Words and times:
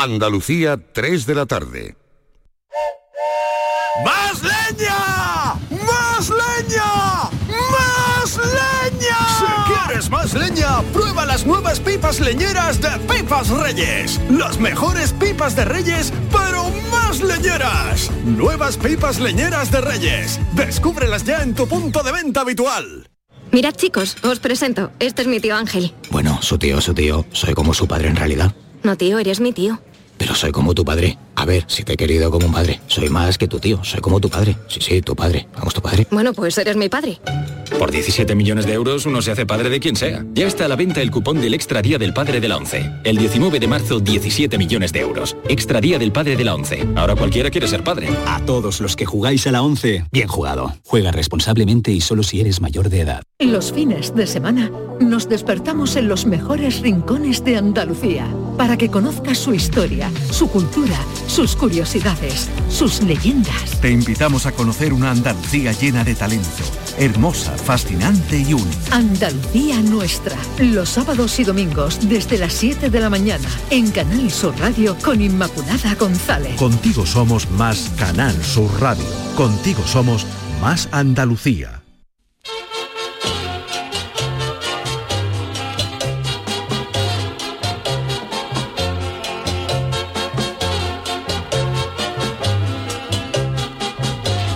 Andalucía, 0.00 0.78
3 0.92 1.26
de 1.26 1.34
la 1.34 1.46
tarde. 1.46 1.96
¡Más 4.04 4.40
leña! 4.44 5.54
¡Más 5.70 6.30
leña! 6.30 7.30
¡Más 7.48 8.36
leña! 8.36 9.18
Si 9.40 9.72
quieres 9.72 10.08
más 10.08 10.34
leña, 10.34 10.82
prueba 10.92 11.26
las 11.26 11.44
nuevas 11.44 11.80
pipas 11.80 12.20
leñeras 12.20 12.80
de 12.80 12.90
Pipas 13.12 13.48
Reyes. 13.48 14.20
Las 14.30 14.60
mejores 14.60 15.12
pipas 15.14 15.56
de 15.56 15.64
Reyes, 15.64 16.12
pero 16.30 16.70
más 16.92 17.20
leñeras. 17.20 18.12
Nuevas 18.24 18.76
pipas 18.76 19.18
leñeras 19.18 19.72
de 19.72 19.80
Reyes. 19.80 20.38
Descúbrelas 20.52 21.24
ya 21.24 21.42
en 21.42 21.56
tu 21.56 21.66
punto 21.66 22.04
de 22.04 22.12
venta 22.12 22.42
habitual. 22.42 23.10
Mirad 23.50 23.74
chicos, 23.74 24.16
os 24.22 24.38
presento. 24.38 24.92
Este 25.00 25.22
es 25.22 25.28
mi 25.28 25.40
tío 25.40 25.56
Ángel. 25.56 25.92
Bueno, 26.10 26.40
su 26.40 26.56
tío, 26.56 26.80
su 26.80 26.94
tío. 26.94 27.26
Soy 27.32 27.52
como 27.54 27.74
su 27.74 27.88
padre 27.88 28.06
en 28.06 28.14
realidad. 28.14 28.54
No 28.84 28.96
tío, 28.96 29.18
eres 29.18 29.40
mi 29.40 29.52
tío. 29.52 29.80
Pero 30.18 30.34
soy 30.34 30.52
como 30.52 30.74
tu 30.74 30.84
padre. 30.84 31.16
A 31.38 31.44
ver, 31.44 31.64
si 31.68 31.84
te 31.84 31.92
he 31.92 31.96
querido 31.96 32.32
como 32.32 32.46
un 32.46 32.52
padre. 32.52 32.80
Soy 32.88 33.08
más 33.10 33.38
que 33.38 33.46
tu 33.46 33.60
tío. 33.60 33.78
Soy 33.84 34.00
como 34.00 34.18
tu 34.20 34.28
padre. 34.28 34.56
Sí, 34.66 34.80
sí, 34.80 35.00
tu 35.02 35.14
padre. 35.14 35.46
Vamos, 35.54 35.72
tu 35.72 35.80
padre. 35.80 36.04
Bueno, 36.10 36.32
pues 36.32 36.58
eres 36.58 36.76
mi 36.76 36.88
padre. 36.88 37.20
Por 37.78 37.92
17 37.92 38.34
millones 38.34 38.66
de 38.66 38.72
euros 38.72 39.06
uno 39.06 39.22
se 39.22 39.30
hace 39.30 39.46
padre 39.46 39.70
de 39.70 39.78
quien 39.78 39.94
sea. 39.94 40.24
Ya 40.34 40.48
está 40.48 40.64
a 40.64 40.68
la 40.68 40.74
venta 40.74 41.00
el 41.00 41.12
cupón 41.12 41.40
del 41.40 41.54
Extra 41.54 41.80
Día 41.80 41.96
del 41.96 42.12
Padre 42.12 42.40
de 42.40 42.48
la 42.48 42.56
ONCE. 42.56 42.90
El 43.04 43.18
19 43.18 43.60
de 43.60 43.68
marzo, 43.68 44.00
17 44.00 44.58
millones 44.58 44.92
de 44.92 44.98
euros. 44.98 45.36
Extra 45.48 45.80
Día 45.80 45.96
del 45.96 46.10
Padre 46.10 46.34
de 46.34 46.42
la 46.42 46.56
ONCE. 46.56 46.88
Ahora 46.96 47.14
cualquiera 47.14 47.50
quiere 47.50 47.68
ser 47.68 47.84
padre. 47.84 48.08
A 48.26 48.40
todos 48.44 48.80
los 48.80 48.96
que 48.96 49.06
jugáis 49.06 49.46
a 49.46 49.52
la 49.52 49.62
ONCE, 49.62 50.06
bien 50.10 50.26
jugado. 50.26 50.74
Juega 50.84 51.12
responsablemente 51.12 51.92
y 51.92 52.00
solo 52.00 52.24
si 52.24 52.40
eres 52.40 52.60
mayor 52.60 52.88
de 52.88 53.02
edad. 53.02 53.22
Los 53.38 53.72
fines 53.72 54.12
de 54.12 54.26
semana 54.26 54.72
nos 54.98 55.28
despertamos 55.28 55.94
en 55.94 56.08
los 56.08 56.26
mejores 56.26 56.80
rincones 56.80 57.44
de 57.44 57.58
Andalucía 57.58 58.26
para 58.56 58.76
que 58.76 58.90
conozcas 58.90 59.38
su 59.38 59.54
historia, 59.54 60.10
su 60.32 60.50
cultura, 60.50 60.98
sus 61.28 61.54
curiosidades, 61.54 62.48
sus 62.68 63.02
leyendas. 63.02 63.80
Te 63.80 63.90
invitamos 63.90 64.46
a 64.46 64.52
conocer 64.52 64.92
una 64.92 65.12
Andalucía 65.12 65.72
llena 65.72 66.02
de 66.02 66.14
talento, 66.14 66.64
hermosa, 66.98 67.56
fascinante 67.56 68.40
y 68.40 68.54
única. 68.54 68.96
Andalucía 68.96 69.80
nuestra, 69.82 70.36
los 70.58 70.88
sábados 70.88 71.38
y 71.38 71.44
domingos 71.44 72.08
desde 72.08 72.38
las 72.38 72.54
7 72.54 72.90
de 72.90 73.00
la 73.00 73.10
mañana 73.10 73.48
en 73.70 73.90
Canal 73.90 74.30
Sur 74.30 74.58
Radio 74.58 74.96
con 75.04 75.20
Inmaculada 75.20 75.94
González. 75.94 76.56
Contigo 76.56 77.06
somos 77.06 77.48
más 77.52 77.90
Canal 77.96 78.34
Sur 78.42 78.70
Radio. 78.80 79.04
Contigo 79.36 79.82
somos 79.86 80.26
más 80.60 80.88
Andalucía. 80.90 81.77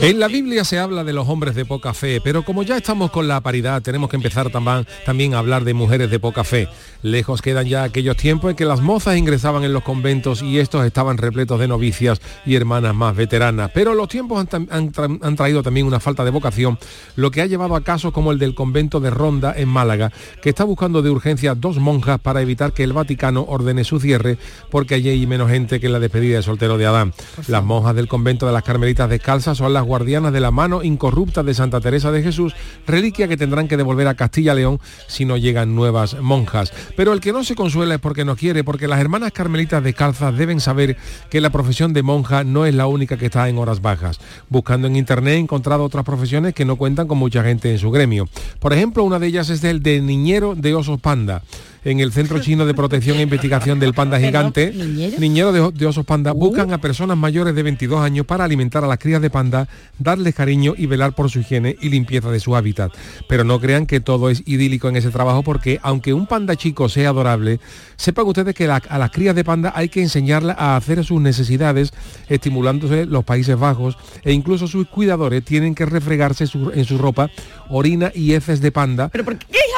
En 0.00 0.20
la 0.20 0.28
Biblia 0.28 0.64
se 0.64 0.78
habla 0.78 1.02
de 1.02 1.12
los 1.12 1.28
hombres 1.28 1.56
de 1.56 1.64
poca 1.64 1.92
fe, 1.92 2.20
pero 2.22 2.44
como 2.44 2.62
ya 2.62 2.76
estamos 2.76 3.10
con 3.10 3.26
la 3.26 3.40
paridad, 3.40 3.82
tenemos 3.82 4.08
que 4.08 4.14
empezar 4.14 4.48
también, 4.48 4.86
también 5.04 5.34
a 5.34 5.40
hablar 5.40 5.64
de 5.64 5.74
mujeres 5.74 6.08
de 6.08 6.20
poca 6.20 6.44
fe. 6.44 6.68
Lejos 7.02 7.42
quedan 7.42 7.66
ya 7.66 7.82
aquellos 7.82 8.16
tiempos 8.16 8.50
en 8.50 8.56
que 8.56 8.64
las 8.64 8.80
mozas 8.80 9.16
ingresaban 9.16 9.64
en 9.64 9.72
los 9.72 9.82
conventos 9.82 10.40
y 10.40 10.60
estos 10.60 10.86
estaban 10.86 11.18
repletos 11.18 11.58
de 11.58 11.66
novicias 11.66 12.20
y 12.46 12.54
hermanas 12.54 12.94
más 12.94 13.16
veteranas. 13.16 13.72
Pero 13.74 13.92
los 13.94 14.06
tiempos 14.08 14.46
han, 14.52 14.68
han 14.70 14.92
tra- 14.92 15.18
han 15.20 15.34
traído 15.36 15.64
también 15.64 15.84
una 15.84 15.98
falta 15.98 16.24
de 16.24 16.30
vocación, 16.30 16.78
lo 17.16 17.32
que 17.32 17.42
ha 17.42 17.46
llevado 17.46 17.74
a 17.74 17.82
casos 17.82 18.12
como 18.12 18.30
el 18.30 18.38
del 18.38 18.54
convento 18.54 19.00
de 19.00 19.10
Ronda 19.10 19.52
en 19.56 19.68
Málaga, 19.68 20.12
que 20.40 20.50
está 20.50 20.62
buscando 20.62 21.02
de 21.02 21.10
urgencia 21.10 21.56
dos 21.56 21.78
monjas 21.78 22.20
para 22.20 22.40
evitar 22.40 22.72
que 22.72 22.84
el 22.84 22.92
Vaticano 22.92 23.46
ordene 23.48 23.82
su 23.82 23.98
cierre, 23.98 24.38
porque 24.70 24.94
allí 24.94 25.08
hay 25.08 25.26
menos 25.26 25.50
gente 25.50 25.80
que 25.80 25.86
en 25.86 25.92
la 25.92 25.98
despedida 26.00 26.36
de 26.36 26.42
soltero 26.44 26.78
de 26.78 26.86
Adán. 26.86 27.14
Las 27.48 27.64
monjas 27.64 27.96
del 27.96 28.06
convento 28.06 28.46
de 28.46 28.52
las 28.52 28.62
Carmelitas 28.62 29.10
Descalzas 29.10 29.58
son 29.58 29.72
las 29.72 29.87
guardianas 29.88 30.32
de 30.32 30.38
la 30.38 30.52
mano 30.52 30.84
incorrupta 30.84 31.42
de 31.42 31.54
Santa 31.54 31.80
Teresa 31.80 32.12
de 32.12 32.22
Jesús, 32.22 32.54
reliquia 32.86 33.26
que 33.26 33.36
tendrán 33.36 33.66
que 33.66 33.76
devolver 33.76 34.06
a 34.06 34.14
Castilla-León 34.14 34.78
si 35.08 35.24
no 35.24 35.36
llegan 35.36 35.74
nuevas 35.74 36.20
monjas. 36.20 36.72
Pero 36.96 37.12
el 37.12 37.20
que 37.20 37.32
no 37.32 37.42
se 37.42 37.56
consuela 37.56 37.94
es 37.94 38.00
porque 38.00 38.24
no 38.24 38.36
quiere, 38.36 38.62
porque 38.62 38.86
las 38.86 39.00
hermanas 39.00 39.32
carmelitas 39.32 39.82
descalzas 39.82 40.36
deben 40.36 40.60
saber 40.60 40.96
que 41.30 41.40
la 41.40 41.50
profesión 41.50 41.92
de 41.92 42.04
monja 42.04 42.44
no 42.44 42.66
es 42.66 42.74
la 42.74 42.86
única 42.86 43.16
que 43.16 43.26
está 43.26 43.48
en 43.48 43.58
horas 43.58 43.82
bajas. 43.82 44.20
Buscando 44.48 44.86
en 44.86 44.96
internet 44.96 45.34
he 45.34 45.38
encontrado 45.38 45.82
otras 45.82 46.04
profesiones 46.04 46.54
que 46.54 46.64
no 46.64 46.76
cuentan 46.76 47.08
con 47.08 47.18
mucha 47.18 47.42
gente 47.42 47.70
en 47.72 47.78
su 47.78 47.90
gremio. 47.90 48.28
Por 48.60 48.72
ejemplo, 48.72 49.02
una 49.02 49.18
de 49.18 49.26
ellas 49.26 49.50
es 49.50 49.64
el 49.64 49.82
de 49.82 50.00
niñero 50.00 50.54
de 50.54 50.74
osos 50.74 51.00
panda. 51.00 51.42
En 51.84 52.00
el 52.00 52.12
Centro 52.12 52.40
Chino 52.40 52.66
de 52.66 52.74
Protección 52.74 53.18
e 53.18 53.22
Investigación 53.22 53.78
del 53.78 53.94
Panda 53.94 54.18
Gigante, 54.18 54.72
niñero 55.20 55.52
de, 55.52 55.70
de 55.72 55.86
osos 55.86 56.04
panda 56.04 56.32
buscan 56.32 56.72
a 56.72 56.78
personas 56.78 57.16
mayores 57.16 57.54
de 57.54 57.62
22 57.62 58.00
años 58.00 58.26
para 58.26 58.44
alimentar 58.44 58.82
a 58.84 58.88
las 58.88 58.98
crías 58.98 59.22
de 59.22 59.30
panda, 59.30 59.68
darles 59.98 60.34
cariño 60.34 60.74
y 60.76 60.86
velar 60.86 61.14
por 61.14 61.30
su 61.30 61.38
higiene 61.40 61.76
y 61.80 61.88
limpieza 61.88 62.30
de 62.30 62.40
su 62.40 62.56
hábitat. 62.56 62.92
Pero 63.28 63.44
no 63.44 63.60
crean 63.60 63.86
que 63.86 64.00
todo 64.00 64.28
es 64.28 64.42
idílico 64.46 64.88
en 64.88 64.96
ese 64.96 65.10
trabajo 65.10 65.42
porque 65.42 65.78
aunque 65.82 66.12
un 66.12 66.26
panda 66.26 66.56
chico 66.56 66.88
sea 66.88 67.10
adorable, 67.10 67.60
sepan 67.96 68.26
ustedes 68.26 68.54
que 68.54 68.66
la- 68.66 68.82
a 68.88 68.98
las 68.98 69.10
crías 69.10 69.34
de 69.36 69.44
panda 69.44 69.72
hay 69.74 69.88
que 69.88 70.02
enseñarlas 70.02 70.56
a 70.58 70.76
hacer 70.76 71.04
sus 71.04 71.20
necesidades, 71.20 71.92
estimulándose 72.28 73.06
los 73.06 73.24
Países 73.24 73.58
Bajos 73.58 73.96
e 74.24 74.32
incluso 74.32 74.66
sus 74.66 74.88
cuidadores 74.88 75.44
tienen 75.44 75.74
que 75.74 75.86
refregarse 75.86 76.46
su- 76.46 76.70
en 76.72 76.84
su 76.84 76.98
ropa 76.98 77.30
orina 77.68 78.10
y 78.14 78.32
heces 78.34 78.60
de 78.60 78.72
panda 78.72 79.08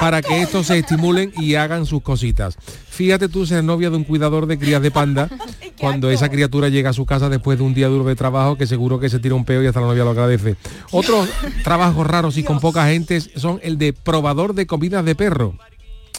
para 0.01 0.23
que 0.23 0.41
estos 0.43 0.67
se 0.69 0.79
estimulen 0.79 1.33
y 1.39 1.55
hagan 1.57 1.87
sus 1.91 2.03
cositas. 2.03 2.57
Fíjate 2.89 3.29
tú 3.29 3.45
ser 3.45 3.63
novia 3.63 3.91
de 3.91 3.97
un 3.97 4.05
cuidador 4.05 4.47
de 4.47 4.59
crías 4.59 4.81
de 4.81 4.91
panda 4.91 5.29
cuando 5.79 6.11
esa 6.11 6.31
criatura 6.31 6.69
llega 6.69 6.91
a 6.91 6.95
su 6.95 7.05
casa 7.05 7.29
después 7.29 7.59
de 7.59 7.65
un 7.65 7.75
día 7.75 7.89
duro 7.89 8.05
de 8.05 8.17
trabajo 8.17 8.57
que 8.57 8.67
seguro 8.67 8.99
que 8.99 9.11
se 9.11 9.19
tira 9.19 9.35
un 9.35 9.45
peo 9.45 9.63
y 9.63 9.67
hasta 9.67 9.81
la 9.81 9.89
novia 9.89 10.05
lo 10.05 10.11
agradece. 10.11 10.57
Otros 10.91 11.29
trabajos 11.65 12.07
raros 12.07 12.39
y 12.39 12.43
con 12.43 12.61
poca 12.61 12.87
gente 12.87 13.21
son 13.21 13.61
el 13.63 13.77
de 13.77 13.93
probador 13.93 14.55
de 14.55 14.67
comidas 14.67 15.05
de 15.05 15.15
perro. 15.15 15.55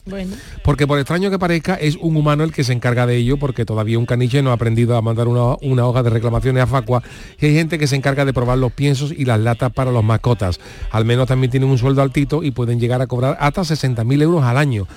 Bueno. 0.05 0.35
Porque 0.63 0.87
por 0.87 0.97
extraño 0.97 1.29
que 1.29 1.37
parezca, 1.37 1.75
es 1.75 1.95
un 1.95 2.15
humano 2.15 2.43
el 2.43 2.51
que 2.51 2.63
se 2.63 2.73
encarga 2.73 3.05
de 3.05 3.17
ello, 3.17 3.37
porque 3.37 3.65
todavía 3.65 3.99
un 3.99 4.07
caniche 4.07 4.41
no 4.41 4.49
ha 4.49 4.53
aprendido 4.53 4.97
a 4.97 5.01
mandar 5.01 5.27
una, 5.27 5.57
una 5.61 5.85
hoja 5.85 6.01
de 6.01 6.09
reclamaciones 6.09 6.63
a 6.63 6.67
Facua, 6.67 7.03
y 7.39 7.45
hay 7.45 7.53
gente 7.53 7.77
que 7.77 7.85
se 7.85 7.95
encarga 7.95 8.25
de 8.25 8.33
probar 8.33 8.57
los 8.57 8.71
piensos 8.71 9.11
y 9.11 9.25
las 9.25 9.39
latas 9.39 9.71
para 9.71 9.91
los 9.91 10.03
mascotas. 10.03 10.59
Al 10.89 11.05
menos 11.05 11.27
también 11.27 11.51
tienen 11.51 11.69
un 11.69 11.77
sueldo 11.77 12.01
altito 12.01 12.43
y 12.43 12.51
pueden 12.51 12.79
llegar 12.79 13.01
a 13.01 13.07
cobrar 13.07 13.37
hasta 13.39 13.61
60.000 13.61 14.21
euros 14.23 14.43
al 14.43 14.57
año. 14.57 14.87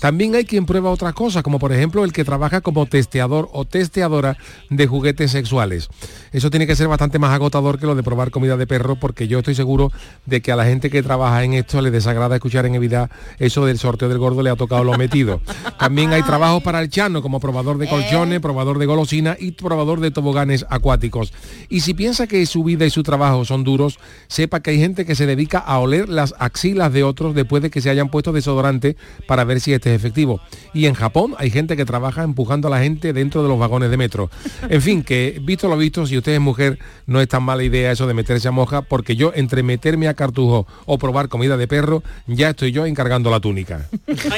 También 0.00 0.34
hay 0.34 0.44
quien 0.44 0.66
prueba 0.66 0.90
otras 0.90 1.14
cosas, 1.14 1.44
como 1.44 1.60
por 1.60 1.72
ejemplo 1.72 2.04
el 2.04 2.12
que 2.12 2.24
trabaja 2.24 2.60
como 2.60 2.86
testeador 2.86 3.48
o 3.52 3.64
testeadora 3.64 4.38
de 4.70 4.86
juguetes 4.88 5.30
sexuales. 5.30 5.88
Eso 6.32 6.50
tiene 6.50 6.66
que 6.66 6.74
ser 6.74 6.88
bastante 6.88 7.20
más 7.20 7.32
agotador 7.32 7.78
que 7.78 7.86
lo 7.86 7.94
de 7.94 8.02
probar 8.02 8.32
comida 8.32 8.56
de 8.56 8.66
perro, 8.66 8.96
porque 8.96 9.28
yo 9.28 9.38
estoy 9.38 9.54
seguro 9.54 9.92
de 10.26 10.40
que 10.40 10.50
a 10.50 10.56
la 10.56 10.64
gente 10.64 10.90
que 10.90 11.02
trabaja 11.02 11.44
en 11.44 11.54
esto 11.54 11.80
le 11.80 11.92
desagrada 11.92 12.34
escuchar 12.34 12.66
en 12.66 12.72
Navidad 12.72 13.10
eso 13.38 13.64
del 13.64 13.78
sorteo 13.78 14.08
del 14.08 14.18
gordo 14.18 14.42
le 14.48 14.52
ha 14.52 14.56
tocado 14.56 14.84
lo 14.84 14.96
metido. 14.96 15.40
También 15.78 16.12
hay 16.12 16.22
trabajos 16.22 16.62
para 16.62 16.80
el 16.80 16.88
chano, 16.88 17.22
como 17.22 17.38
probador 17.38 17.78
de 17.78 17.88
colchones, 17.88 18.40
probador 18.40 18.78
de 18.78 18.86
golosina 18.86 19.36
y 19.38 19.52
probador 19.52 20.00
de 20.00 20.10
toboganes 20.10 20.64
acuáticos. 20.70 21.32
Y 21.68 21.80
si 21.80 21.94
piensa 21.94 22.26
que 22.26 22.44
su 22.46 22.64
vida 22.64 22.86
y 22.86 22.90
su 22.90 23.02
trabajo 23.02 23.44
son 23.44 23.62
duros, 23.62 23.98
sepa 24.26 24.60
que 24.60 24.70
hay 24.70 24.78
gente 24.78 25.04
que 25.04 25.14
se 25.14 25.26
dedica 25.26 25.58
a 25.58 25.78
oler 25.78 26.08
las 26.08 26.34
axilas 26.38 26.92
de 26.92 27.04
otros 27.04 27.34
después 27.34 27.62
de 27.62 27.70
que 27.70 27.80
se 27.80 27.90
hayan 27.90 28.08
puesto 28.08 28.32
desodorante 28.32 28.96
para 29.26 29.44
ver 29.44 29.60
si 29.60 29.72
este 29.72 29.90
es 29.90 29.96
efectivo. 29.96 30.40
Y 30.72 30.86
en 30.86 30.94
Japón 30.94 31.34
hay 31.38 31.50
gente 31.50 31.76
que 31.76 31.84
trabaja 31.84 32.22
empujando 32.22 32.68
a 32.68 32.70
la 32.70 32.80
gente 32.80 33.12
dentro 33.12 33.42
de 33.42 33.48
los 33.48 33.58
vagones 33.58 33.90
de 33.90 33.96
metro. 33.96 34.30
En 34.68 34.80
fin, 34.80 35.02
que 35.02 35.40
visto 35.42 35.68
lo 35.68 35.76
visto, 35.76 36.06
si 36.06 36.16
usted 36.16 36.32
es 36.32 36.40
mujer, 36.40 36.78
no 37.06 37.20
es 37.20 37.28
tan 37.28 37.42
mala 37.42 37.62
idea 37.62 37.92
eso 37.92 38.06
de 38.06 38.14
meterse 38.14 38.48
a 38.48 38.50
moja, 38.50 38.82
porque 38.82 39.16
yo 39.16 39.32
entre 39.34 39.62
meterme 39.62 40.08
a 40.08 40.14
cartujo 40.14 40.66
o 40.86 40.98
probar 40.98 41.28
comida 41.28 41.56
de 41.56 41.68
perro, 41.68 42.02
ya 42.26 42.50
estoy 42.50 42.72
yo 42.72 42.86
encargando 42.86 43.30
la 43.30 43.40
túnica. 43.40 43.88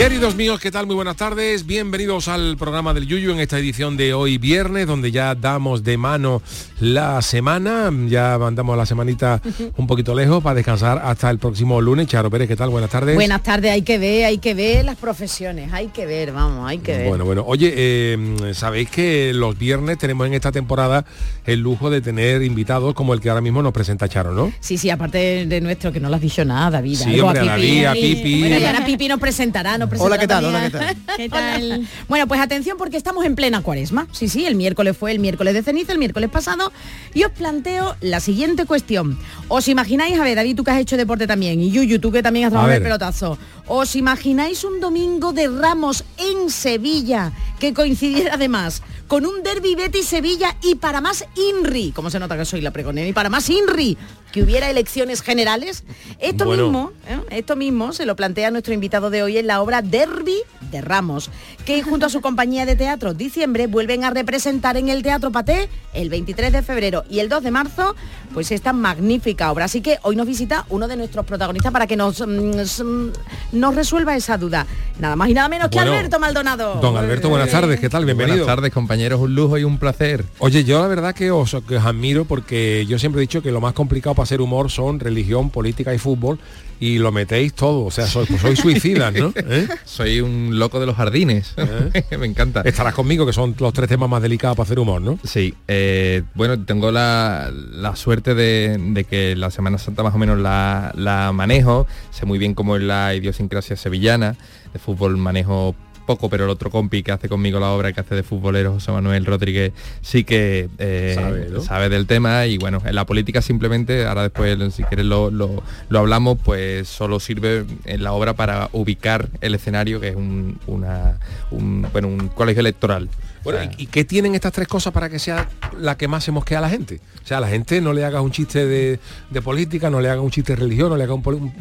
Queridos 0.00 0.34
míos, 0.34 0.58
¿qué 0.58 0.70
tal? 0.70 0.86
Muy 0.86 0.96
buenas 0.96 1.16
tardes. 1.16 1.66
Bienvenidos 1.66 2.26
al 2.28 2.56
programa 2.56 2.94
del 2.94 3.06
Yuyu 3.06 3.32
en 3.32 3.38
esta 3.38 3.58
edición 3.58 3.98
de 3.98 4.14
hoy 4.14 4.38
viernes, 4.38 4.86
donde 4.86 5.12
ya 5.12 5.34
damos 5.34 5.84
de 5.84 5.98
mano 5.98 6.40
la 6.80 7.20
semana. 7.20 7.92
Ya 8.08 8.38
mandamos 8.38 8.78
la 8.78 8.86
semanita 8.86 9.42
un 9.76 9.86
poquito 9.86 10.14
lejos 10.14 10.42
para 10.42 10.54
descansar 10.54 11.02
hasta 11.04 11.28
el 11.28 11.38
próximo 11.38 11.82
lunes. 11.82 12.06
Charo 12.06 12.30
Pérez, 12.30 12.48
¿qué 12.48 12.56
tal? 12.56 12.70
Buenas 12.70 12.88
tardes. 12.88 13.14
Buenas 13.14 13.42
tardes, 13.42 13.72
hay 13.72 13.82
que 13.82 13.98
ver, 13.98 14.24
hay 14.24 14.38
que 14.38 14.54
ver 14.54 14.86
las 14.86 14.96
profesiones, 14.96 15.70
hay 15.70 15.88
que 15.88 16.06
ver, 16.06 16.32
vamos, 16.32 16.66
hay 16.66 16.78
que 16.78 16.96
ver. 16.96 17.06
Bueno, 17.06 17.26
bueno. 17.26 17.44
Oye, 17.46 17.70
eh, 17.76 18.52
sabéis 18.54 18.88
que 18.88 19.34
los 19.34 19.58
viernes 19.58 19.98
tenemos 19.98 20.26
en 20.26 20.32
esta 20.32 20.50
temporada 20.50 21.04
el 21.44 21.60
lujo 21.60 21.90
de 21.90 22.00
tener 22.00 22.42
invitados 22.42 22.94
como 22.94 23.12
el 23.12 23.20
que 23.20 23.28
ahora 23.28 23.42
mismo 23.42 23.60
nos 23.60 23.74
presenta 23.74 24.08
Charo, 24.08 24.32
¿no? 24.32 24.50
Sí, 24.60 24.78
sí, 24.78 24.88
aparte 24.88 25.44
de 25.44 25.60
nuestro, 25.60 25.92
que 25.92 26.00
no 26.00 26.08
lo 26.08 26.14
has 26.16 26.22
dicho 26.22 26.42
nada, 26.42 26.70
David. 26.70 26.96
Sí, 26.96 27.10
algo 27.16 27.26
hombre, 27.26 27.40
a 27.42 27.44
David, 27.44 27.84
a 27.84 27.92
Pipi. 27.92 28.40
Bueno, 28.40 28.58
y 28.58 28.64
ahora 28.64 28.86
Pipi 28.86 29.06
nos 29.06 29.20
presentará, 29.20 29.76
nos 29.76 29.89
Hola, 29.98 30.18
¿qué 30.18 30.26
tal? 30.26 30.44
Hola, 30.44 30.70
¿qué 31.16 31.28
tal? 31.28 31.88
Bueno, 32.08 32.26
pues 32.26 32.40
atención 32.40 32.76
porque 32.78 32.96
estamos 32.96 33.24
en 33.24 33.34
plena 33.34 33.62
cuaresma. 33.62 34.06
Sí, 34.12 34.28
sí, 34.28 34.46
el 34.46 34.54
miércoles 34.54 34.96
fue 34.96 35.12
el 35.12 35.18
miércoles 35.18 35.54
de 35.54 35.62
ceniza, 35.62 35.92
el 35.92 35.98
miércoles 35.98 36.30
pasado. 36.30 36.72
Y 37.14 37.24
os 37.24 37.32
planteo 37.32 37.96
la 38.00 38.20
siguiente 38.20 38.66
cuestión. 38.66 39.18
¿Os 39.48 39.68
imagináis, 39.68 40.18
a 40.18 40.24
ver, 40.24 40.36
David, 40.36 40.56
tú 40.56 40.64
que 40.64 40.70
has 40.70 40.78
hecho 40.78 40.96
deporte 40.96 41.26
también, 41.26 41.60
y 41.60 41.70
Yuyu, 41.70 41.98
tú 41.98 42.12
que 42.12 42.22
también 42.22 42.46
has 42.46 42.50
A 42.50 42.52
trabajado 42.52 42.76
el 42.76 42.82
pelotazo. 42.82 43.38
¿Os 43.72 43.94
imagináis 43.94 44.64
un 44.66 44.80
domingo 44.82 45.32
de 45.32 45.46
Ramos 45.46 46.02
en 46.18 46.50
Sevilla 46.50 47.30
que 47.60 47.72
coincidiera 47.72 48.34
además 48.34 48.82
con 49.06 49.24
un 49.24 49.44
derby 49.44 49.76
Betis 49.76 50.06
Sevilla 50.06 50.56
y 50.60 50.74
para 50.74 51.00
más 51.00 51.24
INRI, 51.36 51.92
como 51.92 52.10
se 52.10 52.18
nota 52.18 52.36
que 52.36 52.44
soy 52.44 52.62
la 52.62 52.72
pregonera, 52.72 53.06
y 53.08 53.12
para 53.12 53.28
más 53.28 53.48
INRI, 53.48 53.96
que 54.32 54.42
hubiera 54.42 54.70
elecciones 54.70 55.22
generales? 55.22 55.84
Esto 56.18 56.46
Bueno. 56.46 56.64
mismo, 56.64 56.92
¿eh? 57.08 57.20
esto 57.30 57.54
mismo 57.54 57.92
se 57.92 58.06
lo 58.06 58.16
plantea 58.16 58.50
nuestro 58.50 58.74
invitado 58.74 59.08
de 59.10 59.22
hoy 59.22 59.38
en 59.38 59.46
la 59.46 59.60
obra 59.62 59.82
Derby 59.82 60.36
de 60.70 60.80
Ramos, 60.80 61.30
que 61.64 61.82
junto 61.82 62.06
a 62.06 62.08
su 62.08 62.20
compañía 62.20 62.66
de 62.66 62.76
teatro 62.76 63.14
Diciembre 63.14 63.66
vuelven 63.68 64.02
a 64.04 64.10
representar 64.10 64.76
en 64.76 64.88
el 64.88 65.02
Teatro 65.02 65.30
Paté 65.32 65.68
el 65.92 66.08
23 66.08 66.52
de 66.52 66.62
febrero 66.62 67.04
y 67.10 67.18
el 67.18 67.28
2 67.28 67.42
de 67.42 67.50
marzo, 67.50 67.96
pues 68.32 68.52
esta 68.52 68.72
magnífica 68.72 69.50
obra. 69.50 69.64
Así 69.64 69.80
que 69.80 69.98
hoy 70.02 70.14
nos 70.14 70.26
visita 70.28 70.64
uno 70.68 70.86
de 70.86 70.96
nuestros 70.96 71.26
protagonistas 71.26 71.72
para 71.72 71.88
que 71.88 71.96
nos, 71.96 72.20
mm, 72.20 72.60
mm, 72.84 73.12
nos 73.60 73.74
resuelva 73.74 74.16
esa 74.16 74.36
duda. 74.38 74.66
Nada 74.98 75.16
más 75.16 75.28
y 75.28 75.34
nada 75.34 75.48
menos 75.48 75.68
que 75.68 75.76
Bueno, 75.76 75.92
Alberto 75.92 76.18
Maldonado. 76.18 76.74
Don 76.80 76.96
Alberto, 76.96 77.28
buenas 77.28 77.50
tardes, 77.50 77.78
¿qué 77.78 77.88
tal? 77.88 78.04
Bienvenido. 78.04 78.38
Buenas 78.38 78.56
tardes, 78.56 78.72
compañeros, 78.72 79.20
un 79.20 79.34
lujo 79.34 79.58
y 79.58 79.64
un 79.64 79.78
placer. 79.78 80.24
Oye, 80.38 80.64
yo 80.64 80.80
la 80.80 80.88
verdad 80.88 81.14
que 81.14 81.30
os, 81.30 81.56
que 81.68 81.76
os 81.76 81.84
admiro 81.84 82.24
porque 82.24 82.86
yo 82.86 82.98
siempre 82.98 83.20
he 83.20 83.22
dicho 83.22 83.42
que 83.42 83.52
lo 83.52 83.60
más 83.60 83.74
complicado 83.74 84.14
para 84.14 84.24
hacer 84.24 84.40
humor 84.40 84.70
son 84.70 84.98
religión, 84.98 85.50
política 85.50 85.94
y 85.94 85.98
fútbol 85.98 86.38
y 86.80 86.98
lo 86.98 87.12
metéis 87.12 87.52
todo, 87.52 87.84
o 87.84 87.90
sea, 87.90 88.06
sois, 88.06 88.26
pues 88.28 88.40
sois 88.40 88.58
suicidas, 88.58 89.12
¿no? 89.12 89.32
¿Eh? 89.36 89.68
Soy 89.84 90.20
un 90.22 90.58
loco 90.58 90.80
de 90.80 90.86
los 90.86 90.96
jardines. 90.96 91.54
Me 92.18 92.26
encanta. 92.26 92.62
Estarás 92.62 92.94
conmigo 92.94 93.26
que 93.26 93.34
son 93.34 93.54
los 93.58 93.72
tres 93.74 93.88
temas 93.88 94.08
más 94.08 94.22
delicados 94.22 94.56
para 94.56 94.64
hacer 94.64 94.78
humor, 94.78 95.02
¿no? 95.02 95.18
Sí, 95.22 95.54
eh, 95.68 96.22
bueno, 96.34 96.64
tengo 96.64 96.90
la, 96.90 97.50
la 97.52 97.94
suerte 97.96 98.34
de, 98.34 98.78
de 98.78 99.04
que 99.04 99.36
la 99.36 99.50
Semana 99.50 99.76
Santa 99.76 100.02
más 100.02 100.14
o 100.14 100.18
menos 100.18 100.38
la, 100.38 100.92
la 100.96 101.32
manejo. 101.32 101.86
Sé 102.10 102.24
muy 102.24 102.38
bien 102.38 102.54
cómo 102.54 102.76
es 102.76 102.82
la 102.82 103.14
idiosincrasia 103.14 103.76
sevillana. 103.76 104.36
De 104.72 104.78
fútbol 104.78 105.18
manejo 105.18 105.74
poco, 106.10 106.28
pero 106.28 106.44
el 106.44 106.50
otro 106.50 106.70
compi 106.70 107.02
que 107.04 107.12
hace 107.12 107.28
conmigo 107.28 107.60
la 107.60 107.70
obra 107.70 107.92
que 107.92 108.00
hace 108.00 108.16
de 108.16 108.22
futbolero, 108.24 108.72
José 108.72 108.90
Manuel 108.90 109.24
Rodríguez, 109.24 109.72
sí 110.02 110.24
que 110.24 110.68
eh, 110.78 111.12
Sabe, 111.14 111.46
¿no? 111.50 111.60
sabe 111.60 111.88
del 111.88 112.06
tema 112.06 112.46
y 112.46 112.58
bueno, 112.58 112.82
en 112.84 112.94
la 112.96 113.06
política 113.06 113.42
simplemente, 113.42 114.06
ahora 114.06 114.22
después 114.22 114.58
si 114.74 114.82
quieres 114.82 115.06
lo, 115.06 115.30
lo- 115.30 115.62
lo 115.88 115.98
hablamos, 116.00 116.38
pues 116.44 116.88
solo 116.88 117.20
sirve 117.20 117.64
en 117.84 118.02
la 118.02 118.12
obra 118.12 118.34
para 118.34 118.68
ubicar 118.72 119.28
el 119.40 119.54
escenario, 119.54 120.00
que 120.00 120.08
es 120.08 120.16
un, 120.16 120.58
una, 120.66 121.18
un, 121.52 121.86
bueno, 121.92 122.08
un 122.08 122.26
colegio 122.28 122.60
electoral. 122.60 123.08
Bueno, 123.44 123.58
O 123.58 123.62
sea, 123.62 123.72
¿y, 123.78 123.82
y 123.84 123.86
qué 123.86 124.04
tienen 124.04 124.34
estas 124.34 124.52
tres 124.52 124.68
cosas 124.68 124.92
para 124.92 125.08
que 125.08 125.18
sea 125.18 125.48
la 125.78 125.96
que 125.96 126.08
más 126.08 126.24
se 126.24 126.30
mosquea 126.32 126.58
a 126.58 126.60
la 126.60 126.68
gente? 126.70 127.00
O 127.24 127.26
sea, 127.26 127.38
a 127.38 127.40
la 127.40 127.48
gente 127.48 127.80
no 127.80 127.92
le 127.92 128.04
hagas 128.04 128.22
un 128.22 128.30
chiste 128.32 128.66
de, 128.66 128.98
de 129.30 129.42
política, 129.42 129.88
no 129.90 130.00
le 130.00 130.10
hagas 130.10 130.22
un 130.24 130.30
chiste 130.30 130.52
de 130.54 130.56
religión, 130.56 130.88
no 130.90 130.96
le 130.96 131.04
hagas 131.04 131.14
un, 131.16 131.22
poli- 131.22 131.38
un- 131.38 131.52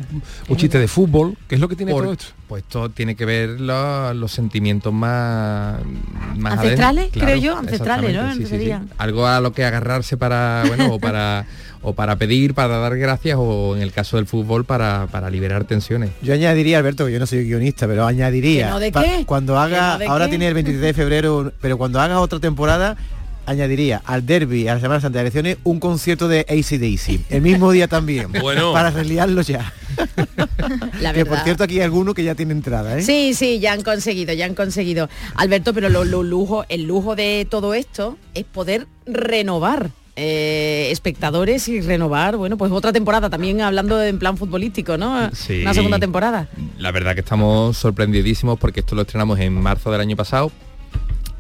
un 0.50 0.58
chiste 0.58 0.78
de 0.80 0.88
fútbol. 0.88 1.38
¿Qué 1.48 1.56
es 1.56 1.62
lo 1.62 1.68
que 1.70 1.76
tiene 1.76 1.92
Por- 1.92 2.04
todo 2.04 2.14
esto? 2.14 2.26
Pues 2.48 2.64
todo 2.64 2.90
tiene 2.90 3.16
que 3.16 3.26
ver 3.26 3.62
lo- 3.62 4.14
los 4.14 4.31
sentimientos 4.31 4.92
más, 4.92 5.80
más 6.38 6.54
Ancestrales, 6.54 7.10
creo 7.14 7.38
yo, 7.38 7.58
ancestrales, 7.58 8.14
¿no? 8.14 8.22
exactamente, 8.22 8.36
sí, 8.36 8.44
sí, 8.44 8.50
sí. 8.50 8.58
Sería. 8.58 8.84
Algo 8.98 9.28
a 9.28 9.40
lo 9.40 9.52
que 9.54 9.64
agarrarse 9.64 10.18
para, 10.18 10.64
bueno, 10.68 10.94
o 10.94 11.00
para 11.00 11.46
o 11.81 11.94
para 11.94 12.18
pedir, 12.18 12.54
para 12.54 12.78
dar 12.78 12.98
gracias, 12.98 13.38
o 13.40 13.76
en 13.76 13.81
el 13.81 13.92
caso 13.92 14.18
del 14.18 14.26
fútbol 14.26 14.66
para, 14.66 15.08
para 15.12 15.30
liberar 15.30 15.64
tensiones. 15.64 16.12
Yo 16.22 16.34
añadiría, 16.34 16.78
Alberto, 16.78 17.06
que 17.06 17.14
yo 17.14 17.20
no 17.20 17.26
soy 17.26 17.46
guionista, 17.46 17.88
pero 17.88 18.06
añadiría. 18.06 18.66
¿Que 18.66 18.72
no 18.72 18.80
de 18.80 18.92
qué? 18.92 19.24
Cuando 19.26 19.54
¿Que 19.54 19.60
haga, 19.60 19.94
no 19.94 19.98
de 20.00 20.08
ahora 20.08 20.26
qué? 20.26 20.31
tiene 20.31 20.48
el 20.48 20.54
23 20.56 20.81
de 20.81 20.94
febrero, 20.94 21.54
pero 21.62 21.78
cuando 21.78 22.00
haga 22.02 22.20
otra 22.20 22.40
temporada, 22.40 22.98
añadiría 23.46 24.02
al 24.06 24.26
derby, 24.26 24.68
a 24.68 24.76
la 24.76 24.80
Semana 24.80 25.02
Santa 25.02 25.20
de 25.20 25.22
Elecciones, 25.22 25.58
un 25.64 25.80
concierto 25.80 26.28
de 26.28 26.42
ACDC. 26.42 27.31
El 27.31 27.42
mismo 27.42 27.72
día 27.72 27.88
también. 27.88 28.28
Bueno. 28.40 28.74
Para 28.74 28.90
reliarlo 28.90 29.42
ya. 29.42 29.74
La 31.02 31.14
que 31.14 31.26
por 31.26 31.40
cierto 31.40 31.64
aquí 31.64 31.76
hay 31.76 31.81
alguno 31.84 32.14
que 32.14 32.24
ya 32.24 32.36
tiene 32.36 32.54
entrada, 32.54 32.98
¿eh? 32.98 33.02
Sí, 33.02 33.34
sí, 33.34 33.60
ya 33.60 33.74
han 33.74 33.81
conseguido, 33.81 34.34
ya 34.34 34.46
han 34.46 34.56
conseguido. 34.56 35.10
Alberto, 35.36 35.74
pero 35.74 35.90
lo, 35.90 36.04
lo 36.04 36.24
lujo, 36.24 36.66
el 36.70 36.84
lujo 36.84 37.16
de 37.16 37.48
todo 37.50 37.74
esto 37.74 38.18
es 38.34 38.44
poder 38.46 38.88
renovar 39.06 39.92
eh, 40.21 40.92
espectadores 40.92 41.69
y 41.69 41.80
renovar, 41.80 42.36
bueno, 42.36 42.57
pues 42.57 42.74
otra 42.74 42.92
temporada, 42.92 43.30
también 43.30 43.62
hablando 43.62 44.04
en 44.04 44.19
plan 44.19 44.36
futbolístico, 44.36 44.98
¿no? 44.98 45.33
Sí. 45.33 45.62
Una 45.62 45.74
segunda 45.74 45.98
temporada. 45.98 46.50
La 46.77 46.92
verdad 46.92 47.13
que 47.13 47.21
estamos 47.21 47.77
sorprendidísimos 47.77 48.60
porque 48.60 48.81
esto 48.81 48.95
lo 48.95 49.04
estrenamos 49.04 49.39
en 49.39 49.54
marzo 49.54 49.89
del 49.92 50.01
año 50.01 50.18
pasado. 50.18 50.51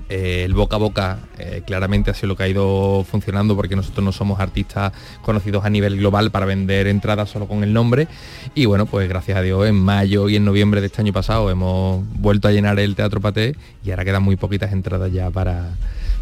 Eh, 0.07 0.43
el 0.45 0.53
boca 0.53 0.77
a 0.77 0.79
boca 0.79 1.19
eh, 1.39 1.61
claramente 1.67 2.09
ha 2.09 2.13
sido 2.13 2.29
lo 2.29 2.37
que 2.37 2.43
ha 2.43 2.47
ido 2.47 3.03
funcionando 3.03 3.53
porque 3.57 3.75
nosotros 3.75 4.03
no 4.03 4.13
somos 4.13 4.39
artistas 4.39 4.93
conocidos 5.23 5.65
a 5.65 5.69
nivel 5.69 5.97
global 5.97 6.31
para 6.31 6.45
vender 6.45 6.87
entradas 6.87 7.29
solo 7.29 7.47
con 7.47 7.63
el 7.63 7.73
nombre 7.73 8.07
y 8.55 8.65
bueno 8.65 8.87
pues 8.87 9.07
gracias 9.07 9.37
a 9.37 9.43
Dios 9.43 9.67
en 9.67 9.75
mayo 9.75 10.27
y 10.27 10.35
en 10.35 10.45
noviembre 10.45 10.81
de 10.81 10.87
este 10.87 11.01
año 11.01 11.13
pasado 11.13 11.51
hemos 11.51 12.03
vuelto 12.15 12.47
a 12.47 12.51
llenar 12.51 12.79
el 12.79 12.95
Teatro 12.95 13.21
Paté 13.21 13.55
y 13.85 13.91
ahora 13.91 14.03
quedan 14.03 14.23
muy 14.23 14.35
poquitas 14.35 14.71
entradas 14.71 15.13
ya 15.13 15.29
para, 15.29 15.75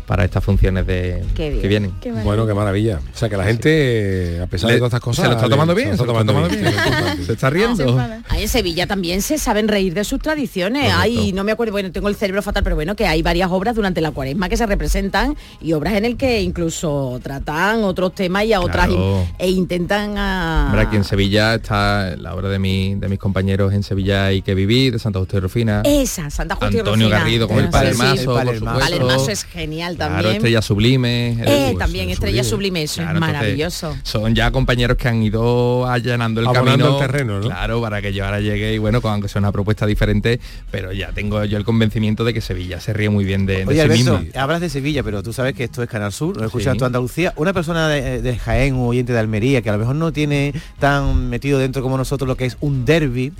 para 0.07 0.23
estas 0.25 0.43
funciones 0.43 0.87
de, 0.87 1.23
Qué 1.35 1.49
bien, 1.49 1.61
que 1.61 1.67
vienen. 1.67 1.91
qué 2.01 2.11
Bueno, 2.13 2.47
qué 2.47 2.53
maravilla. 2.53 3.01
O 3.13 3.17
sea, 3.17 3.27
que 3.29 3.35
la 3.37 3.43
gente, 3.43 4.39
a 4.41 4.47
pesar 4.47 4.69
Le- 4.69 4.75
de 4.75 4.79
todas 4.79 4.89
estas 4.89 5.01
cosas... 5.01 5.23
se 5.25 5.29
lo 5.29 5.35
está 5.35 5.49
tomando 5.49 5.75
bien, 5.75 5.87
se 5.89 5.93
está 5.95 6.05
tomando 6.05 6.33
bien. 6.33 6.49
sí, 6.49 6.55
es 6.65 6.73
importante. 6.87 7.25
Se 7.25 7.33
está 7.33 7.49
riendo. 7.49 7.99
Ahí 8.29 8.43
en 8.43 8.47
Sevilla 8.49 8.87
también 8.87 9.21
se 9.21 9.37
saben 9.37 9.67
reír 9.67 9.93
de 9.93 10.03
sus 10.05 10.19
tradiciones. 10.19 10.91
Hay, 10.95 11.33
no 11.33 11.43
me 11.43 11.51
acuerdo, 11.51 11.73
bueno, 11.73 11.91
tengo 11.91 12.07
el 12.07 12.15
cerebro 12.15 12.41
fatal, 12.41 12.63
pero 12.63 12.75
bueno, 12.75 12.95
que 12.95 13.05
hay 13.05 13.21
varias 13.21 13.51
obras 13.51 13.75
durante 13.75 13.99
la 14.01 14.11
cuaresma 14.11 14.47
que 14.49 14.55
se 14.57 14.65
representan 14.65 15.35
y 15.61 15.73
obras 15.73 15.93
en 15.95 16.05
el 16.05 16.15
que 16.17 16.41
incluso 16.41 17.19
tratan 17.21 17.83
otros 17.83 18.15
temas 18.15 18.45
y 18.45 18.53
a 18.53 18.61
otras 18.61 18.87
Claro. 18.87 19.21
in- 19.27 19.35
e 19.39 19.49
intentan 19.49 20.17
a... 20.17 20.65
Hombre, 20.67 20.81
aquí 20.83 20.95
en 20.95 21.03
Sevilla 21.03 21.55
está 21.55 22.15
la 22.15 22.33
obra 22.33 22.47
de, 22.47 22.59
mi- 22.59 22.95
de 22.95 23.09
mis 23.09 23.19
compañeros 23.19 23.73
en 23.73 23.83
Sevilla 23.83 24.31
y 24.31 24.41
que 24.41 24.55
viví, 24.55 24.89
de 24.89 24.99
Santa 24.99 25.19
Justa 25.19 25.37
y 25.37 25.39
Rufina. 25.41 25.81
Esa, 25.83 26.29
Santa 26.29 26.55
Justa 26.55 26.73
y 26.73 26.79
Antonio 26.79 27.07
Rufina. 27.07 27.19
Garrido 27.19 27.47
con 27.49 27.57
el 27.57 27.65
Sí, 27.65 27.71
Padre 27.71 27.91
sí. 27.93 27.97
Mazo, 27.97 28.25
por 28.25 28.35
Palermaso. 28.35 28.59
supuesto. 28.79 28.79
Palermaso 28.97 29.31
es 29.31 29.43
genial 29.43 29.96
Claro, 29.97 30.13
también. 30.13 30.35
Estrella 30.37 30.61
Sublime. 30.61 31.29
Eh, 31.31 31.71
eh, 31.71 31.75
también 31.77 32.09
Estrella 32.09 32.43
Sublime, 32.43 32.83
eso 32.83 32.95
Claro, 33.01 33.09
es 33.11 33.15
entonces, 33.15 33.33
maravilloso. 33.41 33.97
son 34.03 34.33
ya 34.35 34.51
compañeros 34.51 34.95
que 34.97 35.07
han 35.09 35.21
ido 35.23 35.85
allanando 35.87 36.39
el 36.41 36.47
Abonando 36.47 36.71
camino. 36.85 36.99
el 37.01 37.05
terreno, 37.11 37.39
¿no? 37.39 37.47
Claro, 37.47 37.81
para 37.81 38.01
que 38.01 38.13
yo 38.13 38.23
ahora 38.25 38.39
llegue 38.39 38.73
y 38.73 38.77
bueno, 38.77 39.01
con- 39.01 39.11
aunque 39.13 39.27
sea 39.27 39.39
una 39.39 39.51
propuesta 39.51 39.85
diferente, 39.85 40.39
pero 40.71 40.91
ya 40.93 41.11
tengo 41.11 41.43
yo 41.45 41.57
el 41.57 41.63
convencimiento 41.65 42.23
de 42.23 42.33
que 42.33 42.41
Sevilla 42.41 42.79
se 42.79 42.93
ríe 42.93 43.09
muy 43.09 43.25
bien 43.25 43.45
de, 43.45 43.57
de 43.57 43.65
Oye, 43.65 43.73
sí 43.75 43.79
Alberto, 43.81 44.19
mismo. 44.19 44.39
hablas 44.41 44.61
de 44.61 44.69
Sevilla, 44.69 45.03
pero 45.03 45.23
tú 45.23 45.33
sabes 45.33 45.53
que 45.55 45.63
esto 45.65 45.81
es 45.83 45.89
Canal 45.89 46.11
Sur, 46.13 46.37
lo 46.37 46.45
escuchas 46.45 46.73
Sí. 46.73 46.77
toda 46.77 46.87
Andalucía. 46.87 47.33
Una 47.35 47.53
persona 47.53 47.87
de, 47.87 48.21
de 48.21 48.37
Jaén 48.37 48.75
o 48.75 48.87
oyente 48.87 49.13
de 49.13 49.19
Almería, 49.19 49.61
que 49.61 49.69
a 49.69 49.73
lo 49.73 49.79
mejor 49.79 49.95
no 49.95 50.11
tiene 50.13 50.53
tan 50.79 51.29
metido 51.29 51.59
dentro 51.59 51.81
como 51.81 51.97
nosotros 51.97 52.27
lo 52.27 52.35
que 52.37 52.45
es 52.45 52.57
un 52.59 52.85
derby, 52.85 53.33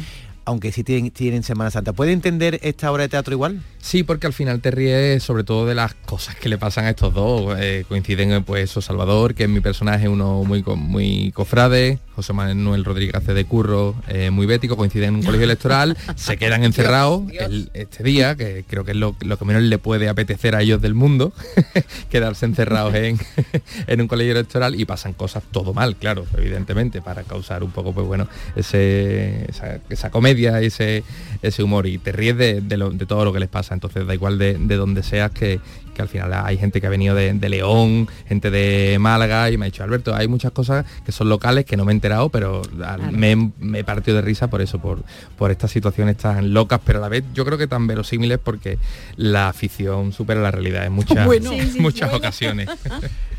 aunque 0.47 0.71
sí 0.71 0.83
tienen, 0.85 1.11
tienen 1.11 1.43
Semana 1.43 1.69
Santa, 1.71 1.91
¿puede 1.91 2.13
entender 2.13 2.59
esta 2.63 2.89
obra 2.89 3.03
de 3.03 3.09
teatro 3.09 3.33
igual? 3.33 3.61
Sí, 3.79 4.03
porque 4.03 4.27
al 4.27 4.33
final 4.33 4.61
te 4.61 4.71
ríes 4.71 5.21
sobre 5.21 5.43
todo 5.43 5.65
de 5.65 5.75
las 5.75 5.93
cosas 5.93 6.35
que 6.35 6.47
le 6.49 6.57
pasan 6.57 6.85
a 6.85 6.89
estos 6.89 7.13
dos. 7.13 7.55
Eh, 7.59 7.83
coinciden 7.87 8.31
eh, 8.31 8.41
pues 8.45 8.63
eso, 8.69 8.81
Salvador, 8.81 9.35
que 9.35 9.43
es 9.43 9.49
mi 9.49 9.59
personaje, 9.59 10.07
uno 10.07 10.43
muy 10.45 10.63
co- 10.63 10.75
muy 10.77 11.31
cofrade, 11.33 11.99
José 12.15 12.31
Manuel 12.33 12.85
Rodríguez 12.85 13.15
hace 13.15 13.33
de 13.33 13.43
curro, 13.45 13.93
eh, 14.07 14.29
muy 14.31 14.45
bético, 14.45 14.75
coinciden 14.77 15.09
en 15.09 15.15
un 15.15 15.23
colegio 15.23 15.43
electoral, 15.45 15.97
se 16.15 16.37
quedan 16.37 16.63
encerrados 16.63 17.23
el- 17.39 17.69
este 17.73 18.03
día, 18.03 18.35
que 18.35 18.63
creo 18.67 18.85
que 18.85 18.91
es 18.91 18.97
lo, 18.97 19.15
lo 19.19 19.37
que 19.37 19.45
menos 19.45 19.63
le 19.63 19.77
puede 19.77 20.07
apetecer 20.09 20.55
a 20.55 20.61
ellos 20.61 20.81
del 20.81 20.93
mundo, 20.93 21.33
quedarse 22.09 22.45
encerrados 22.45 22.95
en, 22.95 23.19
en 23.87 24.01
un 24.01 24.07
colegio 24.07 24.31
electoral 24.31 24.79
y 24.79 24.85
pasan 24.85 25.11
cosas 25.13 25.43
todo 25.51 25.73
mal, 25.73 25.95
claro, 25.97 26.25
evidentemente, 26.37 27.01
para 27.01 27.23
causar 27.23 27.63
un 27.63 27.71
poco, 27.71 27.93
pues 27.93 28.07
bueno, 28.07 28.27
ese, 28.55 29.45
esa, 29.49 29.79
esa 29.89 30.09
comedia 30.09 30.36
comedia, 30.37 30.61
ese, 30.61 31.03
ese 31.41 31.63
humor 31.63 31.87
y 31.87 31.97
te 31.97 32.11
ríes 32.11 32.37
de, 32.37 32.61
de 32.61 32.77
lo- 32.77 32.91
de 32.91 33.05
todo 33.05 33.25
lo 33.25 33.33
que 33.33 33.39
les 33.39 33.49
pasa. 33.49 33.73
Entonces 33.73 34.05
da 34.05 34.13
igual 34.13 34.37
de, 34.37 34.55
de 34.57 34.75
donde 34.75 35.01
seas 35.03 35.31
que, 35.31 35.59
que 35.95 36.01
al 36.01 36.07
final 36.09 36.31
hay 36.33 36.57
gente 36.57 36.79
que 36.79 36.85
ha 36.87 36.89
venido 36.91 37.15
de, 37.15 37.33
de 37.33 37.49
León, 37.49 38.07
gente 38.27 38.51
de 38.51 38.97
Málaga 38.99 39.49
y 39.49 39.57
me 39.57 39.65
ha 39.65 39.69
dicho, 39.69 39.83
Alberto, 39.83 40.13
hay 40.15 40.27
muchas 40.27 40.51
cosas 40.51 40.85
que 41.05 41.11
son 41.11 41.27
locales 41.29 41.65
que 41.65 41.75
no 41.75 41.85
me 41.85 41.91
he 41.91 41.95
enterado, 41.95 42.29
pero 42.29 42.61
al- 42.85 43.11
me, 43.11 43.35
me 43.59 43.79
he 43.79 43.83
partido 43.83 44.17
de 44.17 44.21
risa 44.21 44.47
por 44.47 44.61
eso, 44.61 44.79
por, 44.79 45.03
por 45.37 45.49
estas 45.51 45.71
situaciones 45.71 46.17
tan 46.17 46.53
locas, 46.53 46.79
pero 46.85 46.99
a 46.99 47.01
la 47.01 47.09
vez 47.09 47.23
yo 47.33 47.45
creo 47.45 47.57
que 47.57 47.67
tan 47.67 47.87
verosímiles 47.87 48.37
porque 48.37 48.77
la 49.15 49.49
afición 49.49 50.13
supera 50.13 50.39
la 50.41 50.51
realidad 50.51 50.85
en 50.85 50.93
muchas, 50.93 51.25
Bueno. 51.25 51.49
Sí, 51.51 51.61
sí, 51.73 51.79
muchas 51.79 52.09
bueno. 52.11 52.17
ocasiones. 52.17 52.69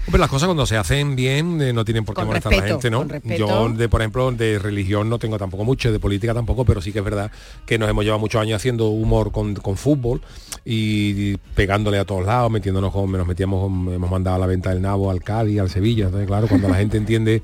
Hombre, 0.09 0.21
las 0.21 0.31
cosas 0.31 0.47
cuando 0.47 0.65
se 0.65 0.77
hacen 0.79 1.15
bien 1.17 1.61
eh, 1.61 1.73
no 1.75 1.85
tienen 1.85 2.05
por 2.05 2.15
qué 2.15 2.21
Con 2.23 2.29
molestar 2.29 2.53
a 2.53 2.57
la 2.57 2.63
gente, 2.81 2.91
¿no? 2.91 3.03
Yo, 3.39 3.47
de, 3.77 3.89
por 3.91 4.01
ejemplo, 4.01 4.33
de 4.33 4.59
religión 4.59 5.11
no 5.11 5.19
tengo 5.19 5.37
tampoco 5.39 5.65
mucho, 5.65 5.93
de 5.93 5.99
política 6.01 6.33
tampoco, 6.33 6.65
pero 6.65 6.81
sí 6.81 6.93
que 6.93 7.01
es 7.01 7.05
verdad 7.05 7.31
que 7.67 7.79
nos 7.79 7.91
hemos 7.91 8.05
llevado 8.05 8.19
muchos 8.19 8.41
años 8.41 8.57
haciendo 8.57 8.89
humor 8.89 9.33
con, 9.33 9.55
con 9.57 9.77
fútbol 9.77 10.23
y 10.65 11.37
pegándole 11.55 11.99
a 11.99 12.07
todos 12.07 12.25
lados, 12.25 12.51
metiéndonos 12.51 12.91
con, 12.91 13.13
nos 13.13 13.27
metíamos, 13.27 13.61
con- 13.63 13.93
hemos 13.95 14.11
mandado 14.11 14.37
a 14.37 14.39
la 14.39 14.47
venta 14.47 14.71
del 14.71 14.81
nabo 14.81 15.11
al 15.11 15.23
Cádiz, 15.23 15.61
al 15.61 15.69
Sevilla. 15.69 16.07
Entonces, 16.07 16.27
claro, 16.27 16.49
cuando 16.49 16.69
la 16.69 16.77
gente 16.77 16.97
entiende 16.97 17.43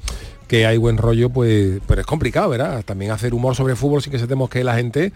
que 0.48 0.64
hay 0.66 0.78
buen 0.78 0.96
rollo, 0.96 1.28
pues, 1.30 1.80
pero 1.86 2.00
es 2.00 2.06
complicado, 2.06 2.48
¿verdad? 2.48 2.82
También 2.84 3.10
hacer 3.10 3.34
humor 3.34 3.54
sobre 3.54 3.76
fútbol 3.76 4.02
sin 4.02 4.10
que 4.12 4.18
se 4.18 4.26
temos 4.26 4.48
que 4.48 4.64
la 4.64 4.74
gente. 4.74 5.12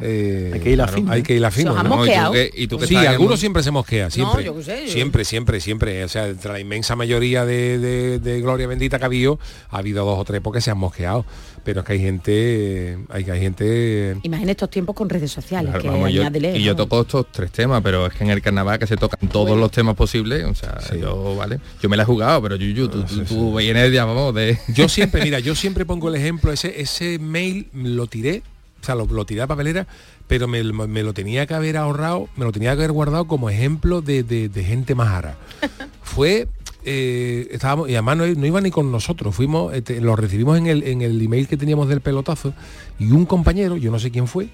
Eh, 0.00 0.50
Hay 0.54 0.60
que 0.60 0.70
ir 0.70 0.80
a 0.80 0.84
claro, 0.86 0.98
fino, 0.98 1.12
Hay 1.12 1.22
que 1.22 1.34
ir 1.34 1.44
a 1.44 1.50
fino. 1.50 1.72
¿Se 1.72 1.78
os 1.78 1.84
han 1.84 1.90
¿no? 1.90 2.04
¿Y 2.06 2.08
tú 2.08 2.32
qué- 2.32 2.50
y 2.54 2.66
tú 2.68 2.80
sí, 2.86 2.94
en 2.94 3.06
algunos 3.06 3.32
un- 3.34 3.38
siempre 3.38 3.62
se 3.62 3.70
mosquea, 3.70 4.10
siempre. 4.10 4.44
yo 4.44 4.56
qué 4.56 4.62
sé, 4.62 4.86
yo- 4.86 4.92
Siempre, 4.92 5.24
siempre, 5.24 5.60
siempre. 5.60 6.04
O 6.04 6.08
sea, 6.08 6.28
entre 6.28 6.52
la 6.52 6.60
inmensa 6.60 6.94
mayoría 6.96 7.44
de, 7.44 7.78
de- 7.78 8.18
de 8.20 8.40
Gloria 8.40 8.66
Bendita 8.66 8.98
que 8.98 9.04
ha 9.04 9.06
habido, 9.06 9.38
ha 9.70 9.78
habido 9.78 10.04
dos 10.04 10.18
o 10.18 10.24
tres 10.24 10.40
porque 10.40 10.60
se 10.60 10.70
han 10.70 10.78
mosqueado. 10.78 11.24
Pero 11.64 11.80
es 11.80 11.86
que 11.86 11.92
hay 11.94 11.98
gente, 12.00 12.98
hay 13.10 13.24
que 13.24 13.32
hay 13.32 13.40
gente. 13.40 14.10
En 14.22 14.48
estos 14.48 14.70
tiempos 14.70 14.94
con 14.94 15.08
redes 15.10 15.30
sociales, 15.30 15.70
Claro, 15.70 15.82
que 15.82 15.88
vamos, 15.90 16.12
yo- 16.12 16.22
añádele, 16.22 16.56
y 16.56 16.62
yo 16.62 16.74
toco 16.76 17.02
estos 17.02 17.26
tres 17.30 17.50
temas, 17.50 17.82
pero 17.82 18.06
es 18.06 18.14
que 18.14 18.24
en 18.24 18.30
el 18.30 18.40
carnaval 18.40 18.78
que 18.78 18.86
se 18.86 18.96
tocan 18.96 19.28
todos 19.28 19.58
los 19.58 19.70
temas 19.70 19.94
posibles, 19.94 20.44
o 20.44 20.54
sea, 20.54 20.78
yo, 20.98 21.36
vale, 21.36 21.58
yo 21.82 21.88
me 21.88 21.96
la 21.96 22.04
he 22.04 22.06
jugado, 22.06 22.40
pero 22.40 22.56
Yuyu, 22.56 22.88
tú, 22.88 23.02
tú, 23.04 23.24
tú 23.24 23.56
vienes 23.56 23.92
ya, 23.92 24.04
vamos, 24.06 24.34
de... 24.34 24.56
Yo 24.74 24.88
siempre, 24.88 25.22
mira, 25.24 25.40
yo 25.40 25.54
siempre 25.54 25.84
pongo 25.84 26.08
el 26.08 26.14
ejemplo, 26.14 26.52
ese, 26.52 26.80
ese 26.80 27.18
mail 27.18 27.66
lo 27.74 28.06
tiré, 28.06 28.42
o 28.80 28.84
sea, 28.84 28.94
lo, 28.94 29.06
lo 29.06 29.24
tiré 29.26 29.42
a 29.42 29.46
papelera, 29.46 29.86
pero 30.26 30.46
me, 30.48 30.62
me 30.62 31.02
lo 31.02 31.12
tenía 31.14 31.46
que 31.46 31.54
haber 31.54 31.76
ahorrado, 31.76 32.28
me 32.36 32.44
lo 32.44 32.52
tenía 32.52 32.70
que 32.74 32.78
haber 32.82 32.92
guardado 32.92 33.26
como 33.26 33.50
ejemplo 33.50 34.02
de, 34.02 34.22
de- 34.22 34.48
de 34.48 34.64
gente 34.64 34.94
majara. 34.94 35.36
Fue, 36.02 36.48
eh, 36.84 37.48
estábamos, 37.50 37.88
y 37.90 37.94
además 37.94 38.16
no, 38.18 38.26
no 38.26 38.46
iba 38.46 38.60
ni 38.60 38.70
con 38.70 38.90
nosotros, 38.92 39.34
fuimos, 39.34 39.74
este, 39.74 40.00
lo 40.00 40.16
recibimos 40.16 40.56
en 40.58 40.66
el, 40.68 40.82
en 40.84 41.02
el 41.02 41.20
email 41.20 41.48
que 41.48 41.56
teníamos 41.56 41.88
del 41.88 42.00
pelotazo, 42.00 42.54
y 42.98 43.10
un 43.10 43.26
compañero, 43.26 43.76
yo 43.76 43.90
no 43.90 43.98
sé 43.98 44.10
quién 44.10 44.26
fue, 44.28 44.48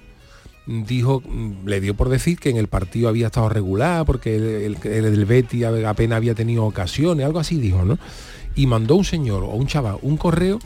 dijo, 0.66 1.22
mm, 1.26 1.66
le 1.66 1.80
dio 1.80 1.94
por 1.94 2.08
decir 2.08 2.38
que 2.38 2.48
en 2.50 2.56
el 2.56 2.68
partido 2.68 3.08
había 3.10 3.26
estado 3.26 3.48
regular, 3.50 4.06
porque 4.06 4.36
el, 4.36 4.44
el, 4.44 4.76
el 4.90 5.02
del 5.04 5.24
Betty 5.26 5.62
apenas 5.64 6.16
había 6.16 6.34
tenido 6.34 6.64
ocasiones, 6.64 7.26
algo 7.26 7.38
así 7.38 7.56
dijo, 7.58 7.84
¿no? 7.84 7.98
Y 8.56 8.66
mandó 8.66 8.94
un 8.96 9.04
señor 9.04 9.42
o 9.44 9.48
un 9.50 9.66
chaval 9.66 9.98
un 10.02 10.16
correo 10.16 10.58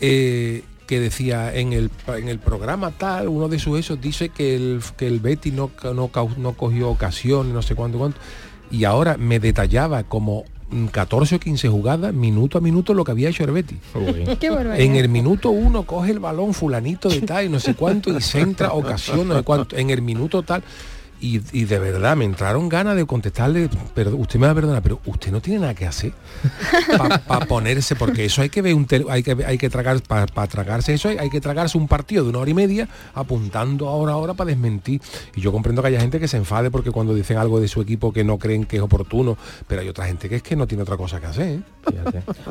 eh, 0.00 0.62
que 0.88 0.98
decía 1.00 1.54
en 1.54 1.74
el, 1.74 1.90
en 2.08 2.28
el 2.28 2.38
programa 2.38 2.92
tal, 2.92 3.28
uno 3.28 3.48
de 3.48 3.58
sus 3.58 3.78
esos 3.78 4.00
dice 4.00 4.30
que 4.30 4.56
el, 4.56 4.80
que 4.96 5.06
el 5.06 5.20
Betty 5.20 5.52
no, 5.52 5.70
no, 5.84 6.10
no 6.38 6.52
cogió 6.54 6.88
ocasiones, 6.88 7.52
no 7.52 7.60
sé 7.60 7.74
cuánto, 7.74 7.98
cuánto. 7.98 8.18
Y 8.70 8.84
ahora 8.84 9.18
me 9.18 9.38
detallaba 9.38 10.04
como 10.04 10.44
mm, 10.70 10.86
14 10.86 11.36
o 11.36 11.40
15 11.40 11.68
jugadas, 11.68 12.14
minuto 12.14 12.56
a 12.56 12.62
minuto, 12.62 12.94
lo 12.94 13.04
que 13.04 13.12
había 13.12 13.28
hecho 13.28 13.44
el 13.44 13.50
Betty. 13.50 13.76
En 14.78 14.96
el 14.96 15.10
minuto 15.10 15.50
uno 15.50 15.82
coge 15.82 16.12
el 16.12 16.20
balón 16.20 16.54
fulanito 16.54 17.10
de 17.10 17.20
tal 17.20 17.44
y 17.44 17.48
no 17.50 17.60
sé 17.60 17.74
cuánto 17.74 18.10
y 18.16 18.22
centra 18.22 18.72
ocasión 18.72 19.28
no 19.28 19.36
sé 19.36 19.42
cuánto. 19.42 19.76
En 19.76 19.90
el 19.90 20.00
minuto 20.00 20.42
tal. 20.42 20.62
Y, 21.20 21.40
y 21.52 21.64
de 21.64 21.78
verdad 21.80 22.16
me 22.16 22.24
entraron 22.24 22.68
ganas 22.68 22.94
de 22.94 23.04
contestarle, 23.04 23.68
pero 23.94 24.14
usted 24.16 24.38
me 24.38 24.46
va 24.46 24.52
a 24.52 24.54
perdonar, 24.54 24.82
pero 24.82 25.00
usted 25.04 25.32
no 25.32 25.40
tiene 25.40 25.58
nada 25.60 25.74
que 25.74 25.84
hacer 25.86 26.12
para 27.26 27.46
ponerse, 27.46 27.96
porque 27.96 28.24
eso 28.24 28.42
hay 28.42 28.48
que 28.50 28.62
ver 28.62 28.74
un 28.74 28.86
tel- 28.86 29.06
hay 29.10 29.22
que 29.22 29.36
hay 29.44 29.58
que 29.58 29.68
tragar 29.68 30.00
para 30.02 30.26
tragarse 30.46 30.94
eso, 30.94 31.08
hay, 31.08 31.18
hay 31.18 31.30
que 31.30 31.40
tragarse 31.40 31.76
un 31.76 31.88
partido 31.88 32.22
de 32.22 32.30
una 32.30 32.38
hora 32.38 32.50
y 32.50 32.54
media 32.54 32.88
apuntando 33.14 33.88
ahora 33.88 34.12
ahora 34.12 34.34
para 34.34 34.48
desmentir. 34.48 35.00
Y 35.34 35.40
yo 35.40 35.50
comprendo 35.52 35.82
que 35.82 35.88
haya 35.88 36.00
gente 36.00 36.20
que 36.20 36.28
se 36.28 36.36
enfade 36.36 36.70
porque 36.70 36.90
cuando 36.90 37.14
dicen 37.14 37.36
algo 37.36 37.60
de 37.60 37.68
su 37.68 37.80
equipo 37.82 38.12
que 38.12 38.22
no 38.24 38.38
creen 38.38 38.64
que 38.64 38.76
es 38.76 38.82
oportuno, 38.82 39.36
pero 39.66 39.80
hay 39.82 39.88
otra 39.88 40.06
gente 40.06 40.28
que 40.28 40.36
es 40.36 40.42
que 40.42 40.56
no 40.56 40.66
tiene 40.66 40.82
otra 40.82 40.96
cosa 40.96 41.20
que 41.20 41.26
hacer. 41.26 41.46
¿eh? 41.48 41.60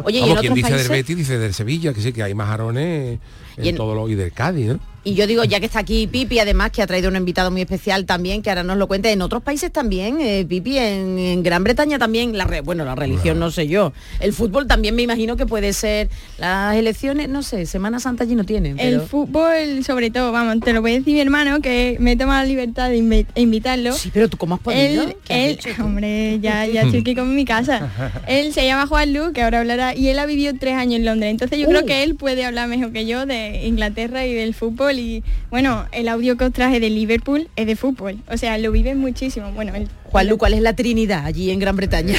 Oye, 0.04 0.20
Vamos, 0.22 0.36
en 0.36 0.40
quien 0.42 0.54
dice 0.56 0.68
del 0.74 0.88
Betis 0.90 1.18
dice 1.18 1.38
del 1.40 1.54
Sevilla, 1.54 1.94
que 1.94 2.02
sí, 2.02 2.12
que 2.12 2.24
hay 2.24 2.34
majarones 2.34 3.20
en, 3.58 3.66
Y 3.66 3.70
en- 3.70 3.76
todo 3.76 3.96
lo 3.96 4.10
y 4.10 4.16
del 4.16 4.32
Cádiz, 4.34 4.68
¿no? 4.74 4.80
Y 5.08 5.14
yo 5.16 5.26
digo, 5.26 5.44
ya 5.46 5.60
que 5.62 5.68
está 5.68 5.80
aquí 5.80 6.06
Pipi, 6.06 6.40
además 6.40 6.72
que 6.72 6.82
ha 6.82 6.88
traído 6.88 7.08
un 7.10 7.16
invitado 7.16 7.50
muy 7.50 7.62
especial 7.62 8.06
también, 8.06 8.42
que 8.42 8.50
ahora 8.50 8.64
nos 8.64 8.78
lo 8.78 8.88
cuente, 8.88 9.10
en 9.12 9.22
otros 9.22 9.42
países 9.42 9.72
también, 9.72 10.20
eh, 10.20 10.46
Pipi, 10.48 10.78
en, 10.78 11.18
en 11.18 11.44
Gran 11.44 11.64
Bretaña 11.64 11.98
también, 11.98 12.38
la 12.38 12.44
re- 12.44 12.60
bueno, 12.60 12.84
la 12.84 12.94
religión 12.94 13.40
no 13.40 13.50
sé 13.50 13.70
yo. 13.70 13.94
El 14.20 14.34
fútbol 14.34 14.68
también 14.68 14.96
me 14.96 15.04
imagino 15.04 15.38
que 15.38 15.46
puede 15.46 15.72
ser, 15.72 16.10
las 16.40 16.76
elecciones, 16.76 17.30
no 17.30 17.42
sé, 17.42 17.66
Semana 17.66 18.02
Santa 18.02 18.26
allí 18.26 18.36
no 18.36 18.44
tienen. 18.44 18.80
El 18.80 19.00
fútbol, 19.00 19.84
sobre 19.86 20.12
todo, 20.12 20.34
vamos, 20.34 20.60
te 20.60 20.74
lo 20.74 20.82
puede 20.82 21.00
decir 21.00 21.14
mi 21.14 21.22
hermano, 21.22 21.62
que 21.62 21.96
me 22.00 22.18
toma 22.18 22.42
la 22.42 22.46
libertad 22.50 22.90
de 22.90 22.98
invi- 23.00 23.28
invitarlo. 23.36 23.94
Sí, 23.94 24.12
pero 24.14 24.28
tú 24.28 24.36
cómo 24.36 24.56
has 24.56 24.62
podido? 24.62 25.06
Él, 25.30 25.58
hombre, 25.82 26.40
ya, 26.42 26.66
ya 26.66 26.82
estoy 26.82 27.00
aquí 27.00 27.16
con 27.16 27.34
mi 27.34 27.46
casa. 27.46 27.90
él 28.28 28.52
se 28.52 28.66
llama 28.66 28.88
Juan 28.88 29.14
Lu, 29.14 29.32
que 29.32 29.42
ahora 29.42 29.60
hablará, 29.62 29.96
y 29.96 30.10
él 30.10 30.20
ha 30.20 30.26
vivido 30.26 30.54
tres 30.60 30.74
años 30.76 30.96
en 31.00 31.06
Londres. 31.06 31.32
Entonces 31.32 31.58
yo 31.60 31.68
Uh. 31.68 31.70
creo 31.70 31.86
que 31.86 32.04
él 32.04 32.16
puede 32.16 32.44
hablar 32.44 32.68
mejor 32.68 32.92
que 32.92 33.06
yo 33.06 33.26
de 33.26 33.66
Inglaterra 33.66 34.26
y 34.26 34.34
del 34.34 34.54
fútbol. 34.54 34.97
Y 34.98 35.24
bueno, 35.50 35.86
el 35.92 36.08
audio 36.08 36.38
que 36.38 36.46
os 36.46 36.54
traje 36.54 36.80
de 36.80 36.90
Liverpool 36.90 37.50
es 37.56 37.68
de 37.68 37.76
fútbol. 37.76 38.18
O 38.30 38.38
sea, 38.38 38.58
lo 38.58 38.72
viven 38.72 39.00
muchísimo. 39.00 39.52
Bueno, 39.52 39.76
él, 39.76 39.88
Juan 40.06 40.28
Lu, 40.28 40.38
¿cuál 40.38 40.54
es 40.54 40.62
la 40.62 40.74
Trinidad 40.74 41.26
allí 41.26 41.52
en 41.52 41.60
Gran 41.60 41.76
Bretaña? 41.76 42.16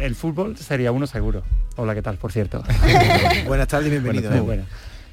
El 0.00 0.14
fútbol 0.14 0.56
sería 0.56 0.92
uno 0.92 1.06
seguro. 1.06 1.42
Hola, 1.76 1.94
¿qué 1.94 2.02
tal? 2.02 2.16
Por 2.16 2.32
cierto. 2.32 2.62
Buenas 3.46 3.68
tardes 3.68 3.88
y 3.88 3.90
bienvenido. 3.90 4.30
Bueno, 4.30 4.34
eh. 4.34 4.38
muy 4.38 4.46
buenas. 4.46 4.66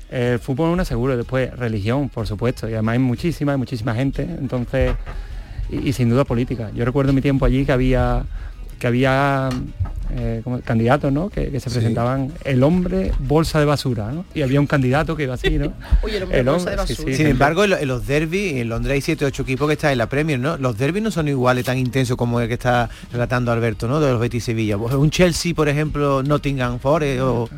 El 0.09 0.39
fútbol 0.39 0.69
uno 0.69 0.85
seguro, 0.85 1.17
después 1.17 1.51
religión, 1.57 2.09
por 2.09 2.27
supuesto, 2.27 2.69
y 2.69 2.73
además 2.73 2.93
hay 2.93 2.99
muchísima, 2.99 3.53
hay 3.53 3.57
muchísima 3.57 3.95
gente, 3.95 4.21
entonces, 4.21 4.93
y, 5.71 5.89
y 5.89 5.93
sin 5.93 6.09
duda 6.09 6.23
política. 6.23 6.69
Yo 6.75 6.85
recuerdo 6.85 7.13
mi 7.13 7.21
tiempo 7.21 7.45
allí 7.45 7.65
que 7.65 7.71
había 7.71 8.23
que 8.83 8.87
había 8.87 9.47
eh, 10.13 10.41
como 10.43 10.59
candidatos, 10.59 11.09
¿no? 11.13 11.29
Que, 11.29 11.49
que 11.51 11.61
se 11.61 11.69
Sí. 11.69 11.75
presentaban 11.77 12.33
el 12.43 12.61
hombre 12.63 13.13
bolsa 13.17 13.59
de 13.59 13.65
basura, 13.65 14.11
¿no? 14.11 14.25
Y 14.35 14.41
había 14.41 14.59
un 14.59 14.67
candidato 14.67 15.15
que 15.15 15.23
iba 15.23 15.35
así, 15.35 15.51
¿no? 15.57 15.71
Oye, 16.03 16.17
el 16.17 16.23
hombre 16.23 16.43
bolsa 16.43 16.71
de 16.71 16.75
basura. 16.75 17.09
sí, 17.11 17.15
Sin 17.15 17.27
embargo, 17.27 17.63
en, 17.63 17.69
lo- 17.69 17.77
en 17.77 17.87
los 17.87 18.05
derbis, 18.05 18.55
en 18.57 18.67
Londres 18.67 18.95
hay 18.95 19.01
7 19.01 19.23
o 19.23 19.27
8 19.29 19.43
equipos 19.43 19.67
que 19.69 19.73
están 19.75 19.93
en 19.93 19.99
la 19.99 20.09
Premier, 20.09 20.37
¿no? 20.37 20.57
Los 20.57 20.77
derbis 20.77 21.01
no 21.01 21.11
son 21.11 21.29
iguales, 21.29 21.63
tan 21.63 21.77
intensos 21.77 22.17
como 22.17 22.41
el 22.41 22.49
que 22.49 22.55
está 22.55 22.89
relatando 23.13 23.53
Alberto, 23.53 23.87
¿no? 23.87 24.01
De 24.01 24.11
los 24.11 24.19
Betis 24.19 24.43
Sevilla. 24.43 24.75
Un 24.75 25.09
Chelsea, 25.09 25.53
por 25.55 25.69
ejemplo, 25.69 26.21
Nottingham 26.23 26.77
Forest 26.79 27.21
o... 27.21 27.49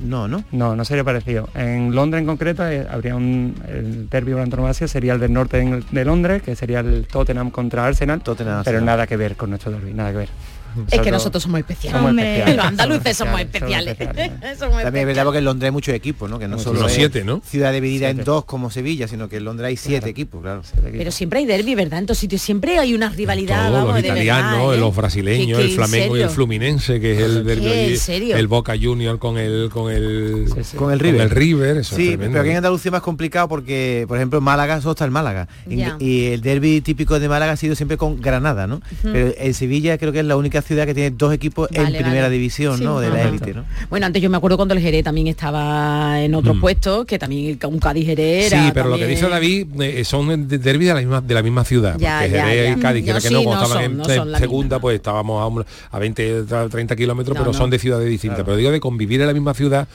No, 0.00 0.26
¿no? 0.28 0.44
No, 0.52 0.74
no 0.74 0.84
sería 0.84 1.04
parecido. 1.04 1.48
En 1.54 1.94
Londres 1.94 2.20
en 2.20 2.26
concreto 2.26 2.66
eh, 2.66 2.86
habría 2.90 3.14
un 3.14 3.54
el 3.68 4.08
derby 4.08 4.32
por 4.32 4.40
antonomasia 4.40 4.88
sería 4.88 5.12
el 5.12 5.20
del 5.20 5.32
norte 5.32 5.58
de, 5.58 5.84
de 5.90 6.04
Londres, 6.04 6.42
que 6.42 6.56
sería 6.56 6.80
el 6.80 7.06
Tottenham 7.06 7.50
contra 7.50 7.86
Arsenal, 7.86 8.22
pero 8.24 8.58
Arsenal. 8.58 8.84
nada 8.84 9.06
que 9.06 9.16
ver 9.16 9.36
con 9.36 9.50
nuestro 9.50 9.70
derby, 9.72 9.92
nada 9.92 10.10
que 10.10 10.16
ver. 10.16 10.28
Es 10.90 11.00
que 11.00 11.10
nosotros 11.10 11.42
somos 11.42 11.60
especiales. 11.60 12.00
Somos 12.00 12.18
especiales, 12.18 12.56
Los 12.56 12.66
andaluces 12.66 13.16
somos 13.16 13.32
somos 13.32 13.40
especiales. 13.40 13.96
También 14.58 14.96
es 14.96 15.06
verdad 15.06 15.24
porque 15.24 15.38
en 15.38 15.44
Londres 15.44 15.68
hay 15.68 15.72
muchos 15.72 15.94
equipos, 15.94 16.28
¿no? 16.28 16.38
Que 16.38 16.48
no 16.48 16.58
solo 16.58 16.86
es 16.86 16.92
siete, 16.92 17.24
¿no? 17.24 17.40
ciudad 17.44 17.72
dividida 17.72 18.08
en 18.08 18.24
dos 18.24 18.44
como 18.44 18.70
Sevilla, 18.70 19.08
sino 19.08 19.28
que 19.28 19.36
en 19.36 19.44
Londres 19.44 19.68
hay 19.68 19.76
siete 19.76 20.10
equipos, 20.10 20.42
claro. 20.42 20.62
Pero 20.82 21.10
siempre 21.10 21.40
hay 21.40 21.46
derby, 21.46 21.74
¿verdad? 21.74 21.98
En 21.98 22.06
todos 22.06 22.18
sitios 22.18 22.42
siempre 22.42 22.78
hay 22.78 22.94
una 22.94 23.08
rivalidad. 23.10 23.70
Vamos, 23.70 23.94
los 23.94 24.04
italianos, 24.04 24.52
verdad, 24.52 24.74
¿eh? 24.74 24.78
los 24.78 24.96
brasileños, 24.96 25.60
el 25.60 25.68
que, 25.68 25.74
Flamengo 25.74 26.16
y 26.16 26.22
el. 26.22 26.30
Fluminense, 26.30 26.98
que 26.98 27.12
es 27.12 27.18
el 27.18 27.44
derbi 27.44 27.64
¿Qué? 27.64 27.70
allí, 27.70 27.92
¿En 27.92 27.98
serio? 27.98 28.36
el 28.36 28.46
Boca 28.46 28.74
Junior 28.80 29.18
con 29.18 29.36
el 29.36 29.68
con 29.70 29.92
el 29.92 30.46
Con 30.76 30.92
el 30.92 30.98
River. 30.98 31.16
Con 31.16 31.24
el 31.24 31.30
River, 31.30 31.76
eso 31.78 31.94
sí, 31.94 32.12
es 32.12 32.18
pero 32.18 32.40
aquí 32.40 32.50
en 32.50 32.56
Andalucía 32.56 32.88
es 32.88 32.92
más 32.92 33.02
complicado 33.02 33.48
porque, 33.48 34.06
por 34.08 34.16
ejemplo, 34.16 34.38
en 34.38 34.44
Málaga 34.44 34.80
solo 34.80 34.92
está 34.92 35.04
el 35.04 35.10
Málaga. 35.10 35.48
Y 35.66 36.26
el 36.26 36.40
derby 36.40 36.80
típico 36.80 37.20
de 37.20 37.28
Málaga 37.28 37.52
ha 37.52 37.56
sido 37.56 37.74
siempre 37.74 37.96
con 37.96 38.20
Granada, 38.20 38.66
¿no? 38.66 38.80
Pero 39.02 39.34
en 39.36 39.54
Sevilla 39.54 39.98
creo 39.98 40.12
que 40.12 40.20
es 40.20 40.24
la 40.24 40.36
única 40.36 40.61
ciudad 40.62 40.86
que 40.86 40.94
tiene 40.94 41.10
dos 41.10 41.32
equipos 41.34 41.68
en 41.72 41.82
Vale, 41.84 41.98
primera 42.00 42.22
vale. 42.22 42.34
división, 42.34 42.78
Sí. 42.78 42.84
¿no? 42.84 43.00
De 43.00 43.10
la 43.10 43.22
élite, 43.22 43.52
¿no? 43.54 43.64
Bueno, 43.90 44.06
antes 44.06 44.22
yo 44.22 44.30
me 44.30 44.36
acuerdo 44.36 44.56
cuando 44.56 44.74
el 44.74 44.80
Jerez 44.80 45.04
también 45.04 45.26
estaba 45.26 46.20
en 46.22 46.32
Mm. 46.32 46.36
otros 46.36 46.56
puestos, 46.60 47.04
que 47.06 47.18
también 47.18 47.58
un 47.66 47.78
Cádiz 47.78 48.06
Jerez 48.06 48.50
Sí, 48.50 48.70
pero 48.72 48.88
lo 48.88 48.96
que 48.96 49.06
dice 49.06 49.28
David 49.28 49.66
eh, 49.80 50.04
son 50.04 50.48
de- 50.48 50.58
derbis 50.58 50.88
de 50.88 50.94
la 50.94 51.00
misma 51.00 51.20
de 51.20 51.34
la 51.34 51.42
misma 51.42 51.64
ciudad. 51.64 51.96
Ya, 51.98 52.20
porque 52.20 52.34
ya, 52.34 52.46
Jerez 52.46 52.70
ya. 52.72 52.78
y 52.78 52.80
Cádiz, 52.80 53.04
No, 53.04 53.10
era 53.10 53.20
que 53.20 53.28
sí, 53.28 53.34
no, 53.34 53.40
no 53.40 53.44
como 53.44 53.62
estaban 53.62 53.82
son, 53.84 54.00
en 54.00 54.04
son 54.30 54.38
segunda, 54.38 54.78
pues 54.80 54.96
estábamos 54.96 55.42
a, 55.42 55.46
un- 55.46 55.64
a 55.90 55.98
20, 55.98 56.44
tra- 56.44 56.70
30 56.70 56.96
kilómetros, 56.96 57.34
No, 57.36 57.42
pero 57.42 57.52
no. 57.52 57.58
son 57.58 57.68
de 57.70 57.78
ciudades 57.78 58.08
distintas. 58.08 58.42
Pero 58.44 58.56
digo 58.56 58.70
de 58.70 58.80
convivir 58.80 59.20
en 59.20 59.26
la 59.26 59.32
misma 59.32 59.54
ciudad 59.54 59.86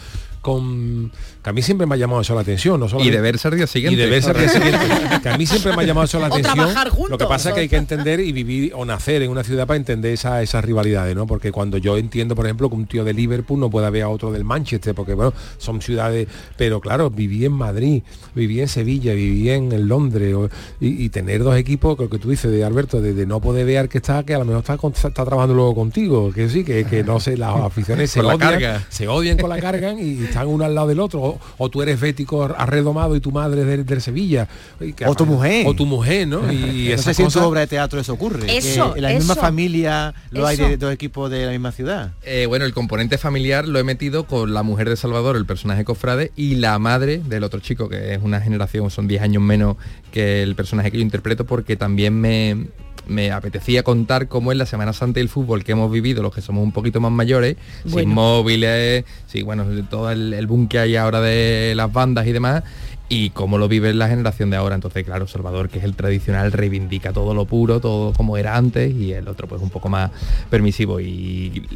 con 0.51 1.11
que 1.43 1.49
a 1.49 1.53
mí 1.53 1.61
siempre 1.61 1.85
me 1.85 1.95
ha 1.95 1.97
llamado 1.97 2.21
eso 2.21 2.33
la 2.35 2.41
atención, 2.41 2.79
no 2.79 2.85
Y 2.87 2.89
solamente- 2.89 3.15
de 3.17 3.21
verse 3.21 3.47
al 3.47 3.55
día 3.57 3.67
siguiente. 3.67 3.93
y 3.99 4.03
de 4.03 4.09
verse 4.09 4.29
al 4.31 4.37
día 4.37 4.49
siguiente, 4.49 4.79
que 5.21 5.29
a 5.29 5.37
mí 5.37 5.45
siempre 5.45 5.75
me 5.75 5.83
ha 5.83 5.85
llamado 5.85 6.05
eso 6.05 6.19
la 6.19 6.27
O 6.27 6.33
atención. 6.33 6.55
trabajar 6.55 6.89
juntos, 6.89 7.11
Lo 7.11 7.17
que 7.17 7.25
pasa 7.25 7.49
es 7.49 7.55
que 7.55 7.61
hay 7.61 7.69
que 7.69 7.75
entender 7.77 8.19
y 8.19 8.31
vivir 8.31 8.73
o 8.75 8.83
nacer 8.85 9.21
en 9.21 9.29
una 9.31 9.43
ciudad 9.43 9.67
para 9.67 9.77
entender 9.77 10.13
esa- 10.13 10.41
esas 10.41 10.63
rivalidades, 10.65 11.15
¿no? 11.15 11.27
Porque 11.27 11.51
cuando 11.51 11.77
yo 11.77 11.97
entiendo, 11.97 12.35
por 12.35 12.45
ejemplo, 12.45 12.69
que 12.69 12.75
un 12.75 12.85
tío 12.87 13.03
de 13.03 13.13
Liverpool 13.13 13.59
no 13.59 13.69
puede 13.69 13.89
ver 13.89 14.03
a 14.03 14.09
otro 14.09 14.31
del 14.31 14.43
Manchester, 14.43 14.95
porque 14.95 15.13
bueno, 15.13 15.33
son 15.57 15.81
ciudades, 15.81 16.27
pero 16.57 16.79
claro, 16.81 17.09
viví 17.09 17.45
en 17.45 17.53
Madrid, 17.53 18.03
viví 18.35 18.59
en 18.61 18.67
Sevilla, 18.67 19.13
viví 19.13 19.49
en, 19.49 19.87
Londres, 19.87 20.33
o- 20.33 20.49
y, 20.79 21.03
y 21.05 21.09
tener 21.09 21.43
dos 21.43 21.55
equipos, 21.57 21.97
lo 21.99 22.09
que 22.09 22.17
tú 22.19 22.29
dices 22.29 22.51
de 22.51 22.63
Alberto, 22.63 23.01
de, 23.01 23.13
de 23.13 23.25
no 23.25 23.39
poder 23.39 23.65
ver 23.65 23.89
que 23.89 23.99
está, 23.99 24.23
que 24.23 24.33
a 24.33 24.39
lo 24.39 24.45
mejor 24.45 24.61
está, 24.61 24.77
con- 24.77 24.91
está 24.93 25.11
trabajando 25.11 25.53
luego 25.53 25.75
contigo, 25.75 26.31
que 26.33 26.49
sí, 26.49 26.63
que, 26.63 26.85
que 26.85 27.03
no 27.03 27.19
sé, 27.19 27.37
las 27.37 27.55
aficiones 27.55 28.11
se 28.11 28.21
la 28.21 28.35
odian, 28.35 28.39
carga. 28.51 28.85
se 28.89 29.07
odian 29.07 29.37
con 29.37 29.49
la 29.49 29.59
carga 29.59 29.93
y 29.93 30.15
están 30.37 30.53
uno 30.53 30.65
al 30.65 30.75
lado 30.75 30.87
del 30.87 30.99
otro, 30.99 31.21
o, 31.21 31.39
o 31.57 31.69
tú 31.69 31.81
eres 31.81 31.99
bético 31.99 32.43
arredomado 32.43 33.15
y 33.15 33.19
tu 33.19 33.31
madre 33.31 33.61
es 33.61 33.67
del, 33.67 33.85
del 33.85 34.01
Sevilla. 34.01 34.47
y 34.79 34.93
que 34.93 35.05
O 35.05 35.15
tu 35.15 35.25
mujer. 35.25 35.65
O 35.67 35.73
tu 35.73 35.85
mujer, 35.85 36.27
¿no? 36.27 36.51
Y 36.51 36.89
no 36.95 37.01
sé 37.01 37.13
si 37.13 37.23
en 37.23 37.29
tu 37.29 37.39
obra 37.39 37.61
de 37.61 37.67
teatro 37.67 37.99
eso 37.99 38.13
ocurre. 38.13 38.45
que 38.45 38.57
Eso, 38.57 38.95
en 38.95 39.01
la 39.01 39.09
misma 39.09 39.35
familia 39.35 40.13
lo 40.31 40.45
hay 40.45 40.55
Eso. 40.55 40.67
de 40.67 40.77
dos 40.77 40.93
equipos 40.93 41.31
de 41.31 41.45
la 41.45 41.51
misma 41.51 41.71
ciudad. 41.71 42.11
Eh, 42.23 42.45
bueno, 42.47 42.65
el 42.65 42.73
componente 42.73 43.17
familiar 43.17 43.67
lo 43.67 43.79
he 43.79 43.83
metido 43.83 44.25
con 44.25 44.53
la 44.53 44.63
mujer 44.63 44.89
de 44.89 44.95
Salvador, 44.95 45.35
el 45.35 45.45
personaje 45.45 45.83
cofrade, 45.83 46.31
y 46.35 46.55
la 46.55 46.77
madre 46.79 47.21
del 47.25 47.43
otro 47.43 47.59
chico, 47.59 47.89
que 47.89 48.13
es 48.13 48.19
una 48.21 48.41
generación, 48.41 48.89
son 48.91 49.07
10 49.07 49.21
años 49.21 49.41
menos 49.41 49.77
que 50.11 50.43
el 50.43 50.55
personaje 50.55 50.91
que 50.91 50.97
yo 50.97 51.03
interpreto, 51.03 51.45
porque 51.45 51.75
también 51.75 52.19
me, 52.19 52.67
me 53.07 53.31
apetecía 53.31 53.83
contar 53.83 54.27
cómo 54.27 54.51
es 54.51 54.57
la 54.57 54.65
Semana 54.65 54.93
Santa 54.93 55.19
y 55.19 55.23
el 55.23 55.29
fútbol 55.29 55.63
que 55.63 55.73
hemos 55.73 55.91
vivido, 55.91 56.21
los 56.21 56.33
que 56.33 56.41
somos 56.41 56.63
un 56.63 56.71
poquito 56.71 56.99
más 56.99 57.11
mayores, 57.11 57.57
sin 57.85 58.09
móviles, 58.09 59.05
sí, 59.27 59.43
bueno, 59.43 59.65
todo 59.89 60.11
el, 60.11 60.33
el 60.33 60.47
boom 60.47 60.67
que 60.67 60.79
hay 60.79 60.95
ahora 60.95 61.21
de 61.21 61.73
las 61.75 61.91
bandas 61.91 62.27
y 62.27 62.31
demás, 62.31 62.63
y 63.09 63.29
cómo 63.29 63.57
lo 63.57 63.67
vive 63.67 63.93
la 63.93 64.09
generación 64.09 64.49
de 64.49 64.57
ahora. 64.57 64.75
Entonces, 64.75 65.03
claro, 65.05 65.27
Salvador, 65.27 65.69
que 65.69 65.79
es 65.79 65.85
el 65.85 65.95
tradicional, 65.95 66.51
reivindica 66.51 67.13
todo 67.13 67.33
lo 67.33 67.45
puro, 67.45 67.79
todo 67.79 68.13
como 68.13 68.37
era 68.37 68.57
antes, 68.57 68.93
y 68.93 69.13
el 69.13 69.27
otro 69.27 69.47
pues 69.47 69.61
un 69.61 69.69
poco 69.69 69.89
más 69.89 70.11
permisivo. 70.49 70.99
Y 70.99 71.67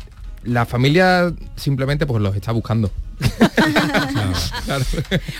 la 0.44 0.66
familia 0.66 1.34
simplemente 1.56 2.06
pues 2.06 2.22
los 2.22 2.36
está 2.36 2.52
buscando. 2.52 2.92
Claro. 4.66 4.86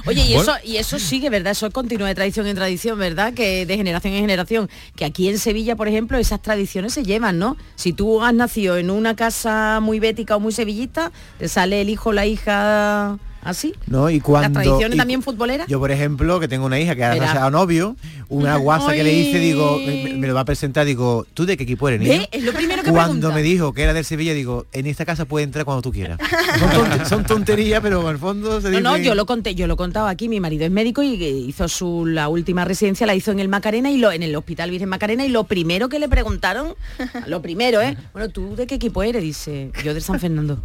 Oye, 0.06 0.22
y, 0.26 0.34
Bueno. 0.34 0.56
eso, 0.56 0.66
y 0.66 0.78
eso 0.78 1.00
sigue, 1.00 1.30
¿verdad? 1.30 1.52
Eso 1.52 1.70
continúa 1.72 2.08
de 2.08 2.16
tradición 2.16 2.48
en 2.48 2.56
tradición, 2.56 2.98
¿verdad? 3.00 3.34
Que 3.34 3.66
de 3.66 3.78
generación 3.78 4.14
en 4.14 4.22
generación. 4.22 4.70
Que 4.96 5.06
aquí 5.06 5.30
en 5.30 5.40
Sevilla, 5.40 5.76
por 5.76 5.88
ejemplo, 5.88 6.18
esas 6.18 6.42
tradiciones 6.42 6.94
se 6.94 7.04
llevan, 7.04 7.40
¿no? 7.40 7.56
Si 7.76 7.94
tú 7.94 8.24
has 8.24 8.34
nacido 8.34 8.78
en 8.78 8.90
una 8.90 9.16
casa 9.16 9.80
muy 9.82 10.00
bética 10.00 10.36
o 10.36 10.40
muy 10.40 10.52
sevillista, 10.52 11.12
te 11.38 11.48
sale 11.48 11.82
el 11.82 11.90
hijo 11.90 12.12
la 12.12 12.26
hija 12.26 13.18
así. 13.44 13.74
¿no? 13.88 14.10
Y 14.10 14.20
cuando 14.20 14.50
Las 14.60 14.64
tradiciones 14.64 14.96
y 14.96 14.98
también 14.98 15.22
futboleras. 15.22 15.68
Yo, 15.68 15.80
por 15.80 15.92
ejemplo, 15.92 16.40
que 16.40 16.48
tengo 16.48 16.66
una 16.66 16.80
hija 16.80 16.96
que 16.96 17.04
ha 17.04 17.50
novio, 17.50 17.96
una 18.30 18.56
guasa 18.58 18.94
que 18.94 19.04
le 19.04 19.14
hice, 19.14 19.40
digo, 19.40 19.78
me, 19.86 20.14
me 20.16 20.28
lo 20.28 20.34
va 20.34 20.42
a 20.42 20.46
presentar, 20.46 20.86
digo, 20.86 21.26
¿tú 21.34 21.46
de 21.46 21.58
qué 21.58 21.64
equipo 21.64 21.88
eres, 21.90 22.02
niño? 22.02 22.12
¿Ve? 22.20 22.30
Es 22.32 22.44
lo 22.44 22.54
primero 22.54 22.84
que 22.84 22.90
Cuando 22.92 23.14
pregunta. 23.14 23.36
me 23.36 23.42
dijo 23.44 23.74
que 23.74 23.84
era 23.84 23.94
del 23.94 24.06
Sevilla, 24.06 24.34
digo, 24.34 24.66
en 24.74 24.86
esta 24.88 25.06
casa 25.06 25.26
puede 25.26 25.44
entrar 25.44 25.66
cuando 25.66 25.82
tú 25.82 25.92
quieras. 25.92 26.20
Son, 26.60 26.70
tonte- 26.70 27.06
son 27.10 27.24
tonterías, 27.26 27.82
pero 27.82 28.02
en 28.02 28.08
el 28.10 28.18
fondo 28.18 28.62
se 28.62 28.68
No, 28.70 28.78
dice... 28.78 28.82
no, 28.82 28.98
yo 28.98 29.16
lo 29.16 29.26
conté, 29.26 29.56
yo 29.56 29.68
lo 29.68 29.76
contaba 29.78 30.10
aquí, 30.10 30.30
mi 30.30 30.40
marido 30.40 30.66
es 30.66 30.72
médico 30.72 31.02
y 31.04 31.16
hizo 31.24 31.68
su 31.68 32.06
la 32.06 32.30
última 32.30 32.66
residencia 32.66 33.06
la 33.08 33.16
hizo 33.16 33.32
en 33.32 33.40
el 33.40 33.48
Macarena 33.50 33.90
y 33.92 33.98
lo 33.98 34.12
en 34.12 34.24
el 34.24 34.36
Hospital 34.36 34.70
Virgen 34.72 34.90
Macarena 34.90 35.26
y 35.26 35.30
lo 35.30 35.44
primero 35.46 35.90
que 35.90 36.00
le 36.00 36.08
preguntaron, 36.10 36.76
lo 37.28 37.42
primero, 37.42 37.82
¿eh? 37.82 37.98
Bueno, 38.14 38.30
¿tú 38.30 38.56
de 38.56 38.68
qué 38.68 38.76
equipo 38.76 39.04
eres? 39.04 39.22
Dice, 39.22 39.72
yo 39.84 39.94
de 39.94 40.02
San 40.02 40.20
Fernando. 40.20 40.60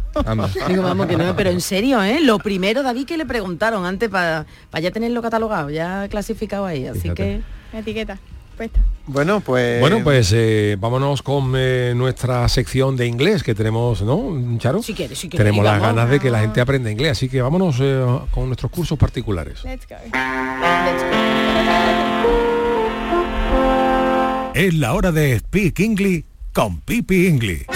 Digo, 0.67 0.83
vamos, 0.83 1.07
que 1.07 1.17
no, 1.17 1.35
pero 1.35 1.49
en 1.49 1.61
serio, 1.61 2.01
¿eh? 2.03 2.19
Lo 2.21 2.39
primero, 2.39 2.66
David, 2.73 3.05
que 3.05 3.17
le 3.17 3.25
preguntaron 3.25 3.85
antes 3.85 4.09
para 4.09 4.45
ya 4.81 4.91
tenerlo 4.91 5.21
catalogado, 5.21 5.69
ya 5.69 6.07
clasificado 6.09 6.65
ahí. 6.65 6.87
Así 6.87 7.01
Fíjate. 7.01 7.41
que. 7.71 7.77
Etiqueta. 7.77 8.17
Puesta. 8.55 8.79
Bueno, 9.05 9.39
pues... 9.39 9.79
Bueno, 9.79 10.03
pues 10.03 10.33
eh, 10.33 10.77
vámonos 10.79 11.21
con 11.21 11.53
eh, 11.55 11.93
nuestra 11.95 12.49
sección 12.49 12.97
de 12.97 13.05
inglés 13.05 13.43
que 13.43 13.53
tenemos, 13.53 14.01
¿no, 14.01 14.57
Charo? 14.57 14.81
Si 14.81 14.95
quieres, 14.95 15.19
si 15.19 15.29
quieres, 15.29 15.45
Tenemos 15.45 15.63
las 15.63 15.79
ganas 15.79 16.09
de 16.09 16.19
que 16.19 16.31
la 16.31 16.39
gente 16.39 16.59
aprenda 16.59 16.89
inglés, 16.89 17.11
así 17.11 17.29
que 17.29 17.39
vámonos 17.39 17.77
eh, 17.79 18.03
con 18.31 18.47
nuestros 18.47 18.71
cursos 18.71 18.97
particulares. 18.97 19.63
Let's 19.63 19.87
go. 19.87 19.95
Es 24.55 24.73
la 24.73 24.93
hora 24.93 25.11
de 25.11 25.37
Speak 25.37 25.79
English 25.79 26.25
con 26.51 26.81
Pipi 26.81 27.27
English. 27.27 27.67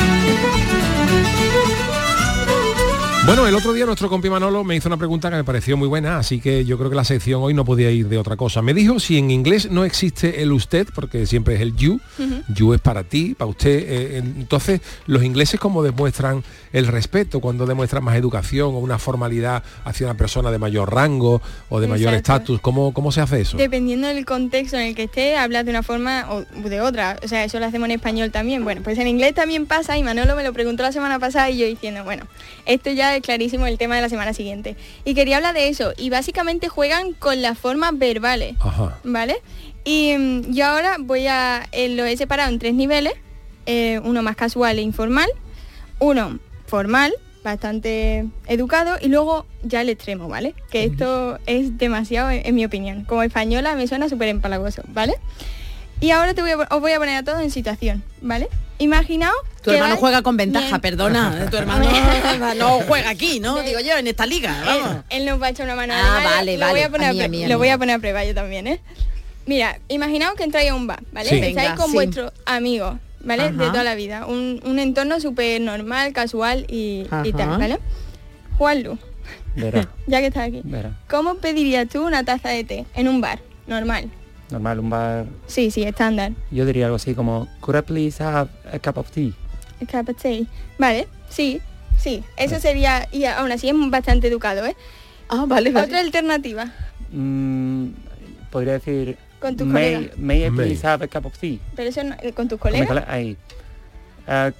Bueno, 3.23 3.45
el 3.45 3.53
otro 3.53 3.71
día 3.71 3.85
nuestro 3.85 4.09
compi 4.09 4.31
Manolo 4.31 4.63
me 4.63 4.75
hizo 4.75 4.89
una 4.89 4.97
pregunta 4.97 5.29
que 5.29 5.35
me 5.35 5.43
pareció 5.43 5.77
muy 5.77 5.87
buena, 5.87 6.17
así 6.17 6.41
que 6.41 6.65
yo 6.65 6.79
creo 6.79 6.89
que 6.89 6.95
la 6.95 7.03
sección 7.03 7.43
hoy 7.43 7.53
no 7.53 7.63
podía 7.63 7.91
ir 7.91 8.09
de 8.09 8.17
otra 8.17 8.35
cosa. 8.35 8.63
Me 8.63 8.73
dijo 8.73 8.99
si 8.99 9.19
en 9.19 9.29
inglés 9.29 9.69
no 9.69 9.85
existe 9.85 10.41
el 10.41 10.51
usted, 10.51 10.87
porque 10.95 11.27
siempre 11.27 11.53
es 11.53 11.61
el 11.61 11.75
you, 11.75 11.99
you 12.47 12.73
es 12.73 12.81
para 12.81 13.03
ti, 13.03 13.35
para 13.35 13.49
usted. 13.49 13.85
eh, 13.87 14.17
entonces, 14.17 14.81
los 15.05 15.23
ingleses 15.23 15.59
cómo 15.59 15.83
demuestran 15.83 16.43
el 16.73 16.87
respeto, 16.87 17.41
cuando 17.41 17.67
demuestran 17.67 18.03
más 18.03 18.15
educación 18.15 18.73
o 18.73 18.79
una 18.79 18.97
formalidad 18.97 19.63
hacia 19.85 20.07
una 20.07 20.17
persona 20.17 20.49
de 20.49 20.57
mayor 20.57 20.91
rango 20.91 21.43
o 21.69 21.79
de 21.79 21.87
mayor 21.87 22.15
estatus, 22.15 22.59
¿cómo, 22.59 22.91
¿cómo 22.91 23.11
se 23.11 23.21
hace 23.21 23.41
eso? 23.41 23.55
Dependiendo 23.55 24.07
del 24.07 24.25
contexto 24.25 24.77
en 24.77 24.87
el 24.87 24.95
que 24.95 25.03
esté, 25.03 25.37
hablas 25.37 25.65
de 25.65 25.69
una 25.69 25.83
forma 25.83 26.25
o 26.31 26.43
de 26.67 26.81
otra. 26.81 27.19
O 27.23 27.27
sea, 27.27 27.43
eso 27.43 27.59
lo 27.59 27.67
hacemos 27.67 27.85
en 27.85 27.91
español 27.95 28.31
también. 28.31 28.63
Bueno, 28.63 28.81
pues 28.83 28.97
en 28.97 29.07
inglés 29.07 29.35
también 29.35 29.67
pasa 29.67 29.95
y 29.95 30.01
Manolo 30.01 30.35
me 30.35 30.43
lo 30.43 30.53
preguntó 30.53 30.81
la 30.81 30.91
semana 30.91 31.19
pasada 31.19 31.51
y 31.51 31.59
yo 31.59 31.67
diciendo, 31.67 32.03
bueno, 32.03 32.25
esto 32.65 32.89
ya 32.89 33.10
clarísimo 33.19 33.67
el 33.67 33.77
tema 33.77 33.95
de 33.95 34.01
la 34.01 34.09
semana 34.09 34.33
siguiente. 34.33 34.77
Y 35.03 35.13
quería 35.13 35.37
hablar 35.37 35.53
de 35.53 35.67
eso. 35.67 35.93
Y 35.97 36.09
básicamente 36.09 36.69
juegan 36.69 37.13
con 37.13 37.41
las 37.41 37.57
formas 37.57 37.97
verbales. 37.97 38.55
Ajá. 38.59 38.97
¿Vale? 39.03 39.35
Y 39.83 40.15
mm, 40.17 40.53
yo 40.53 40.65
ahora 40.65 40.97
voy 40.99 41.27
a, 41.27 41.67
eh, 41.71 41.89
lo 41.89 42.05
he 42.05 42.15
separado 42.15 42.49
en 42.49 42.59
tres 42.59 42.73
niveles, 42.73 43.13
eh, 43.65 43.99
uno 44.03 44.21
más 44.21 44.35
casual 44.35 44.79
e 44.79 44.81
informal, 44.81 45.29
uno 45.99 46.39
formal, 46.67 47.13
bastante 47.43 48.27
educado, 48.45 48.97
y 49.01 49.07
luego 49.07 49.45
ya 49.63 49.81
el 49.81 49.89
extremo, 49.89 50.27
¿vale? 50.27 50.53
Que 50.69 50.83
esto 50.83 51.39
es 51.47 51.77
demasiado, 51.77 52.29
en, 52.29 52.45
en 52.45 52.55
mi 52.55 52.63
opinión. 52.63 53.03
Como 53.05 53.23
española 53.23 53.75
me 53.75 53.87
suena 53.87 54.07
súper 54.07 54.29
empalagoso, 54.29 54.83
¿vale? 54.89 55.15
Y 56.01 56.11
ahora 56.11 56.33
te 56.33 56.41
voy 56.41 56.51
a, 56.51 56.57
os 56.57 56.81
voy 56.81 56.91
a 56.91 56.97
poner 56.99 57.15
a 57.15 57.23
todos 57.23 57.41
en 57.41 57.51
situación, 57.51 58.03
¿vale? 58.21 58.49
Imaginaos 58.79 59.35
Tu 59.63 59.69
que 59.69 59.77
hermano 59.77 59.95
vais- 59.95 59.99
juega 59.99 60.21
con 60.23 60.35
ventaja, 60.37 60.67
Bien. 60.67 60.81
perdona. 60.81 61.47
Tu 61.51 61.57
hermano 61.57 61.85
no 62.57 62.79
juega 62.87 63.11
aquí, 63.11 63.39
¿no? 63.39 63.61
Digo 63.61 63.79
yo, 63.79 63.95
en 63.97 64.07
esta 64.07 64.25
liga. 64.25 64.63
Vamos. 64.65 64.89
Él, 65.09 65.21
él 65.21 65.25
nos 65.27 65.41
va 65.41 65.47
a 65.47 65.49
echar 65.51 65.65
una 65.67 65.75
mano. 65.75 65.93
Ah, 65.95 66.21
vale, 66.23 66.57
lo 66.57 66.65
Voy 66.65 66.73
vale. 66.73 66.83
a 66.85 66.89
poner 66.89 67.09
A 67.09 67.13
mí, 67.13 67.29
mí, 67.29 67.45
lo 67.47 67.57
voy 67.59 67.69
a 67.69 67.77
poner 67.77 67.95
a 67.95 67.99
prueba 67.99 68.25
yo 68.25 68.33
también, 68.33 68.65
¿eh? 68.67 68.81
Mira, 69.45 69.79
imaginaos 69.87 70.35
que 70.35 70.43
entráis 70.43 70.71
a 70.71 70.75
un 70.75 70.87
bar, 70.87 71.03
¿vale? 71.11 71.29
Sí. 71.29 71.39
Venga, 71.39 71.75
con 71.75 71.87
sí. 71.87 71.93
vuestros 71.93 72.31
amigos, 72.45 72.97
¿vale? 73.21 73.51
De 73.51 73.65
toda 73.67 73.83
la 73.83 73.93
vida. 73.95 74.25
Un, 74.25 74.59
un 74.65 74.79
entorno 74.79 75.19
súper 75.19 75.61
normal, 75.61 76.13
casual 76.13 76.65
y, 76.67 77.03
tal, 77.37 77.59
¿vale? 77.59 77.79
Juanlu, 78.57 78.97
Verá, 79.55 79.87
ya 80.07 80.19
que 80.21 80.27
estás 80.27 80.47
aquí. 80.47 80.61
verá. 80.63 80.91
¿Cómo 81.09 81.35
pedirías 81.35 81.87
tú 81.87 82.05
una 82.05 82.23
taza 82.23 82.49
de 82.49 82.63
té 82.63 82.85
en 82.95 83.07
un 83.07 83.21
bar? 83.21 83.39
Normal. 83.67 84.09
Normal, 84.51 84.79
un 84.79 84.89
bar. 84.89 85.25
Sí, 85.47 85.71
sí, 85.71 85.83
estándar. 85.83 86.33
Yo 86.51 86.65
diría 86.65 86.85
algo 86.85 86.97
así 86.97 87.15
como, 87.15 87.47
could 87.61 87.77
I 87.77 87.81
please 87.81 88.21
have 88.23 88.49
a 88.71 88.79
cup 88.79 88.97
of 88.97 89.09
tea? 89.09 89.31
A 89.81 89.85
cup 89.85 90.09
of 90.09 90.21
tea. 90.21 90.43
Vale, 90.77 91.07
sí, 91.29 91.61
sí. 91.97 92.23
Eso 92.37 92.59
sería, 92.59 93.07
y 93.11 93.23
aún 93.25 93.51
así 93.51 93.69
es 93.69 93.75
bastante 93.89 94.27
educado, 94.27 94.65
¿eh? 94.65 94.75
Ah, 95.29 95.45
vale, 95.47 95.71
vale. 95.71 95.85
Otra 95.87 95.99
alternativa. 96.01 96.71
Mm, 97.11 97.87
podría 98.49 98.73
decir, 98.73 99.17
Con 99.39 99.55
tus 99.55 99.65
may, 99.65 99.95
colegas. 99.95 100.17
may 100.17 100.45
I 100.45 100.49
May. 100.49 100.65
please 100.67 100.85
have 100.85 101.03
a 101.03 101.07
cup 101.07 101.25
of 101.25 101.37
tea? 101.37 101.59
Pero 101.75 101.89
eso 101.89 102.03
no- 102.03 102.15
eh, 102.21 102.33
con 102.33 102.47
tus 102.49 102.59
colegas. 102.59 102.87
cole- 102.87 103.05
Ahí. 103.07 103.37
Ah, 104.27 104.51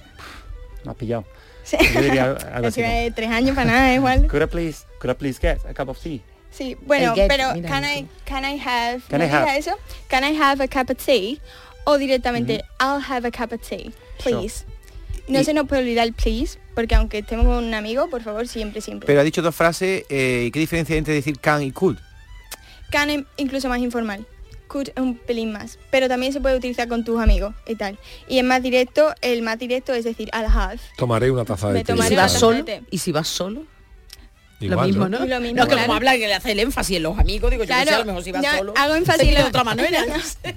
me 0.84 0.90
has 0.90 0.96
pillado. 0.96 1.24
Sí. 1.64 1.76
Yo 1.94 2.00
diría 2.00 2.24
algo 2.32 2.36
Es 2.68 2.72
así. 2.74 2.80
que 2.80 2.86
como, 2.88 3.00
de 3.04 3.10
tres 3.10 3.30
años 3.30 3.54
para 3.54 3.70
nada, 3.70 3.94
igual. 3.94 4.26
Could 4.30 4.42
I 4.42 4.46
please, 4.46 4.84
could 4.98 5.10
I 5.10 5.14
please 5.14 5.38
get 5.40 5.58
a 5.68 5.74
cup 5.74 5.88
of 5.90 5.98
tea? 6.00 6.22
Sí, 6.52 6.76
bueno, 6.82 7.14
get, 7.14 7.28
pero 7.28 7.54
mira, 7.54 7.68
can. 7.68 7.84
I, 7.84 8.06
can 8.24 8.44
I 8.44 8.58
have, 8.58 9.00
Can 9.08 9.20
¿no 9.20 9.24
I 9.26 9.28
have? 9.28 9.40
diga 9.46 9.56
eso? 9.56 9.72
Can 10.08 10.22
I 10.24 10.36
have 10.36 10.62
a 10.62 10.68
cup 10.68 10.90
of 10.90 10.96
tea? 11.04 11.40
O 11.84 11.98
directamente, 11.98 12.62
I'll 12.78 13.00
have 13.02 13.26
a 13.26 13.30
cup 13.30 13.52
of 13.52 13.60
tea, 13.66 13.90
please. 14.22 14.64
No 15.28 15.40
Y- 15.40 15.44
se 15.44 15.54
nos 15.54 15.66
puede 15.66 15.82
olvidar 15.82 16.06
el 16.06 16.12
please, 16.12 16.58
porque 16.74 16.94
aunque 16.94 17.18
estemos 17.18 17.46
con 17.46 17.64
un 17.64 17.74
amigo, 17.74 18.08
por 18.10 18.22
favor, 18.22 18.46
siempre, 18.46 18.80
siempre. 18.80 19.06
Pero 19.06 19.20
ha 19.20 19.24
dicho 19.24 19.40
dos 19.42 19.54
frases, 19.54 20.04
eh, 20.08 20.50
¿qué 20.52 20.58
diferencia 20.60 20.94
hay 20.94 20.98
entre 20.98 21.14
decir 21.14 21.38
can 21.40 21.62
y 21.62 21.72
could? 21.72 21.96
Can 22.90 23.08
es 23.10 23.24
incluso 23.36 23.68
más 23.68 23.78
informal. 23.80 24.26
Could 24.68 24.88
es 24.88 24.96
un 25.02 25.16
pelín 25.16 25.52
más. 25.52 25.78
Pero 25.90 26.08
también 26.08 26.32
se 26.32 26.40
puede 26.40 26.56
utilizar 26.56 26.88
con 26.88 27.04
tus 27.04 27.20
amigos 27.20 27.54
y 27.66 27.74
tal. 27.76 27.98
Y 28.28 28.38
es 28.38 28.44
más 28.44 28.62
directo, 28.62 29.14
el 29.22 29.42
más 29.42 29.58
directo 29.58 29.92
es 29.94 30.04
decir, 30.04 30.28
I'll 30.34 30.46
have. 30.46 30.78
Tomaré 30.96 31.30
una 31.30 31.44
taza 31.44 31.68
de 31.72 31.82
té. 31.84 31.92
¿Y 31.92 31.94
tomaré 31.96 32.08
si 32.10 32.16
vas 32.16 32.32
solo? 32.32 32.64
¿Y 32.90 32.98
si 32.98 33.12
vas 33.12 33.28
solo? 33.28 33.64
Lo 34.68 34.80
mismo, 34.82 35.08
¿no? 35.08 35.18
¿no? 35.20 35.24
Y 35.24 35.28
lo 35.28 35.40
mismo, 35.40 35.56
no, 35.56 35.62
que 35.64 35.68
claro. 35.70 35.82
como 35.86 35.96
habla 35.96 36.12
que 36.12 36.26
le 36.26 36.34
hace 36.34 36.52
el 36.52 36.60
énfasis 36.60 36.96
en 36.96 37.02
los 37.04 37.18
amigos, 37.18 37.50
digo, 37.50 37.62
yo 37.64 37.66
Claro, 37.66 37.84
que 37.84 37.88
sé, 37.90 37.94
a 37.94 37.98
lo 38.00 38.04
mejor 38.04 38.22
si 38.24 38.32
va 38.32 38.40
no, 38.42 38.58
solo. 38.58 38.74
hago 38.76 38.94
énfasis 38.94 39.34
lo- 39.38 39.46
otra 39.46 39.64
sé. 40.22 40.54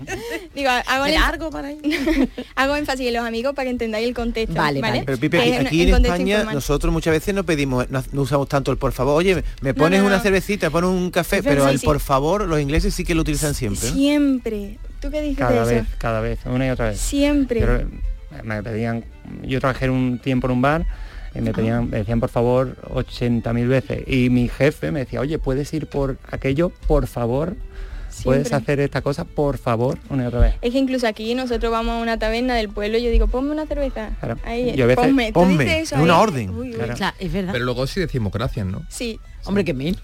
Digo, 0.54 0.70
hago, 0.70 1.08
largo 1.08 1.50
para 1.50 1.70
ahí. 1.70 2.30
hago 2.56 2.76
énfasis 2.76 3.08
en 3.08 3.14
los 3.14 3.26
amigos 3.26 3.54
para 3.54 3.66
que 3.66 3.72
entendáis 3.72 4.08
el 4.08 4.14
contexto. 4.14 4.56
Vale, 4.56 4.82
Vale, 4.82 5.04
Pero 5.06 5.18
Pipe, 5.18 5.38
aquí, 5.58 5.82
en 5.84 5.90
España 6.06 6.34
informal. 6.36 6.56
nosotros 6.56 6.94
muchas 6.94 7.12
veces 7.14 7.34
no 7.34 7.44
pedimos, 7.46 7.90
no, 7.90 8.04
no 8.12 8.22
usamos 8.22 8.48
tanto 8.50 8.72
el 8.72 8.78
por 8.78 8.92
favor. 8.92 9.16
Oye, 9.18 9.44
me 9.62 9.74
pones 9.74 10.00
no, 10.02 10.08
una 10.08 10.18
no. 10.18 10.24
cervecita, 10.24 10.70
pones 10.70 10.90
un 10.90 11.12
café, 11.12 11.42
pero 11.44 11.66
sí, 11.66 11.72
el 11.72 11.80
sí. 11.80 11.86
por 11.86 12.00
favor 12.00 12.46
los 12.48 12.60
ingleses 12.60 12.94
sí 12.94 13.04
que 13.04 13.16
lo 13.16 13.22
utilizan 13.22 13.54
siempre. 13.54 13.90
¿no? 13.90 13.96
Siempre. 13.96 14.78
¿Tú 15.02 15.12
qué 15.12 15.22
dices 15.22 15.38
Cada 15.38 15.66
de 15.66 15.74
vez, 15.76 15.84
eso? 15.88 15.96
cada 15.98 16.20
vez, 16.22 16.40
una 16.46 16.66
y 16.68 16.70
otra 16.70 16.90
vez. 16.90 17.00
Siempre. 17.00 17.60
Pero, 17.60 17.88
me 18.44 18.62
pedían, 18.64 19.04
yo 19.44 19.60
trabajé 19.60 19.90
un 19.90 20.20
tiempo 20.20 20.48
en 20.48 20.54
un 20.54 20.62
bar 20.62 20.86
me 21.42 21.54
pedían, 21.54 21.90
me 21.90 21.98
decían 21.98 22.20
por 22.20 22.30
favor 22.30 22.76
80.000 22.90 23.68
veces. 23.68 24.04
Y 24.08 24.30
mi 24.30 24.48
jefe 24.50 24.92
me 24.92 25.00
decía, 25.00 25.20
oye, 25.22 25.38
¿puedes 25.40 25.74
ir 25.74 25.88
por 25.88 26.18
aquello? 26.32 26.70
Por 26.88 27.08
favor. 27.08 27.56
¿Puedes 28.24 28.54
hacer 28.54 28.80
esta 28.80 29.02
cosa? 29.02 29.26
Por 29.26 29.58
favor, 29.58 30.00
una 30.10 30.24
y 30.24 30.28
otra 30.28 30.40
vez. 30.40 30.54
Es 30.62 30.72
que 30.72 30.78
incluso 30.78 31.06
aquí 31.06 31.36
nosotros 31.36 31.70
vamos 31.70 31.96
a 31.96 32.02
una 32.02 32.18
taberna 32.18 32.56
del 32.56 32.70
pueblo 32.70 32.98
y 32.98 33.04
yo 33.04 33.12
digo, 33.12 33.28
ponme 33.28 33.52
una 33.52 33.66
cerveza. 33.66 34.12
Claro. 34.22 34.38
Ahí, 34.46 34.74
Yo 34.74 34.86
a 34.86 34.88
veces- 34.88 35.06
ponme. 35.06 35.28
¿Tú 35.28 35.34
Ponme, 35.34 35.66
dices 35.66 35.82
eso 35.84 35.96
es 35.96 36.02
una 36.02 36.16
ahí? 36.16 36.22
orden. 36.24 36.50
Uy, 36.52 36.70
uy. 36.70 36.74
Claro. 36.76 36.94
Claro, 36.96 37.16
es 37.20 37.34
verdad. 37.34 37.52
Pero 37.52 37.66
luego 37.66 37.86
sí 37.88 38.00
decimos 38.00 38.32
gracias, 38.32 38.66
¿no? 38.68 38.84
Sí. 38.90 39.20
Hombre, 39.46 39.64
que 39.66 39.74
menos. 39.76 40.02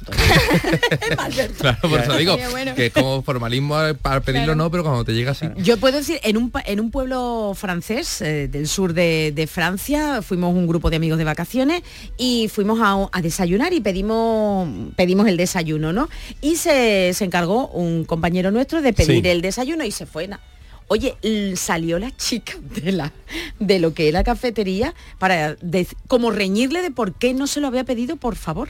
Claro, 1.59 1.77
por 1.89 1.99
eso 1.99 2.17
digo 2.17 2.37
bueno. 2.51 2.75
que 2.75 2.87
es 2.87 2.93
como 2.93 3.21
formalismo 3.23 3.75
para 4.01 4.21
pedirlo 4.21 4.45
Claro. 4.45 4.55
no, 4.55 4.71
pero 4.71 4.83
cuando 4.83 5.03
te 5.05 5.13
llega 5.13 5.31
así. 5.31 5.45
Yo 5.57 5.77
puedo 5.77 5.97
decir, 5.97 6.19
en 6.23 6.37
un, 6.37 6.51
en 6.65 6.79
un 6.79 6.91
pueblo 6.91 7.53
francés 7.55 8.21
eh, 8.21 8.47
del 8.47 8.67
sur 8.67 8.93
de, 8.93 9.31
de 9.35 9.47
Francia, 9.47 10.21
fuimos 10.21 10.53
un 10.55 10.67
grupo 10.67 10.89
de 10.89 10.95
amigos 10.97 11.17
de 11.17 11.23
vacaciones 11.23 11.83
y 12.17 12.47
fuimos 12.49 12.79
a, 12.81 13.07
a 13.11 13.21
desayunar 13.21 13.73
y 13.73 13.81
pedimos, 13.81 14.67
pedimos 14.95 15.27
el 15.27 15.37
desayuno, 15.37 15.93
¿no? 15.93 16.09
Y 16.41 16.55
se, 16.55 17.11
se 17.13 17.25
encargó 17.25 17.67
un 17.69 18.05
compañero 18.05 18.51
nuestro 18.51 18.81
de 18.81 18.93
pedir 18.93 19.23
Sí. 19.23 19.29
el 19.29 19.41
desayuno 19.41 19.83
y 19.83 19.91
se 19.91 20.05
fue. 20.05 20.27
na- 20.27 20.39
Oye, 20.87 21.15
salió 21.55 21.99
la 21.99 22.11
chica 22.17 22.53
de, 22.83 22.91
la, 22.91 23.13
de 23.59 23.79
lo 23.79 23.93
que 23.93 24.09
era 24.09 24.25
cafetería 24.25 24.93
para 25.19 25.55
como 26.07 26.31
reñirle 26.31 26.81
de 26.81 26.91
por 26.91 27.13
qué 27.13 27.33
no 27.33 27.47
se 27.47 27.61
lo 27.61 27.67
había 27.67 27.85
pedido, 27.85 28.17
por 28.17 28.35
favor. 28.35 28.69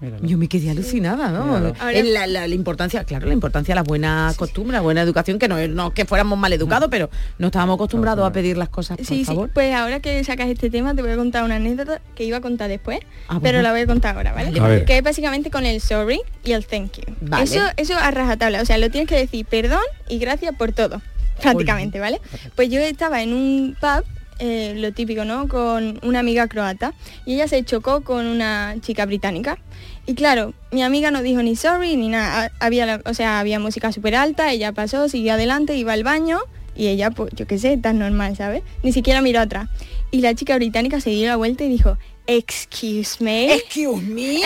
Míralo. 0.00 0.26
Yo 0.26 0.36
me 0.36 0.48
quedé 0.48 0.70
alucinada, 0.70 1.30
¿no? 1.30 1.56
En 1.90 2.12
la, 2.12 2.26
la- 2.26 2.46
la 2.48 2.54
importancia, 2.54 3.04
claro, 3.04 3.26
la 3.28 3.32
importancia 3.32 3.72
de 3.72 3.76
la 3.76 3.82
buena 3.84 4.32
costumbre, 4.36 4.74
la 4.76 4.80
buena 4.80 5.00
educación, 5.02 5.38
que 5.38 5.48
no 5.48 5.56
es 5.56 5.70
no 5.70 5.92
que 5.94 6.04
fuéramos 6.04 6.36
mal 6.38 6.52
educados, 6.52 6.88
pero 6.90 7.08
no 7.38 7.46
estábamos 7.46 7.76
acostumbrados 7.76 8.26
a 8.28 8.32
pedir 8.32 8.56
las 8.56 8.68
cosas, 8.68 8.96
por 8.96 9.06
Sí, 9.06 9.24
sí. 9.24 9.34
Pues 9.54 9.74
ahora 9.74 10.00
que 10.00 10.22
sacas 10.24 10.48
este 10.48 10.68
tema 10.68 10.94
te 10.94 11.02
voy 11.02 11.12
a 11.12 11.16
contar 11.16 11.44
una 11.44 11.56
anécdota 11.56 12.00
que 12.16 12.24
iba 12.24 12.38
a 12.38 12.40
contar 12.40 12.68
después, 12.68 12.98
Ah, 13.28 13.38
pero 13.42 13.58
bueno. 13.58 13.62
la 13.62 13.70
voy 13.72 13.80
a 13.82 13.86
contar 13.86 14.16
ahora, 14.16 14.32
¿vale? 14.32 14.84
Que 14.84 14.98
es 14.98 15.02
básicamente 15.02 15.50
con 15.50 15.64
el 15.64 15.80
sorry 15.80 16.20
y 16.44 16.52
el 16.52 16.66
thank 16.66 16.92
you. 16.98 17.14
Vale. 17.20 17.44
Eso, 17.44 17.60
eso 17.76 17.94
a 17.96 18.10
rajatabla, 18.10 18.60
o 18.60 18.64
sea, 18.64 18.76
lo 18.78 18.90
tienes 18.90 19.08
que 19.08 19.16
decir 19.16 19.46
perdón 19.46 19.80
y 20.08 20.18
gracias 20.18 20.54
por 20.56 20.72
todo, 20.72 21.00
prácticamente, 21.40 22.00
¿vale? 22.00 22.20
Pues 22.56 22.68
yo 22.68 22.80
estaba 22.80 23.22
en 23.22 23.32
un 23.32 23.76
pub, 23.80 24.04
eh, 24.38 24.74
lo 24.76 24.92
típico, 24.92 25.24
¿no? 25.24 25.48
Con 25.48 25.98
una 26.02 26.18
amiga 26.20 26.48
croata 26.48 26.92
y 27.26 27.34
ella 27.34 27.48
se 27.48 27.62
chocó 27.64 28.02
con 28.02 28.26
una 28.26 28.74
chica 28.80 29.06
británica. 29.06 29.58
Y 30.06 30.14
claro, 30.14 30.52
mi 30.70 30.82
amiga 30.82 31.10
no 31.10 31.22
dijo 31.22 31.42
ni 31.42 31.56
sorry 31.56 31.96
ni 31.96 32.08
nada. 32.08 32.44
Ha- 32.60 32.64
Había, 32.66 33.00
o 33.04 33.14
sea, 33.14 33.40
había 33.40 33.58
música 33.58 33.90
súper 33.92 34.14
alta, 34.16 34.52
ella 34.52 34.72
pasó, 34.72 35.08
siguió 35.08 35.34
adelante, 35.34 35.76
iba 35.76 35.92
al 35.92 36.04
baño 36.04 36.40
y 36.76 36.88
ella, 36.88 37.10
pues, 37.10 37.32
yo 37.36 37.46
qué 37.46 37.58
sé, 37.58 37.76
tan 37.78 37.98
normal, 38.00 38.36
¿sabes? 38.36 38.62
Ni 38.82 38.92
siquiera 38.92 39.22
miró 39.22 39.40
atrás. 39.40 39.68
Y 40.10 40.20
la 40.20 40.34
chica 40.34 40.56
británica 40.56 41.00
se 41.00 41.10
dio 41.10 41.26
la 41.28 41.36
vuelta 41.36 41.64
y 41.64 41.68
dijo, 41.68 41.96
excuse 42.26 43.22
me. 43.22 43.54
Excuse 43.54 44.02
me. 44.02 44.40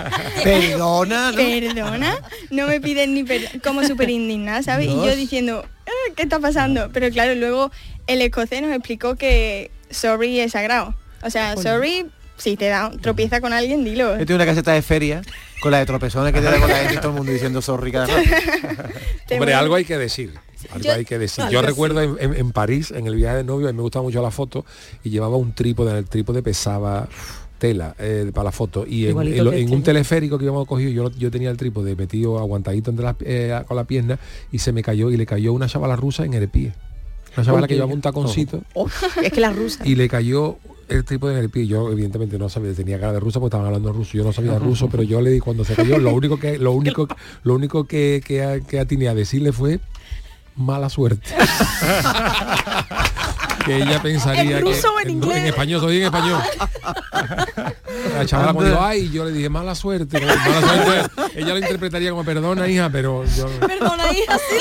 Perdona, 0.44 1.30
¿no? 1.32 1.36
Perdona, 1.36 2.14
no 2.50 2.66
me 2.66 2.80
piden 2.80 3.14
ni 3.14 3.24
perdón, 3.24 3.60
como 3.64 3.82
súper 3.84 4.10
indignada, 4.10 4.62
¿sabes? 4.62 4.86
Y 4.88 4.90
yo 4.94 5.14
diciendo, 5.16 5.64
"Ah, 5.86 6.12
¿qué 6.16 6.22
está 6.22 6.38
pasando? 6.38 6.90
Pero 6.92 7.10
claro, 7.10 7.34
luego 7.34 7.70
el 8.12 8.22
escocés 8.22 8.62
nos 8.62 8.72
explicó 8.72 9.16
que 9.16 9.70
sorry 9.90 10.40
es 10.40 10.52
sagrado. 10.52 10.94
O 11.22 11.30
sea, 11.30 11.56
sorry, 11.56 12.06
si 12.36 12.56
te 12.56 12.68
da 12.68 12.90
tropieza 13.00 13.40
con 13.40 13.52
alguien, 13.52 13.84
dilo. 13.84 14.18
Yo 14.18 14.26
tengo 14.26 14.36
una 14.36 14.46
caseta 14.46 14.72
de 14.72 14.82
feria 14.82 15.22
con 15.60 15.70
la 15.72 15.78
de 15.78 15.86
tropezones 15.86 16.32
que 16.32 16.40
te 16.40 16.46
da 16.46 16.58
con 16.58 16.68
la 16.70 16.76
gente 16.76 16.94
y 16.94 16.96
todo 16.98 17.08
el 17.10 17.16
mundo 17.16 17.32
diciendo 17.32 17.60
sorry 17.60 17.92
cada 17.92 18.06
rato. 18.06 18.20
Hombre, 19.32 19.54
algo 19.54 19.74
hay 19.74 19.84
que 19.84 19.98
decir. 19.98 20.32
Algo 20.72 20.84
Yo- 20.84 20.92
hay 20.92 21.04
que 21.04 21.18
decir. 21.18 21.44
Yo 21.50 21.62
recuerdo 21.62 22.02
en, 22.02 22.16
en- 22.20 22.34
en 22.34 22.52
París, 22.52 22.90
en 22.90 23.06
el 23.06 23.14
viaje 23.16 23.38
de 23.38 23.44
novio, 23.44 23.68
a 23.68 23.72
mí 23.72 23.76
me 23.76 23.82
gustaba 23.82 24.02
mucho 24.02 24.22
la 24.22 24.30
foto 24.30 24.64
y 25.04 25.10
llevaba 25.10 25.36
un 25.36 25.52
trípode, 25.54 25.96
el 25.98 26.04
trípode 26.06 26.42
pesaba 26.42 27.08
tela 27.58 27.94
eh, 27.98 28.30
para 28.34 28.44
la 28.44 28.52
foto 28.52 28.86
y 28.86 29.06
en, 29.08 29.20
este, 29.20 29.64
un 29.74 29.82
teleférico 29.82 30.38
que 30.38 30.44
íbamos 30.44 30.66
cogido 30.66 30.90
yo, 30.90 31.10
yo 31.18 31.30
tenía 31.30 31.50
el 31.50 31.58
trípode 31.58 31.94
metido 31.94 32.38
aguantadito 32.38 32.90
entre 32.90 33.06
eh, 33.20 33.62
con 33.68 33.76
la 33.76 33.84
pierna 33.84 34.18
y 34.50 34.60
se 34.60 34.72
me 34.72 34.82
cayó 34.82 35.10
y 35.10 35.18
le 35.18 35.26
cayó 35.26 35.52
una 35.52 35.66
chavala 35.66 35.94
rusa 35.94 36.24
en 36.24 36.32
el 36.32 36.48
pie 36.48 36.72
una 37.36 37.46
chavala 37.46 37.68
que 37.68 37.74
llevaba 37.74 37.92
un 37.92 38.00
taconcito 38.00 38.62
Oh, 38.74 38.88
es 39.22 39.32
que 39.32 39.40
la 39.40 39.52
rusa. 39.52 39.84
y 39.86 39.94
le 39.94 40.08
cayó 40.08 40.56
el 40.88 41.04
trípode 41.04 41.34
en 41.34 41.38
el 41.40 41.50
pie. 41.50 41.66
Yo 41.68 41.92
evidentemente 41.92 42.36
no 42.38 42.48
sabía, 42.48 42.72
tenía 42.74 42.98
cara 42.98 43.12
de 43.12 43.20
rusa 43.20 43.38
porque 43.38 43.50
estaban 43.54 43.66
hablando 43.66 43.92
ruso. 43.92 44.12
Yo 44.16 44.24
no 44.24 44.32
sabía 44.32 44.58
ruso, 44.58 44.88
pero 44.90 45.04
yo 45.04 45.20
le 45.20 45.30
di 45.30 45.38
cuando 45.38 45.64
se 45.64 45.74
cayó, 45.74 45.98
lo 45.98 46.12
único 46.12 46.36
que, 46.38 46.58
lo 46.58 46.72
único, 46.72 47.06
lo 47.44 47.54
único 47.54 47.84
que, 47.84 48.20
que, 48.26 48.78
atiné 48.80 49.08
a 49.08 49.14
decirle 49.14 49.52
fue 49.52 49.78
mala 50.56 50.88
suerte. 50.90 51.28
que 53.64 53.76
ella 53.76 54.02
pensaría 54.02 54.58
¿En 54.58 54.64
ruso 54.64 54.82
que 54.82 54.88
o 54.88 55.00
en 55.00 55.10
inglés? 55.10 55.36
en 55.38 55.46
español, 55.46 55.80
soy 55.80 55.98
en 55.98 56.02
español. 56.04 56.40
La 58.14 58.24
chavala 58.26 58.52
cuando 58.54 58.70
dijo, 58.72 58.82
ay, 58.84 59.10
yo 59.10 59.24
le 59.24 59.32
dije 59.32 59.48
mala 59.48 59.74
suerte, 59.74 60.20
mala 60.20 60.84
suerte. 60.84 61.38
Ella 61.40 61.48
lo 61.50 61.58
interpretaría 61.58 62.10
como 62.10 62.24
perdona, 62.24 62.66
hija, 62.68 62.88
pero 62.90 63.24
yo 63.36 63.46
Perdona, 63.60 64.04
hija, 64.12 64.38
sí. 64.38 64.56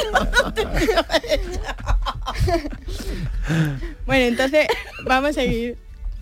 Bueno, 4.06 4.26
entonces 4.26 4.68
vamos 5.06 5.32
a 5.32 5.34
seguir. 5.34 5.78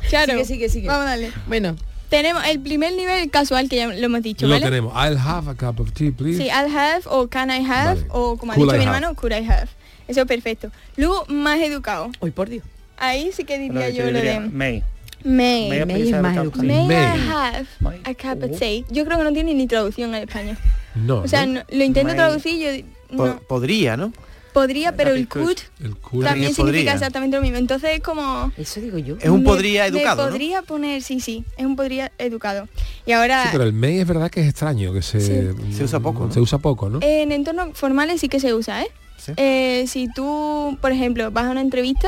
Claro, 0.09 0.33
Sigue, 0.33 0.45
sigue, 0.45 0.69
sigue. 0.69 0.87
vamos 0.87 1.05
a 1.05 1.09
darle. 1.09 1.31
Bueno, 1.47 1.75
Tenemos 2.09 2.41
el 2.47 2.59
primer 2.61 2.93
nivel 2.93 3.29
casual 3.29 3.67
que 3.67 3.75
ya 3.77 3.87
lo 3.87 3.93
hemos 4.05 4.21
dicho, 4.21 4.47
lo 4.47 4.53
¿vale? 4.53 4.65
tenemos. 4.65 4.93
I'll 4.93 5.17
have 5.17 5.49
a 5.49 5.55
cup 5.55 5.79
of 5.81 5.91
tea, 5.91 6.11
please. 6.15 6.37
Sí, 6.37 6.45
I'll 6.49 6.71
have 6.73 7.01
o 7.05 7.27
can 7.27 7.49
I 7.49 7.59
have 7.65 7.95
Vale. 8.01 8.05
o 8.11 8.37
como 8.37 8.53
ha 8.53 8.55
Could 8.55 8.67
dicho 8.71 8.75
I 8.75 8.79
mi 8.79 8.85
have. 8.85 8.95
hermano, 8.97 9.15
could 9.15 9.33
I 9.33 9.43
have. 9.45 9.67
Eso 10.07 10.21
es 10.21 10.27
perfecto. 10.27 10.71
Luego, 10.95 11.25
más 11.27 11.59
educado. 11.59 12.09
hoy 12.19 12.31
por 12.31 12.47
Dios. 12.49 12.63
Ahí 12.97 13.31
sí 13.33 13.43
que 13.43 13.57
Bueno, 13.57 13.81
diría 13.81 13.89
yo 13.89 14.09
lo 14.11 14.17
diría, 14.19 14.33
de 14.35 14.39
May. 14.39 14.83
may. 15.23 15.69
May, 15.69 15.85
May 15.85 16.01
es 16.13 16.21
más 16.21 16.37
educado. 16.37 16.63
May, 16.63 16.87
May. 16.87 16.95
I 16.95 17.29
have 17.29 17.65
May. 17.81 17.99
a 18.05 18.13
cup 18.13 18.43
of 18.43 18.57
tea. 18.57 18.85
Yo 18.89 19.03
creo 19.03 19.17
que 19.17 19.23
no 19.25 19.33
tiene 19.33 19.53
ni 19.53 19.67
traducción 19.67 20.13
al 20.15 20.23
español. 20.23 20.57
No, 20.95 21.17
O 21.17 21.27
sea, 21.27 21.45
¿no? 21.45 21.55
no- 21.55 21.61
lo 21.69 21.83
intento 21.83 22.09
May. 22.09 22.15
traducir 22.17 22.53
y 22.53 22.63
yo 22.63 22.71
di- 22.71 22.85
Po- 23.17 23.25
no. 23.27 23.39
Podría, 23.39 23.97
¿no? 23.97 24.13
Podría, 24.61 24.91
pero 24.95 25.11
el 25.11 25.27
could. 25.27 25.45
could 25.45 25.57
el 25.83 25.95
culo. 25.95 26.27
también 26.27 26.53
significa 26.53 26.77
podría. 26.77 26.93
exactamente 26.93 27.37
lo 27.37 27.43
mismo. 27.43 27.57
Entonces 27.57 27.91
es 27.95 28.01
como 28.01 28.51
Eso 28.57 28.79
digo 28.81 28.97
yo. 28.97 29.15
Es 29.21 29.29
un 29.29 29.39
me- 29.39 29.45
podría 29.45 29.85
educado, 29.87 30.17
Me 30.17 30.23
¿no? 30.23 30.29
podría 30.31 30.61
poner, 30.61 31.01
sí, 31.01 31.19
sí, 31.19 31.43
es 31.57 31.65
un 31.65 31.75
podría 31.75 32.11
educado. 32.17 32.67
Y 33.05 33.11
ahora 33.11 33.43
Sí, 33.43 33.49
pero 33.51 33.63
el 33.63 33.73
May 33.73 33.99
es 33.99 34.07
verdad 34.07 34.29
que 34.31 34.41
es 34.41 34.47
extraño, 34.47 34.93
que 34.93 35.01
se, 35.01 35.19
Sí. 35.21 35.73
Se 35.73 35.83
usa 35.83 35.99
poco, 35.99 36.25
¿no? 36.27 36.33
Se 36.33 36.39
usa 36.39 36.57
poco, 36.59 36.89
¿no? 36.89 36.99
en 37.01 37.31
entornos 37.31 37.69
formales 37.77 38.19
sí 38.21 38.29
que 38.29 38.39
se 38.39 38.53
usa, 38.53 38.81
¿eh? 38.83 38.87
Sí. 39.17 39.33
Eh, 39.37 39.85
si 39.87 40.07
tú, 40.13 40.77
por 40.81 40.91
ejemplo, 40.91 41.31
vas 41.31 41.45
a 41.45 41.49
una 41.51 41.61
entrevista, 41.61 42.07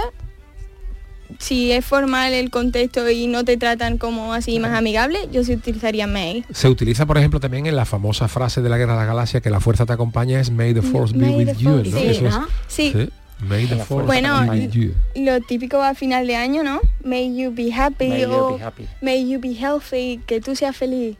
si 1.39 1.71
es 1.71 1.83
formal 1.85 2.33
el 2.33 2.49
contexto 2.51 3.09
y 3.09 3.25
no 3.27 3.43
te 3.43 3.57
tratan 3.57 3.97
como 3.97 4.33
así 4.33 4.59
más 4.59 4.77
amigable, 4.77 5.17
yo 5.31 5.43
sí 5.43 5.53
utilizaría 5.53 6.05
may. 6.05 6.43
Se 6.53 6.67
utiliza, 6.69 7.05
por 7.05 7.17
ejemplo, 7.17 7.39
también 7.39 7.65
en 7.65 7.75
la 7.75 7.85
famosa 7.85 8.27
frase 8.27 8.61
de 8.61 8.69
la 8.69 8.77
Guerra 8.77 8.93
de 8.93 8.99
la 8.99 9.05
Galaxia 9.05 9.39
que 9.41 9.49
la 9.49 9.59
fuerza 9.59 9.85
te 9.85 9.93
acompaña 9.93 10.39
es 10.39 10.51
May 10.51 10.73
the 10.73 10.81
Force 10.81 11.13
be 11.17 11.29
with 11.29 11.57
you, 11.57 11.81
sí. 11.83 11.93
Eso 12.07 12.27
es- 12.27 12.35
Sí, 12.67 12.91
sí. 12.93 13.09
May 13.47 13.65
the 13.67 13.77
Force 13.77 14.05
Bueno, 14.05 14.41
be 14.51 14.59
with 14.59 14.71
you. 14.71 14.91
lo 15.15 15.39
típico 15.39 15.81
a 15.81 15.95
final 15.95 16.27
de 16.27 16.35
año, 16.35 16.61
¿no? 16.61 16.81
May 17.05 17.33
you 17.33 17.51
be 17.55 17.71
happy 17.73 18.09
May 18.09 18.21
you 18.23 18.31
o 18.33 18.57
be 18.57 18.63
happy. 18.63 18.85
may 19.01 19.25
you 19.29 19.39
be 19.39 19.53
healthy, 19.53 20.19
que 20.27 20.41
tú 20.41 20.57
seas 20.57 20.75
feliz. 20.75 21.15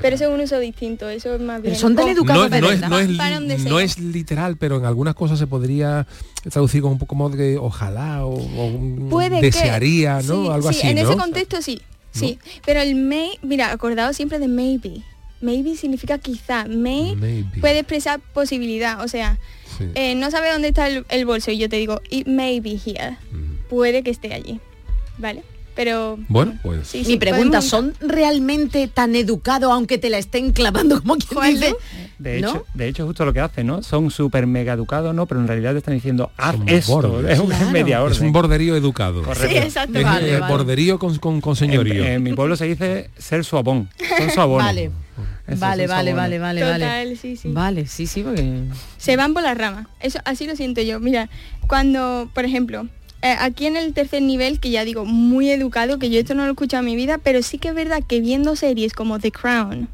Pero 0.00 0.16
eso 0.16 0.24
es 0.24 0.30
un 0.30 0.40
uso 0.40 0.58
distinto, 0.58 1.08
eso 1.08 1.34
es 1.34 1.40
más 1.40 1.60
bien. 1.62 1.72
Pero 1.74 1.80
son 1.80 1.94
tan 1.96 2.04
como- 2.04 2.16
educados 2.16 2.50
No, 2.50 2.60
no 2.60 2.70
es, 2.70 2.80
no, 2.80 2.98
es, 3.54 3.64
no 3.64 3.80
es 3.80 3.98
literal, 3.98 4.56
pero 4.56 4.76
en 4.78 4.84
algunas 4.84 5.14
cosas 5.14 5.38
se 5.38 5.46
podría 5.46 6.06
traducir 6.50 6.80
como 6.82 6.92
un 6.94 6.98
poco 6.98 7.14
más 7.14 7.32
de 7.36 7.58
ojalá 7.58 8.24
o, 8.24 8.34
o 8.34 8.66
un 8.66 9.08
Puede 9.10 9.40
que- 9.40 9.46
desearía, 9.46 10.22
¿no? 10.22 10.44
Sí, 10.46 10.50
Algo 10.50 10.72
sí, 10.72 10.78
así, 10.78 10.88
en 10.88 10.96
¿no? 10.96 11.02
ese 11.10 11.16
contexto 11.16 11.62
sí, 11.62 11.80
sí. 12.12 12.38
Pero 12.64 12.80
el 12.80 12.94
may, 12.94 13.30
mira, 13.42 13.72
acordado 13.72 14.12
siempre 14.12 14.38
de 14.38 14.48
maybe. 14.48 15.02
Maybe 15.40 15.74
significa 15.76 16.18
quizá. 16.18 16.66
May 16.68 17.16
Maybe. 17.16 17.60
puede 17.60 17.80
expresar 17.80 18.20
posibilidad. 18.32 19.00
O 19.02 19.08
sea, 19.08 19.38
Sí. 19.76 19.86
eh, 19.96 20.14
no 20.14 20.30
sabe 20.30 20.52
dónde 20.52 20.68
está 20.68 20.86
el, 20.86 21.04
el 21.08 21.24
bolso 21.26 21.50
y 21.50 21.58
yo 21.58 21.68
te 21.68 21.76
digo, 21.76 22.00
it 22.10 22.28
may 22.28 22.60
be 22.60 22.78
here. 22.84 23.16
Puede 23.68 24.02
que 24.04 24.10
esté 24.10 24.32
allí. 24.34 24.60
¿Vale? 25.18 25.42
Pero... 25.74 26.18
Bueno, 26.28 26.58
pues 26.62 26.86
sí, 26.88 27.02
Mi 27.06 27.16
pregunta, 27.16 27.60
podemos- 27.60 27.64
¿son 27.64 27.94
realmente 28.00 28.88
tan 28.88 29.16
educados 29.16 29.72
aunque 29.72 29.96
te 29.98 30.10
la 30.10 30.18
estén 30.18 30.52
clavando 30.52 31.00
como 31.00 31.16
quien 31.16 31.28
¿Cuál, 31.34 31.54
dice? 31.54 31.70
no? 31.70 31.76
De 32.18 32.40
¿No? 32.40 32.48
hecho, 32.50 32.66
de 32.74 32.88
hecho 32.88 33.06
justo 33.06 33.24
lo 33.24 33.32
que 33.32 33.40
hacen, 33.40 33.66
¿no? 33.66 33.82
Son 33.82 34.10
súper 34.10 34.46
mega 34.46 34.74
educados, 34.74 35.14
¿no? 35.14 35.26
Pero 35.26 35.40
en 35.40 35.48
realidad 35.48 35.72
te 35.72 35.78
están 35.78 35.94
diciendo, 35.94 36.30
haz 36.36 36.56
Son 36.56 36.68
esto. 36.68 36.92
bordes. 36.92 37.32
Es 37.32 37.38
un 37.40 37.46
Claro. 37.48 37.70
media 37.70 38.02
orden. 38.02 38.16
es 38.16 38.20
un 38.22 38.32
borderío 38.32 38.76
educado. 38.76 39.22
Correcto. 39.22 39.48
Sí, 39.48 39.56
exacto. 39.56 39.98
Es 39.98 40.04
Vale, 40.04 40.34
eh, 40.34 40.38
vale. 40.38 40.52
borderío 40.52 40.98
con, 40.98 41.16
con, 41.18 41.40
con 41.40 41.52
En, 41.52 41.56
señorío. 41.56 42.04
en 42.04 42.22
mi 42.22 42.32
pueblo 42.34 42.54
se 42.56 42.66
dice 42.66 43.10
ser 43.18 43.44
suabón. 43.44 43.88
Son 44.18 44.30
suabones. 44.30 44.66
Vale. 44.66 44.90
Vale, 45.58 45.86
vale, 45.86 46.14
vale, 46.14 46.38
vale, 46.38 46.60
Total, 46.60 46.80
vale. 46.80 47.16
sí, 47.16 47.36
sí. 47.36 47.48
Vale, 47.52 47.86
sí, 47.86 48.06
sí, 48.06 48.22
porque... 48.22 48.62
Se 48.96 49.16
van 49.16 49.34
por 49.34 49.42
las 49.42 49.58
ramas. 49.58 49.86
Eso 50.00 50.18
así 50.24 50.46
lo 50.46 50.54
siento 50.54 50.80
yo. 50.82 51.00
Mira, 51.00 51.28
cuando, 51.66 52.30
por 52.32 52.44
ejemplo, 52.44 52.86
eh, 53.22 53.36
aquí 53.38 53.66
en 53.66 53.76
el 53.76 53.94
tercer 53.94 54.22
nivel, 54.22 54.60
que 54.60 54.70
ya 54.70 54.84
digo, 54.84 55.04
muy 55.04 55.50
educado, 55.50 55.98
que 55.98 56.10
yo 56.10 56.18
esto 56.20 56.34
no 56.34 56.42
lo 56.42 56.48
he 56.48 56.52
escuchado 56.52 56.80
en 56.80 56.86
mi 56.86 56.96
vida, 56.96 57.18
pero 57.18 57.42
sí 57.42 57.58
que 57.58 57.68
es 57.68 57.74
verdad 57.74 58.02
que 58.06 58.20
viendo 58.20 58.56
series 58.56 58.92
como 58.92 59.18
The 59.18 59.30
Crown 59.32 59.88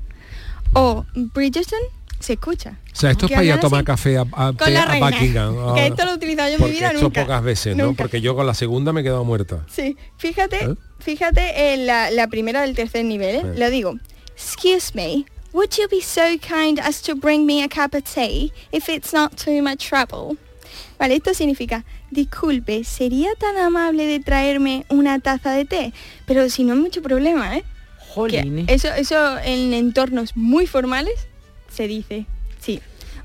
o 0.75 1.05
Bridgerton, 1.15 1.79
se 2.21 2.33
escucha. 2.33 2.79
O 2.93 2.97
sea, 2.97 3.13
esto 3.13 3.27
es 3.27 3.33
para 3.33 3.45
ir 3.45 3.53
a 3.53 3.61
tomar 3.61 3.79
así, 3.81 3.87
café 3.87 4.19
a, 4.19 4.23
a- 4.33 4.53
con 4.53 4.75
la 4.75 4.83
a 4.83 4.87
reina. 4.87 5.11
Buckingham. 5.11 5.75
Que 5.77 5.87
esto 5.87 6.05
lo 6.05 6.11
he 6.11 6.15
utilizado 6.15 6.49
yo 6.49 6.57
en 6.57 6.65
mi 6.65 6.71
vida 6.71 6.89
esto 6.89 7.03
nunca. 7.03 7.23
pocas 7.23 7.43
veces. 7.45 7.77
Porque 7.97 8.21
yo 8.21 8.35
con 8.35 8.45
la 8.47 8.55
segunda 8.55 8.93
me 8.93 9.03
he 9.03 9.05
quedado 9.05 9.25
muerta. 9.25 9.65
Sí, 9.71 9.97
fíjate, 10.17 10.65
¿Eh? 10.65 10.75
fíjate 10.99 11.75
en 11.75 11.87
la, 11.87 12.11
la 12.11 12.27
primera 12.27 12.63
del 12.63 12.75
tercer 12.75 13.05
nivel, 13.05 13.37
¿eh? 13.37 13.43
Lo 13.57 13.71
digo. 13.71 13.95
Excuse 14.37 14.93
me, 14.95 15.27
would 15.53 15.71
you 15.79 15.89
be 15.89 16.01
so 16.03 16.23
kind 16.41 16.81
as 16.81 17.01
to 17.03 17.15
bring 17.15 17.47
me 17.47 17.63
a 17.63 17.69
cup 17.69 17.95
of 17.95 18.03
tea 18.05 18.53
if 18.73 18.89
it's 18.89 19.13
not 19.13 19.37
too 19.37 19.63
much 19.63 19.89
trouble? 19.89 20.37
Vale, 20.99 21.15
esto 21.15 21.33
significa, 21.33 21.85
disculpe, 22.11 22.83
¿sería 22.85 23.31
tan 23.39 23.57
amable 23.57 24.07
de 24.07 24.21
traerme 24.21 24.85
una 24.89 25.21
taza 25.21 25.53
de 25.53 25.65
té? 25.65 25.93
Pero 26.27 26.49
si 26.51 26.65
no 26.65 26.73
hay 26.75 26.81
mucho 26.81 27.03
problema, 27.03 27.57
¿eh? 27.57 27.65
Jolines. 28.09 28.67
eso, 28.69 28.89
eso 28.95 29.39
en 29.39 29.75
entornos 29.75 30.37
muy 30.37 30.67
formales 30.67 31.15
se 31.71 31.87
dice. 31.87 32.27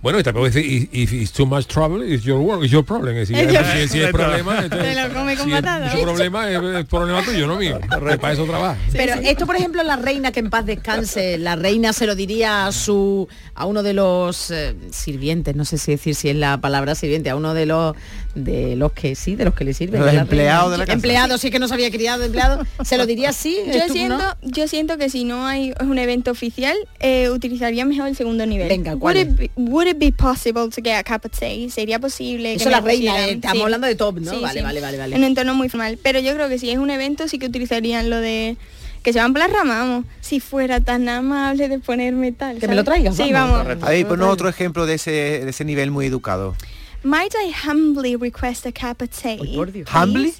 Bueno, 0.03 0.19
y 0.19 0.23
puedo 0.23 0.43
decir, 0.43 0.89
if 0.91 1.13
it's 1.13 1.31
too 1.31 1.45
much 1.45 1.65
trouble, 1.65 2.03
it's 2.05 2.25
your 2.25 2.41
work, 2.41 2.61
it's 2.61 2.71
your 2.73 2.83
problem. 2.83 3.15
Es 3.15 3.29
decir, 3.29 3.37
Es 3.47 3.53
your- 3.53 3.65
si, 3.65 3.87
si 3.87 4.01
es 4.01 4.11
problema, 4.11 4.67
Te 4.67 4.95
lo 4.95 5.13
come 5.13 5.37
con 5.37 5.47
si 5.47 5.53
es 5.53 5.61
problema, 6.03 6.51
es, 6.51 6.61
es 6.61 6.85
problema 6.87 7.23
tuyo, 7.23 7.47
no 7.47 7.55
mío. 7.55 7.79
Que 7.79 8.17
para 8.17 8.33
eso 8.33 8.43
trabaja. 8.43 8.77
Pero 8.91 9.13
esto, 9.13 9.45
por 9.45 9.55
ejemplo, 9.55 9.81
la 9.81 9.95
reina 9.95 10.33
que 10.33 10.41
en 10.41 10.49
paz 10.49 10.65
descanse, 10.65 11.37
la 11.37 11.55
reina 11.55 11.93
se 11.93 12.05
lo 12.05 12.15
diría 12.15 12.67
a 12.67 12.73
su 12.73 13.29
a 13.55 13.65
uno 13.65 13.81
de 13.81 13.93
los 13.93 14.51
eh, 14.51 14.75
sirvientes, 14.91 15.55
no 15.55 15.63
sé 15.63 15.77
si 15.77 15.91
decir 15.91 16.15
si 16.15 16.29
es 16.29 16.35
la 16.35 16.59
palabra 16.59 16.95
sirviente, 16.95 17.29
a 17.29 17.37
uno 17.37 17.53
de 17.53 17.65
los 17.65 17.95
de 18.35 18.75
los 18.75 18.91
que 18.93 19.15
sí, 19.15 19.35
de 19.35 19.45
los 19.45 19.53
que 19.53 19.63
le 19.63 19.73
sirven. 19.73 20.01
Los 20.01 20.13
empleados 20.13 20.63
reina. 20.63 20.71
de 20.71 20.77
la 20.77 20.85
casa. 20.85 20.93
Empleados, 20.93 21.41
sí 21.41 21.51
que 21.51 21.59
no 21.59 21.67
se 21.67 21.73
había 21.73 21.91
criado 21.91 22.23
empleado, 22.23 22.65
se 22.83 22.97
lo 22.97 23.05
diría 23.05 23.29
así. 23.29 23.57
Yo 23.67 23.73
¿Tú, 23.73 23.87
no? 23.87 23.93
siento, 23.93 24.23
yo 24.41 24.67
siento 24.67 24.97
que 24.97 25.09
si 25.09 25.23
no 25.23 25.45
hay 25.45 25.73
un 25.79 25.97
evento 25.97 26.31
oficial, 26.31 26.75
eh, 26.99 27.29
utilizaría 27.29 27.85
mejor 27.85 28.07
el 28.07 28.15
segundo 28.15 28.45
nivel. 28.45 28.67
Venga, 28.69 28.95
¿cuál 28.95 29.15
would, 29.17 29.27
it 29.27 29.37
be, 29.37 29.51
would 29.55 29.87
it 29.87 29.97
be 29.99 30.11
possible 30.11 30.69
to 30.69 30.81
get 30.83 30.95
a 30.95 31.03
cup 31.03 31.25
of 31.25 31.37
tea? 31.37 31.69
Sería 31.69 31.99
posible. 31.99 32.53
Eso 32.55 32.65
que 32.65 32.71
la 32.71 32.81
reina, 32.81 33.27
eh, 33.27 33.33
estamos 33.33 33.63
hablando 33.63 33.87
de 33.87 33.95
top, 33.95 34.19
¿no? 34.19 34.31
Sí, 34.31 34.39
Vale, 34.41 34.59
sí. 34.59 34.63
vale, 34.65 34.81
vale, 34.81 34.97
vale. 34.97 35.15
En 35.15 35.21
un 35.21 35.27
entorno 35.27 35.53
muy 35.53 35.69
formal. 35.69 35.99
Pero 36.01 36.19
yo 36.19 36.33
creo 36.33 36.49
que 36.49 36.57
si 36.59 36.69
es 36.71 36.77
un 36.77 36.89
evento 36.89 37.27
sí 37.27 37.37
que 37.39 37.45
utilizarían 37.45 38.09
lo 38.09 38.17
de 38.19 38.57
que 39.03 39.11
se 39.13 39.19
van 39.19 39.33
por 39.33 39.41
las 39.41 39.51
ramas, 39.51 39.79
vamos. 39.79 40.05
Si 40.21 40.39
fuera 40.39 40.79
tan 40.79 41.07
amable 41.09 41.67
de 41.67 41.77
ponerme 41.79 42.31
tal. 42.31 42.57
Que 42.57 42.67
me 42.69 42.75
lo 42.75 42.83
traigas, 42.85 43.15
Sí, 43.17 43.31
vamos. 43.33 43.65
vamos. 43.65 43.83
A 43.83 43.89
ver, 43.89 44.07
ponnos 44.07 44.29
otro 44.29 44.47
ejemplo 44.47 44.85
de 44.85 44.95
ese, 44.95 45.11
de 45.11 45.49
ese 45.49 45.65
nivel 45.65 45.91
muy 45.91 46.05
educado. 46.05 46.55
Might 47.03 47.33
I 47.35 47.51
humbly 47.51 48.15
request 48.15 48.65
a 48.65 48.71
cup 48.71 49.01
of 49.01 49.09
tea? 49.09 49.37
¿Humbly? 49.93 50.33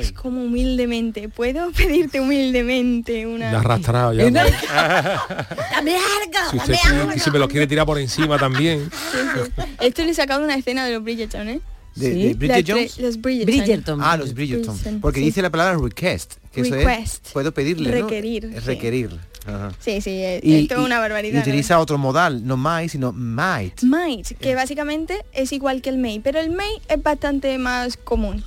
Es 0.00 0.12
como 0.12 0.42
humildemente. 0.42 1.28
¿Puedo 1.28 1.70
pedirte 1.72 2.20
humildemente 2.20 3.26
una? 3.26 3.52
Ya 3.52 3.58
arrastrado 3.60 4.12
ya. 4.12 4.24
Una- 4.26 4.44
¡Dame 5.72 5.94
algo! 5.96 6.50
Si 6.50 6.56
usted 6.56 6.74
si, 7.14 7.20
si 7.20 7.30
me 7.30 7.38
lo 7.38 7.48
quiere 7.48 7.66
tirar 7.66 7.86
por 7.86 7.98
encima 7.98 8.38
también. 8.38 8.90
Esto 9.80 10.04
le 10.04 10.10
he 10.10 10.14
sacado 10.14 10.42
una 10.44 10.56
escena 10.56 10.84
de 10.84 10.94
los 10.94 11.02
Bridgerton, 11.04 11.48
¿eh? 11.48 11.60
De, 11.98 12.12
Sí. 12.12 12.22
de 12.28 12.34
Bridget 12.34 12.66
Jones. 12.68 12.98
Los 12.98 13.20
Bridgerton. 13.20 13.46
Bridgerton. 13.56 14.00
Ah, 14.02 14.16
los 14.16 14.34
Bridgerton. 14.34 14.74
Bridgerton, 14.74 15.00
Porque 15.00 15.20
sí. 15.20 15.26
dice 15.26 15.42
la 15.42 15.50
palabra 15.50 15.76
request. 15.82 16.34
Que 16.52 16.62
eso 16.62 16.74
Request. 16.74 17.26
es, 17.26 17.32
puedo 17.32 17.52
pedirle, 17.52 17.90
¿no? 17.90 18.06
Requerir, 18.06 18.46
Es 18.46 18.60
sí. 18.62 18.66
requerir. 18.66 19.10
Ajá. 19.46 19.72
Sí, 19.80 20.00
sí, 20.00 20.10
es, 20.22 20.44
Y, 20.44 20.62
es 20.62 20.68
toda 20.68 20.82
y- 20.82 20.84
una 20.84 20.96
y 20.96 20.98
barbaridad. 20.98 21.40
utiliza 21.42 21.78
otro 21.78 21.96
modal, 21.98 22.46
no 22.46 22.56
might, 22.56 22.90
sino 22.90 23.12
might. 23.12 23.80
¿no? 23.82 23.96
Might, 23.96 24.26
que 24.38 24.54
básicamente 24.54 25.24
es 25.32 25.52
igual 25.52 25.80
que 25.82 25.88
el 25.90 25.98
may, 25.98 26.20
pero 26.20 26.38
el 26.40 26.50
may 26.50 26.70
es 26.88 27.02
bastante 27.02 27.56
más 27.58 27.96
común, 27.96 28.42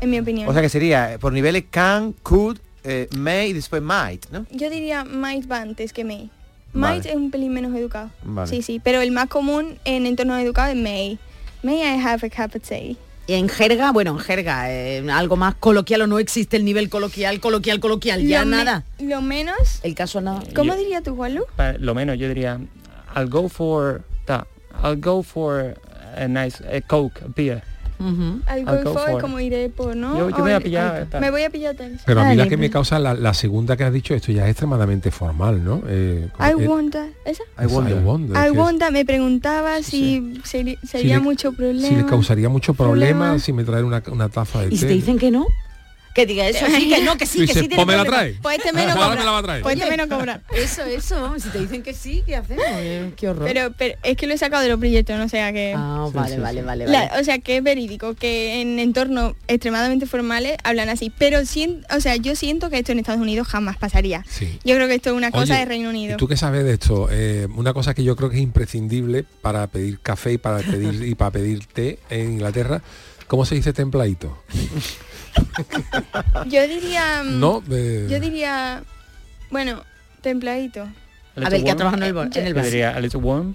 en 0.00 0.10
mi 0.10 0.18
opinión. 0.18 0.48
O 0.48 0.52
sea 0.52 0.60
que 0.62 0.68
sería 0.68 1.14
eh, 1.14 1.18
por 1.18 1.32
niveles 1.32 1.64
can, 1.70 2.12
could, 2.22 2.58
eh, 2.84 3.08
may 3.16 3.50
y 3.50 3.52
después 3.52 3.80
might, 3.82 4.26
¿no? 4.30 4.44
Yo 4.50 4.68
diría 4.70 5.04
might 5.04 5.50
va 5.50 5.60
antes 5.60 5.92
que 5.92 6.04
may. 6.04 6.30
Vale. 6.72 6.96
Might 6.98 7.06
es 7.06 7.16
un 7.16 7.30
pelín 7.30 7.52
menos 7.52 7.74
educado. 7.76 8.10
Vale. 8.22 8.48
Sí, 8.50 8.62
sí, 8.62 8.80
pero 8.82 9.00
el 9.00 9.10
más 9.12 9.28
común 9.28 9.78
en 9.84 10.06
entornos 10.06 10.40
educados 10.42 10.76
es 10.76 10.82
may. 10.82 11.18
May 11.62 11.82
I 11.82 11.98
have 11.98 12.24
a 12.26 12.30
cup 12.30 12.54
of 12.54 12.62
tea? 12.62 12.96
Y 13.26 13.34
en 13.34 13.48
jerga, 13.48 13.92
bueno, 13.92 14.12
en 14.12 14.18
jerga, 14.18 14.72
eh, 14.72 15.04
algo 15.10 15.36
más 15.36 15.54
coloquial 15.54 16.02
o 16.02 16.06
no 16.06 16.18
existe 16.18 16.56
el 16.56 16.64
nivel 16.64 16.88
coloquial, 16.88 17.38
coloquial, 17.38 17.78
coloquial, 17.78 18.26
ya 18.26 18.44
Lo 18.44 18.50
nada. 18.50 18.84
Lo 18.98 19.22
menos, 19.22 19.80
El 19.82 19.94
caso 19.94 20.20
no. 20.20 20.42
¿cómo 20.54 20.72
Yo- 20.74 20.78
diría 20.80 21.00
tú, 21.02 21.14
Juanlu? 21.14 21.44
Lo 21.78 21.94
menos 21.94 22.18
yo 22.18 22.28
diría 22.28 22.58
I'll 23.14 23.28
go 23.28 23.48
for 23.48 24.02
ta, 24.24 24.46
I'll 24.82 24.96
go 25.00 25.22
for 25.22 25.76
a 26.16 26.26
nice 26.26 26.60
a 26.64 26.80
coke 26.80 27.22
a 27.22 27.28
beer 27.28 27.62
Ujú. 28.00 28.40
I'll 28.48 28.60
I'll 28.60 28.64
go 28.64 28.82
go 28.84 28.92
for, 28.98 29.10
for- 29.10 29.20
como 29.20 29.38
iré 29.40 29.68
por, 29.68 29.94
¿no? 29.94 30.16
Yo- 30.18 30.30
yo 30.30 30.38
voy 30.38 30.52
a 30.52 30.60
pillar, 30.60 31.06
tal. 31.10 31.20
Me 31.20 31.30
voy 31.30 31.42
a 31.42 31.50
pillar 31.50 31.74
tal. 31.76 31.98
Pero 32.06 32.20
a 32.20 32.24
mí 32.24 32.34
la 32.34 32.42
Vale, 32.44 32.48
que 32.48 32.56
me 32.56 32.70
causa 32.70 32.98
la, 32.98 33.12
la 33.14 33.34
segunda 33.34 33.76
que 33.76 33.84
has 33.84 33.92
dicho, 33.92 34.14
esto 34.14 34.32
ya 34.32 34.44
es 34.44 34.50
extremadamente 34.50 35.10
formal, 35.10 35.62
¿no? 35.62 35.82
Eh, 35.86 36.28
I 36.40 36.54
wonder, 36.66 37.10
¿esa? 37.24 37.42
I 37.62 37.66
wonder. 37.66 37.98
I 37.98 38.00
wonder, 38.02 38.46
I 38.46 38.50
wonder, 38.50 38.90
me 38.90 39.04
preguntaba 39.04 39.82
si 39.82 40.40
seri- 40.44 40.78
sería 40.82 41.16
le- 41.16 41.22
mucho 41.22 41.52
problema. 41.52 41.88
Si 41.88 41.94
le 41.94 42.06
causaría 42.06 42.48
mucho 42.48 42.72
problema, 42.74 43.18
Problema. 43.18 43.38
si 43.38 43.52
me 43.52 43.64
traer 43.64 43.84
una, 43.84 44.02
una 44.10 44.28
taza 44.30 44.60
de 44.62 44.68
té. 44.70 44.74
¿Y 44.74 44.78
si 44.78 44.86
te 44.86 44.92
dicen 44.94 45.18
que 45.18 45.30
no? 45.30 45.46
Que 46.14 46.26
diga 46.26 46.46
eso, 46.48 46.66
sí, 46.66 46.88
que 46.88 47.02
no, 47.02 47.16
que 47.16 47.24
sí, 47.26 47.40
que 47.46 47.54
sí 47.54 47.60
tiene 47.68 47.76
"Pues 47.76 47.86
me 47.86 47.94
la 47.96 48.04
problema". 48.04 48.22
trae. 48.24 48.38
Pues 48.42 48.58
este 48.58 48.72
menos 48.72 48.96
Ahora 48.96 49.08
me 49.10 49.14
cobra. 49.16 49.24
la 49.24 49.30
va 49.30 49.38
a 49.38 49.42
traer. 49.42 49.62
Pues 49.62 49.76
este 49.76 49.90
menos 49.90 50.06
cobra. 50.08 50.40
Eso, 50.54 50.82
eso, 50.82 51.34
si 51.38 51.48
te 51.50 51.58
dicen 51.60 51.82
que 51.84 51.94
sí, 51.94 52.22
¿qué 52.26 52.36
hacemos? 52.36 52.64
Eh, 52.82 53.12
qué 53.16 53.28
horror. 53.28 53.44
Pero, 53.46 53.72
pero 53.76 53.96
es 54.02 54.16
que 54.16 54.26
lo 54.26 54.34
he 54.34 54.38
sacado 54.38 54.62
de 54.62 54.68
los 54.70 54.80
Bridgerton, 54.80 55.20
o 55.20 55.28
sea 55.28 55.52
que... 55.52 55.74
ah, 55.76 56.08
vale, 56.12 56.34
sí, 56.34 56.40
vale, 56.40 56.60
sí. 56.60 56.66
vale, 56.66 56.86
La- 56.86 57.06
vale. 57.08 57.20
o 57.20 57.24
sea 57.24 57.38
que 57.38 57.58
es 57.58 57.62
verídico 57.62 58.14
que 58.14 58.60
en 58.60 58.78
entornos 58.78 59.34
extremadamente 59.48 60.06
formales 60.06 60.56
hablan 60.64 60.88
así 60.88 61.12
pero 61.16 61.40
sien- 61.44 61.84
o 61.94 62.00
sea 62.00 62.16
yo 62.16 62.34
siento 62.34 62.70
que 62.70 62.78
esto 62.78 62.92
en 62.92 62.98
Estados 62.98 63.20
Unidos 63.20 63.46
jamás 63.48 63.76
pasaría 63.76 64.24
Sí. 64.28 64.58
yo 64.64 64.74
creo 64.74 64.88
que 64.88 64.94
esto 64.94 65.10
es 65.10 65.16
una 65.16 65.30
cosa 65.30 65.52
Oye, 65.54 65.60
de 65.60 65.64
Reino 65.66 65.90
Unido 65.90 66.14
¿y 66.14 66.16
tú 66.16 66.26
qué 66.26 66.36
sabes 66.36 66.64
de 66.64 66.72
esto? 66.74 67.08
Eh, 67.10 67.46
una 67.54 67.72
cosa 67.72 67.94
que 67.94 68.02
yo 68.02 68.16
creo 68.16 68.30
que 68.30 68.36
es 68.36 68.42
imprescindible 68.42 69.24
para 69.42 69.66
pedir 69.68 70.00
café 70.00 70.32
y 70.32 70.38
para 70.38 70.58
pedir 70.58 71.04
y 71.06 71.14
para 71.14 71.30
pedir 71.30 71.66
té 71.66 71.98
en 72.10 72.32
Inglaterra, 72.32 72.82
¿cómo 73.26 73.44
se 73.44 73.54
dice 73.54 73.72
templadito? 73.72 74.42
yo 76.46 76.66
diría 76.68 77.22
mm, 77.24 77.40
No, 77.40 77.62
eh, 77.70 78.06
yo 78.10 78.20
diría 78.20 78.82
bueno 79.50 79.82
templadito 80.20 80.82
A 81.36 81.46
A 81.46 81.50
ver, 81.50 81.64
que 81.64 81.70
ha 81.70 81.76
trabajado 81.76 82.02
en 82.02 82.08
el, 82.08 82.10
Eh, 82.10 82.12
bar- 82.12 82.30
en 82.36 82.46
el 82.46 82.54
warm. 82.54 82.54
bar. 82.54 82.64
Yo 82.64 82.70
diría 82.70 82.90
a 82.96 83.00
little 83.00 83.20
warm 83.20 83.54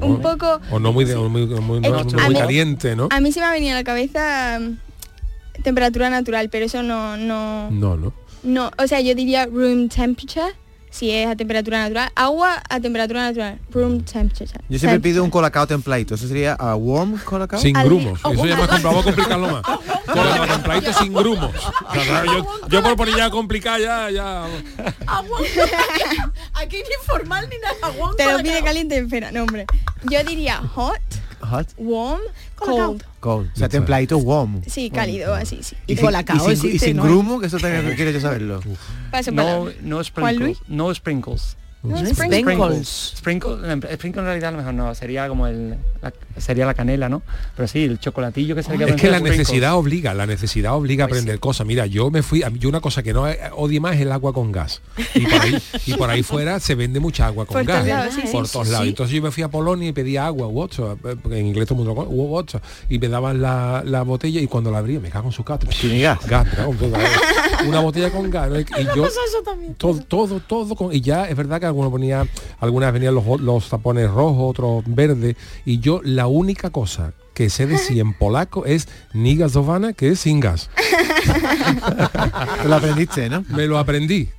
un 0.00 0.20
poco 0.22 0.60
o 0.70 0.78
no 0.78 0.92
muy, 0.92 1.04
de- 1.04 1.14
o 1.16 1.28
muy, 1.28 1.46
muy- 1.46 1.80
no- 1.80 2.04
mí- 2.04 2.34
caliente, 2.34 2.96
¿no? 2.96 3.08
a 3.10 3.20
mí 3.20 3.32
se 3.32 3.40
me 3.40 3.46
ha 3.46 3.52
venido 3.52 3.72
a 3.72 3.78
la 3.78 3.84
cabeza 3.84 4.58
mm, 4.60 5.62
temperatura 5.62 6.10
natural 6.10 6.48
pero 6.50 6.66
eso 6.66 6.82
no 6.82 7.16
no 7.16 7.70
No, 7.70 7.96
no. 7.96 8.12
no 8.42 8.70
o 8.78 8.86
sea 8.86 9.00
yo 9.00 9.14
diría 9.14 9.46
room 9.46 9.88
temperature 9.88 10.52
si 10.90 11.10
es 11.10 11.26
a 11.26 11.36
temperatura 11.36 11.80
natural 11.80 12.10
agua 12.14 12.62
a 12.70 12.80
temperatura 12.80 13.22
natural 13.28 13.58
room 13.70 14.02
temperature 14.02 14.60
Yo 14.68 14.78
siempre 14.78 15.00
pido 15.00 15.22
un 15.24 15.28
colacao 15.30 15.66
templadito. 15.66 16.14
Eso 16.14 16.26
sería 16.26 16.54
a 16.54 16.74
warm 16.74 17.18
colacao. 17.18 17.60
Sin 17.60 17.74
grumos. 17.74 18.18
Eso 18.20 18.46
ya 18.46 18.56
más 18.56 18.68
complicado, 18.68 18.82
vamos 18.94 19.00
a 19.00 19.04
complicarlo 19.04 19.48
más. 19.48 19.62
Con 20.06 20.26
el 20.26 20.48
templadito 20.48 20.92
sin 20.92 21.12
grumos. 21.12 21.52
Yo, 22.26 22.46
yo 22.68 22.82
por 22.82 22.96
poner 22.96 23.16
ya 23.16 23.30
complicar 23.30 23.80
ya, 23.80 24.10
ya. 24.10 24.44
Aquí 26.54 26.76
ni 26.76 27.04
formal 27.06 27.48
ni 27.48 27.56
nada. 27.58 28.12
te 28.16 28.24
lo 28.32 28.38
pide 28.38 28.62
caliente 28.62 28.96
espera 28.98 29.30
no 29.32 29.42
hombre 29.42 29.66
yo 30.10 30.22
diría 30.24 30.58
hot 30.74 31.00
Hot. 31.40 31.68
warm 31.76 32.20
cold 32.56 33.02
Cold. 33.20 33.50
O 33.54 33.56
sea, 33.58 33.68
templadito 33.68 34.16
warm. 34.18 34.62
Sí, 34.66 34.88
cálido, 34.90 35.34
así, 35.34 35.62
sí. 35.62 35.76
Y 35.86 35.96
sin- 35.96 36.04
colacao 36.04 36.50
y 36.52 36.56
sin, 36.56 36.74
y 36.74 36.78
sin 36.78 36.96
¿no? 36.96 37.02
grumo, 37.04 37.40
que 37.40 37.46
eso 37.46 37.58
también 37.58 37.92
quiero 37.96 38.10
yo 38.10 38.20
saberlo. 38.20 38.60
No 39.32 39.68
no 39.82 40.02
sprinkles 40.04 40.58
no 40.68 40.94
sprinkles 40.94 41.56
No, 41.82 41.96
Sprinkles. 41.98 42.40
sprinkles. 42.40 42.88
Sprinkle, 43.18 43.72
en- 43.72 43.82
sprinkle 43.96 44.20
en 44.22 44.26
realidad 44.26 44.48
a 44.48 44.52
lo 44.52 44.58
mejor 44.58 44.74
no, 44.74 44.94
sería 44.94 45.28
como 45.28 45.46
el 45.46 45.76
la- 46.00 46.12
sería 46.38 46.66
la 46.66 46.74
canela, 46.74 47.08
¿no? 47.08 47.22
Pero 47.56 47.66
sí, 47.68 47.84
el 47.84 47.98
chocolatillo 47.98 48.54
que 48.54 48.62
se 48.62 48.72
le 48.72 48.78
queda 48.78 48.94
Es 48.94 49.00
que 49.00 49.10
la 49.10 49.20
necesidad 49.20 49.74
obliga, 49.76 50.12
la 50.14 50.26
necesidad 50.26 50.74
obliga 50.76 51.04
a 51.04 51.08
Pues 51.08 51.20
aprender 51.20 51.40
cosas. 51.40 51.66
Mira, 51.66 51.86
yo 51.86 52.10
me 52.10 52.22
fui, 52.22 52.42
a 52.42 52.50
mí- 52.50 52.58
yo 52.58 52.68
una 52.68 52.80
cosa 52.80 53.02
que 53.02 53.12
no 53.12 53.24
odio 53.56 53.80
más 53.80 53.94
es 53.96 54.02
el 54.02 54.12
agua 54.12 54.32
con 54.32 54.52
gas. 54.52 54.82
Y 55.14 55.20
por 55.26 55.40
ahí, 55.40 55.62
y 55.86 55.94
por 55.94 56.10
ahí 56.10 56.22
fuera 56.22 56.60
se 56.60 56.74
vende 56.74 57.00
mucha 57.00 57.26
agua 57.26 57.46
con 57.46 57.54
Por 57.54 57.64
gas. 57.64 58.12
sí, 58.14 58.20
por 58.32 58.46
sí, 58.46 58.52
todos 58.52 58.66
sí, 58.66 58.72
lados. 58.72 58.84
sí. 58.84 58.88
Entonces 58.90 59.16
yo 59.16 59.22
me 59.22 59.30
fui 59.30 59.42
a 59.42 59.48
Polonia 59.48 59.88
y 59.88 59.92
pedía 59.92 60.26
agua, 60.26 60.46
water, 60.46 60.84
eh, 61.04 61.16
porque 61.22 61.38
en 61.38 61.46
inglés 61.46 61.66
todo 61.68 61.80
el 61.80 61.86
mundo 61.86 61.94
conoce, 62.04 62.14
water, 62.14 62.60
y 62.90 62.98
me 62.98 63.08
daban 63.08 63.40
la, 63.40 63.82
la 63.86 64.02
botella 64.02 64.40
y 64.40 64.46
cuando 64.46 64.70
la 64.70 64.78
abría 64.78 65.00
me 65.00 65.08
cago 65.08 65.28
en 65.28 65.32
su. 65.32 65.42
Tiene 65.80 66.00
gas. 66.00 66.26
Gas, 66.26 66.46
una 67.66 67.80
botella 67.80 68.10
con 68.10 68.30
gas. 68.30 68.50
¿no? 68.50 68.60
Y 68.60 68.64
yo 68.96 69.06
todo, 69.78 70.00
todo, 70.00 70.40
todo 70.40 70.74
con, 70.74 70.92
y 70.94 71.00
ya 71.00 71.28
es 71.28 71.36
verdad 71.36 71.60
que 71.60 71.66
algunos 71.66 71.90
ponía, 71.90 72.26
algunas 72.60 72.92
venían 72.92 73.14
los, 73.14 73.40
los 73.40 73.68
tapones 73.68 74.10
rojos, 74.10 74.50
otros 74.50 74.82
verdes, 74.86 75.36
y 75.64 75.78
yo 75.78 76.00
la 76.04 76.25
única 76.26 76.70
cosa 76.70 77.12
que 77.34 77.50
sé 77.50 77.66
de 77.66 77.76
si 77.76 78.00
en 78.00 78.14
polaco 78.14 78.64
es 78.64 78.88
ni 79.12 79.36
gasowana, 79.36 79.92
que 79.92 80.08
es 80.08 80.20
sin 80.20 80.40
gas. 80.40 80.70
Te 82.62 82.68
lo 82.68 82.74
aprendiste, 82.74 83.28
¿no? 83.28 83.44
Me 83.48 83.66
lo 83.66 83.78
aprendí. 83.78 84.30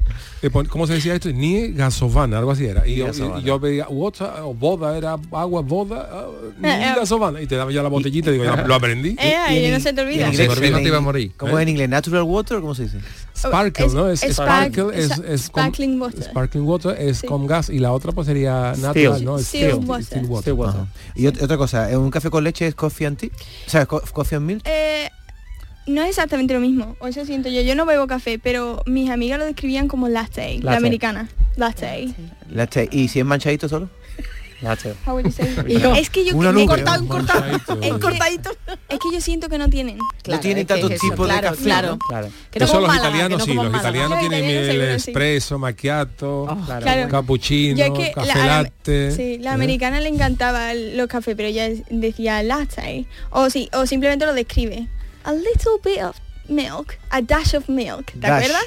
Eh, 0.42 0.50
¿Cómo 0.70 0.86
se 0.86 0.94
decía 0.94 1.16
esto? 1.16 1.30
Ni 1.32 1.72
gasovana, 1.72 2.38
algo 2.38 2.52
así 2.52 2.66
era. 2.66 2.88
Y 2.88 2.96
yo, 2.96 3.08
y 3.40 3.44
yo 3.44 3.60
veía 3.60 3.88
water 3.90 4.28
o 4.44 4.54
boda, 4.54 4.96
era 4.98 5.18
agua, 5.32 5.62
boda, 5.62 6.08
ah, 6.12 6.26
ni 6.60 6.68
Eh, 6.70 6.90
eh. 6.90 6.94
gasovana. 6.96 7.42
Y 7.42 7.48
te 7.48 7.56
daba 7.56 7.72
ya 7.72 7.82
la 7.82 7.90
botellita 7.90 8.30
y 8.30 8.34
digo, 8.34 8.46
ya 8.46 8.56
lo 8.68 8.76
aprendí. 8.76 9.16
Eh, 9.20 9.34
Y 9.50 9.54
y 9.54 9.66
en 9.66 9.74
no 9.74 9.80
se 9.80 9.94
te 9.94 10.02
olvida. 10.02 10.28
en- 10.28 10.36
te 10.36 10.84
iba 10.88 10.98
a 10.98 11.02
morir. 11.02 11.32
¿Cómo 11.38 11.54
es 11.54 11.60
¿Eh? 11.60 11.64
en 11.64 11.70
inglés? 11.70 11.90
¿Natural 11.90 12.24
water? 12.24 12.60
¿Cómo 12.62 12.76
se 12.76 12.84
dice? 12.84 13.00
Sparkle, 13.36 13.86
Es- 13.86 13.94
¿no? 13.94 14.10
Es, 14.10 14.24
es 14.24 14.34
sparkle, 14.36 14.84
spark- 14.84 14.94
es, 14.94 15.12
es 15.12 15.50
con- 15.50 15.64
sparkling 15.64 16.02
water. 16.02 16.24
Sparkling 16.24 16.64
water 16.68 16.96
es 17.02 17.18
Sí. 17.20 17.28
con 17.28 17.48
gas 17.48 17.70
y 17.70 17.80
la 17.80 17.92
otra 17.92 18.12
pues 18.12 18.28
sería 18.28 18.74
natural, 18.78 19.14
Still. 19.16 19.26
¿no? 19.26 19.40
Still 19.40 19.72
Still- 19.72 19.86
water. 19.88 20.04
still 20.06 20.24
water. 20.26 20.54
Water. 20.54 20.82
Y 21.16 21.24
ot- 21.26 21.42
otra 21.44 21.58
cosa, 21.58 21.88
¿un 21.98 22.10
café 22.12 22.30
con 22.30 22.44
leche 22.44 22.68
es 22.68 22.76
coffee 22.76 23.08
and 23.08 23.18
tea? 23.18 23.30
O 23.66 23.70
sea, 23.70 23.86
co- 23.86 24.02
coffee 24.14 24.36
and 24.38 24.46
milk. 24.46 24.62
Eh, 24.66 25.10
no 25.88 26.04
es 26.04 26.10
exactamente 26.10 26.54
lo 26.54 26.60
mismo, 26.60 26.96
o 27.00 27.08
eso 27.08 27.26
siento 27.26 27.50
yo. 27.50 27.62
Yo 27.62 27.76
no 27.76 27.86
bebo 27.86 28.08
café, 28.08 28.40
pero 28.40 28.84
mis 28.86 29.10
amigas 29.10 29.40
lo 29.40 29.46
describían 29.46 29.88
como 29.88 30.08
latte, 30.10 30.60
la 30.60 30.72
Latte. 30.72 30.78
americana. 30.78 31.30
Latte. 31.56 32.10
Latte. 32.52 32.88
¿Y 32.92 33.08
si 33.08 33.20
es 33.20 33.26
manchadito 33.26 33.68
solo? 33.68 33.90
Latte. 34.62 34.96
How 35.06 35.14
would 35.14 35.26
you 35.26 35.32
say? 35.32 35.48
Hijo, 35.68 35.94
es 35.94 36.10
que 36.10 36.26
yo 36.26 36.36
una 36.36 36.52
cortado, 36.66 37.02
un 37.04 37.08
cortado. 37.08 37.44
En 37.82 38.00
cortadito. 38.00 38.50
es 38.90 38.98
que 39.00 39.10
yo 39.14 39.22
siento 39.22 39.50
que 39.50 39.60
no 39.60 39.70
tienen. 39.70 40.00
Claro, 40.24 40.42
tiene 40.42 40.62
es 40.62 40.68
que 40.68 40.74
tantos 40.74 40.92
es 40.92 41.00
tipos 41.00 41.28
de 41.28 41.34
claro, 41.34 41.50
café, 41.50 41.64
Claro. 41.64 41.88
¿no? 41.92 41.98
Claro. 42.00 42.30
Que 42.50 42.60
no 42.60 42.66
Eso 42.66 42.82
los 42.82 42.96
italianos 42.96 43.46
que 43.46 43.54
no 43.56 43.62
sí, 43.62 43.68
los 43.70 43.80
italianos 43.80 44.10
Los 44.10 44.20
tienen 44.20 44.40
italianos 44.40 44.68
el 44.70 44.72
seguro 44.82 45.00
sí. 45.00 45.12
espresso, 45.12 45.60
macchiato, 45.60 46.58
Claro. 46.66 46.82
Claro. 46.82 47.08
cappuccino, 47.10 47.84
es 47.84 47.92
que 47.92 48.12
café 48.14 48.28
la- 48.28 48.36
la- 48.36 48.64
latte. 48.64 49.12
Sí, 49.12 49.38
la 49.38 49.52
¿eh? 49.52 49.54
americana 49.54 50.00
le 50.02 50.10
encantaba 50.10 50.74
los 50.74 51.08
cafés, 51.08 51.36
pero 51.36 51.50
ella 51.50 51.70
decía 51.92 52.42
latte. 52.42 53.06
O 53.30 53.52
sí, 53.52 53.70
o 53.74 53.86
simplemente 53.86 54.26
lo 54.26 54.34
describe. 54.34 54.88
A 55.28 55.34
little 55.34 55.78
bit 55.84 56.02
of 56.02 56.16
milk, 56.48 56.98
a 57.12 57.22
dash 57.22 57.54
of 57.54 57.68
milk. 57.68 58.06
¿Te 58.14 58.20
Dash. 58.20 58.46
acuerdas? 58.46 58.64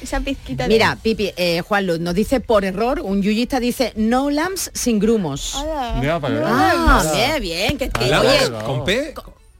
Esa 0.00 0.20
pizquita 0.20 0.62
de... 0.62 0.68
Mira, 0.70 0.96
Pipi, 1.02 1.32
eh, 1.36 1.60
Juan 1.60 1.86
Luz 1.86 1.98
nos 2.00 2.14
dice 2.14 2.40
por 2.40 2.64
error, 2.64 3.00
un 3.00 3.20
yuyista 3.22 3.58
dice 3.60 3.92
no 3.96 4.30
lamps 4.30 4.70
sin 4.72 4.98
grumos. 4.98 5.54
Hola. 5.56 5.96
Mira, 6.00 6.20
para. 6.20 6.42
Ah, 6.46 7.12
bien, 7.14 7.42
bien. 7.42 7.78
Que, 7.78 7.90
que- 7.90 8.04
Ala, 8.04 8.20
oye, 8.22 8.64
¿Con 8.64 8.84
P? 8.84 9.12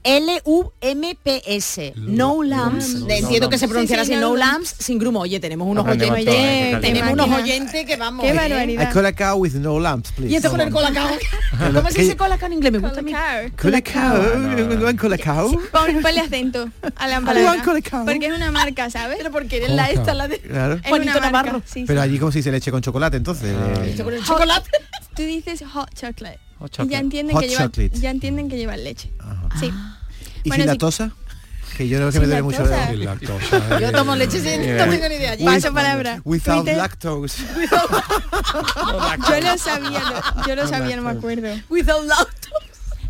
L-U-M-P-S. 0.09 1.93
No 1.97 2.43
lamps. 2.43 2.95
No 2.95 3.09
Entiendo 3.15 3.49
que 3.49 3.59
se 3.59 3.69
pronunciará 3.69 4.05
Sí, 4.05 4.09
sí, 4.09 4.15
así, 4.15 4.21
no 4.21 4.35
lamps 4.37 4.75
sin 4.79 4.99
grumo. 4.99 5.21
Oye, 5.21 5.39
tenemos 5.41 5.69
unos 5.69 5.87
oyentes. 5.87 6.81
tenemos 6.81 7.13
unos 7.13 7.29
oyentes 7.31 7.85
que 7.87 7.97
vamos. 7.97 8.25
Qué 8.25 8.33
barbaridad. 8.33 8.91
I 8.91 8.93
call 8.93 9.07
a 9.07 9.13
cow 9.13 9.37
with 9.39 9.53
no 9.55 9.79
lamps, 9.79 10.13
please. 10.13 10.33
Y 10.33 10.37
este 10.37 10.49
con 10.49 10.61
el 10.61 10.71
colacao. 10.71 11.09
¿Cómo 11.75 11.91
se 11.91 12.03
dice 12.03 12.17
colacao 12.17 12.47
en 12.47 12.53
inglés? 12.55 12.73
Me 12.73 12.79
gusta 12.79 13.01
a 13.01 13.03
mí. 13.03 13.13
Colacao. 13.13 14.19
Colacao. 14.23 14.77
¿No 14.79 14.89
en 14.89 14.97
colacao? 14.97 15.51
Pon, 15.51 16.03
ponle 16.03 16.21
acento 16.27 16.69
a 16.97 17.09
la 17.09 17.21
palabra. 17.21 17.63
Colacao. 17.63 18.05
Porque 18.05 18.27
es 18.27 18.33
una 18.35 18.51
marca, 18.51 18.91
¿sabes? 18.91 19.19
Pero 19.19 19.31
porque 19.31 19.59
eres 19.59 19.71
la 19.71 19.91
esta, 19.91 20.15
la 20.15 20.29
de 20.29 20.39
Claro. 20.41 20.75
Es 20.75 20.83
Juanito 20.89 21.21
Navarro. 21.21 21.63
Pero 21.87 22.01
allí 22.01 22.19
como 22.19 22.33
si 22.33 22.43
se 22.43 22.51
leche 22.51 22.71
con 22.71 22.81
chocolate, 22.81 23.17
entonces. 23.19 23.55
con 24.03 24.15
el 24.15 24.21
Hot- 24.23 24.27
chocolate. 24.27 24.71
Tú 25.15 25.23
dices 25.23 25.63
hot 25.73 25.93
chocolate. 25.95 26.39
Hot 26.61 26.77
Y 26.85 26.89
ya 26.89 26.99
entienden 27.01 27.35
Hot 27.35 27.43
que 27.43 27.49
lleva, 27.51 27.65
chocolate. 27.65 27.99
ya 28.01 28.11
entienden 28.11 28.49
que 28.49 28.57
lleva 28.57 28.77
leche. 28.77 29.11
Sí. 29.59 29.73
¿Y 30.55 30.65
Bueno, 30.65 30.91
sin? 30.91 31.13
Que 31.77 31.89
yo 31.89 32.01
no 32.01 32.11
sé 32.11 32.19
que 32.19 32.27
me 32.27 32.27
duele 32.27 32.43
mucho. 32.43 32.65
Sin 32.67 33.05
lactosa, 33.05 33.79
Yo 33.79 33.89
eh. 33.89 33.93
tomo 33.93 34.17
leche 34.17 34.41
sin, 34.41 34.77
no 34.77 34.85
tengo 34.89 35.09
ni 35.09 35.15
idea. 35.15 35.37
Paso 35.45 35.73
palabra. 35.73 36.21
Without 36.25 36.65
Twitter. 36.65 36.77
lactose. 36.77 37.43
Yo 39.29 39.41
lo 39.41 39.59
sabía, 39.59 40.01
lo- 40.01 40.47
yo 40.47 40.57
lo 40.57 40.67
sabía, 40.67 40.97
no 40.97 41.03
me 41.03 41.11
acuerdo. 41.11 41.49
Without 41.69 42.05
lactose. 42.07 42.49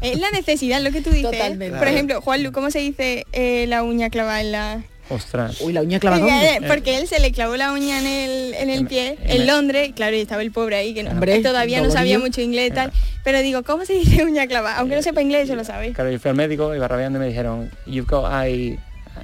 Es 0.00 0.18
la 0.18 0.30
necesidad, 0.30 0.80
lo 0.82 0.92
que 0.92 1.00
tú 1.00 1.10
dices. 1.10 1.30
Totalmente. 1.30 1.78
Por 1.78 1.88
ejemplo, 1.88 2.20
Juan 2.20 2.42
Lu, 2.42 2.52
¿cómo 2.52 2.70
se 2.70 2.78
dice 2.80 3.26
eh, 3.32 3.66
la 3.68 3.82
uña 3.82 4.10
clavada 4.10 4.40
en 4.40 4.52
la...? 4.52 4.82
Ostras. 5.10 5.60
Uy, 5.60 5.72
la 5.72 5.82
uña 5.82 5.98
clavada. 5.98 6.26
Eh, 6.56 6.60
Porque 6.66 6.98
él 6.98 7.06
se 7.08 7.18
le 7.20 7.32
clavó 7.32 7.56
la 7.56 7.72
uña 7.72 7.98
en 7.98 8.06
el, 8.06 8.54
en 8.54 8.70
el 8.70 8.86
pie, 8.86 9.16
en 9.24 9.46
Londres, 9.46 9.92
claro, 9.94 10.16
y 10.16 10.20
estaba 10.20 10.42
el 10.42 10.52
pobre 10.52 10.76
ahí, 10.76 10.94
que 10.94 11.02
no, 11.02 11.10
Hombre, 11.10 11.40
todavía 11.40 11.80
no 11.80 11.90
sabía 11.90 12.18
mucho 12.18 12.40
inglés 12.40 12.70
y 12.72 12.74
tal. 12.74 12.92
Pero 13.24 13.40
digo, 13.40 13.62
¿cómo 13.62 13.84
se 13.84 13.94
dice 13.94 14.24
uña 14.24 14.46
clavada? 14.46 14.78
Aunque 14.78 14.96
no 14.96 15.02
sepa 15.02 15.22
inglés, 15.22 15.48
yo 15.48 15.56
lo 15.56 15.64
sabe. 15.64 15.92
Claro, 15.92 16.10
yo 16.10 16.18
fui 16.18 16.28
al 16.30 16.36
médico, 16.36 16.74
y 16.74 16.78
me 16.78 17.26
dijeron, 17.26 17.70
you've 17.86 18.08
got 18.08 18.26
a 18.26 18.46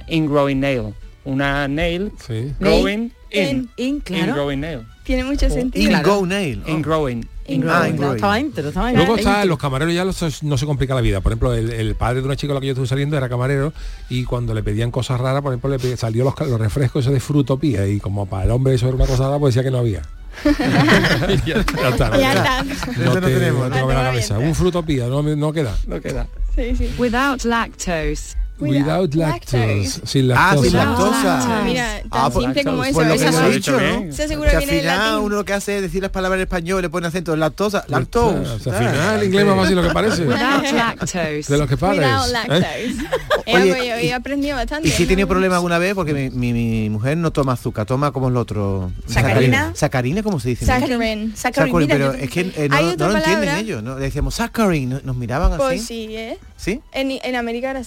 ingrowing 0.07 0.59
nail. 0.59 0.93
Una 1.23 1.67
nail 1.67 2.11
Sí. 2.25 2.53
growing 2.59 3.11
in. 3.31 3.47
In. 3.47 3.69
In, 3.77 3.99
claro. 4.01 4.51
Nail. 4.51 4.85
Tiene 5.03 5.23
mucho 5.23 5.49
sentido. 5.49 5.91
Ingo 5.91 6.25
nail. 6.25 6.63
Oh. 6.65 6.69
Ingrowing. 6.69 7.25
Ah, 7.25 7.34
Ah, 7.47 7.87
estaba 7.87 8.15
estaba 8.15 8.35
dentro. 8.37 8.71
Luego 8.95 9.17
está, 9.17 9.45
los 9.45 9.59
camareros 9.59 9.93
ya 9.93 10.03
los- 10.03 10.41
no 10.43 10.57
se 10.57 10.65
complica 10.65 10.95
la 10.95 11.01
vida. 11.01 11.21
Por 11.21 11.31
ejemplo, 11.31 11.53
el, 11.53 11.69
el 11.71 11.93
padre 11.95 12.21
de 12.21 12.25
una 12.25 12.35
chica 12.35 12.49
con 12.49 12.55
la 12.55 12.61
que 12.61 12.67
yo 12.67 12.71
estuve 12.73 12.87
saliendo 12.87 13.15
era 13.17 13.29
camarero 13.29 13.71
y 14.09 14.23
cuando 14.23 14.53
le 14.53 14.63
pedían 14.63 14.89
cosas 14.89 15.19
raras, 15.21 15.41
por 15.43 15.51
ejemplo, 15.53 15.69
le 15.69 15.77
pedía- 15.77 15.95
salió 15.97 16.23
los, 16.23 16.33
los 16.49 16.59
refrescos 16.59 17.03
esos 17.03 17.13
de 17.13 17.19
frutopía 17.19 17.87
y 17.87 17.99
como 17.99 18.25
para 18.25 18.45
el 18.45 18.51
hombre 18.51 18.73
eso 18.73 18.87
era 18.87 18.95
una 18.95 19.05
cosa 19.05 19.25
rara, 19.25 19.37
pues 19.39 19.53
decía 19.53 19.63
que 19.63 19.71
no 19.71 19.77
había. 19.79 20.01
ya, 20.43 21.35
ya 21.45 21.89
está. 21.89 22.09
no 22.09 22.19
Ya 22.19 22.31
queda. 22.33 22.59
está. 22.61 22.63
No 22.63 23.03
Eso 23.11 23.21
no 23.21 23.27
te, 23.27 23.33
tenemos, 23.33 23.59
no 23.61 23.69
¿no? 23.69 23.75
te 23.75 23.79
cabe 23.79 23.91
en 23.91 23.97
la 23.97 24.03
Va 24.03 24.09
cabeza. 24.09 24.37
bien. 24.37 24.49
Un 24.49 24.55
frutopía, 24.55 25.07
no, 25.07 25.21
no 25.21 25.53
queda. 25.53 25.75
No 25.87 26.01
queda. 26.01 26.27
Sí, 26.55 26.75
sí. 26.75 26.93
Without 26.97 27.43
lactose. 27.43 28.35
Without 28.59 29.13
lactose. 29.15 29.85
Sin 30.05 30.31
Ah, 30.31 30.55
lactosa. 30.55 30.55
sin 30.55 30.63
Without 30.79 30.99
lactosa. 30.99 31.23
lactose. 31.37 31.63
Mira, 31.65 31.87
tan 31.99 32.07
Ah, 32.11 32.29
pues- 32.31 32.45
simple 32.45 32.63
como 32.63 32.83
eso. 32.85 32.93
Pues 32.93 33.07
lo 33.07 33.13
que 33.13 33.19
eso, 33.23 33.31
se 33.31 33.37
ha 33.37 33.41
lo 33.41 33.47
he 33.49 33.55
dicho, 33.55 33.71
¿no? 33.73 33.77
bien. 33.79 34.09
eso 34.09 34.27
seguro 34.27 34.49
Que 34.49 34.55
al 34.57 34.63
final 34.63 34.85
latín. 34.85 35.13
uno 35.25 35.35
lo 35.35 35.45
que 35.45 35.53
hace 35.53 35.75
es 35.77 35.81
decir 35.81 36.01
las 36.01 36.11
palabras 36.11 36.37
en 36.37 36.41
español, 36.43 36.81
le 36.81 36.89
pone 36.89 37.07
acento 37.07 37.35
lactosa, 37.35 37.81
sea, 37.87 37.99
lactose. 37.99 38.39
o 38.39 38.59
sea, 38.59 38.73
al 38.77 38.79
final 38.89 39.17
el 39.19 39.23
inglés 39.25 39.45
más 39.45 39.55
fácil 39.57 39.75
de 39.75 39.81
lo 39.81 39.87
que 39.87 39.93
parece. 39.93 40.21
Without 40.25 40.71
lactose. 40.73 41.19
De 41.47 41.57
los 41.57 41.67
que 41.67 41.75
Without 41.75 41.79
pares. 41.79 41.99
¿eh? 41.99 42.31
lactose. 42.31 42.85
Eh, 43.47 43.55
Oye, 43.55 43.75
pues, 43.75 44.03
he 44.03 44.13
aprendido 44.13 44.55
bastante. 44.55 44.87
Y 44.87 44.91
si 44.91 45.03
he 45.03 45.05
tenido 45.05 45.27
problemas 45.27 45.57
alguna 45.57 45.77
vez, 45.77 45.93
porque 45.93 46.13
mi, 46.13 46.29
mi- 46.31 46.53
mi 46.53 46.89
mujer 46.89 47.15
no 47.17 47.31
toma 47.31 47.53
azúcar, 47.53 47.85
toma 47.85 48.11
como 48.11 48.29
el 48.29 48.37
otro. 48.37 48.91
¿Sacarina? 49.05 49.71
¿Sacarina 49.75 50.23
cómo 50.23 50.39
se 50.39 50.49
dice? 50.49 50.65
Saccharin, 50.65 51.33
mira, 51.37 51.87
pero 51.87 52.13
es 52.13 52.29
que 52.31 52.41
eh, 52.55 52.67
no, 52.69 52.81
no 52.95 53.09
lo 53.09 53.17
entienden 53.17 53.55
ellos, 53.57 53.83
¿no? 53.83 53.95
Le 53.99 54.05
decíamos 54.05 54.35
saccharin, 54.35 54.89
¿no? 54.89 54.99
nos 55.03 55.15
miraban 55.15 55.51
así. 55.53 55.61
Pues 55.61 55.85
sí, 55.85 56.07
¿eh? 56.15 56.39
¿Sí? 56.57 56.81
En, 56.91 57.11
en 57.11 57.35
América 57.35 57.69
era 57.69 57.83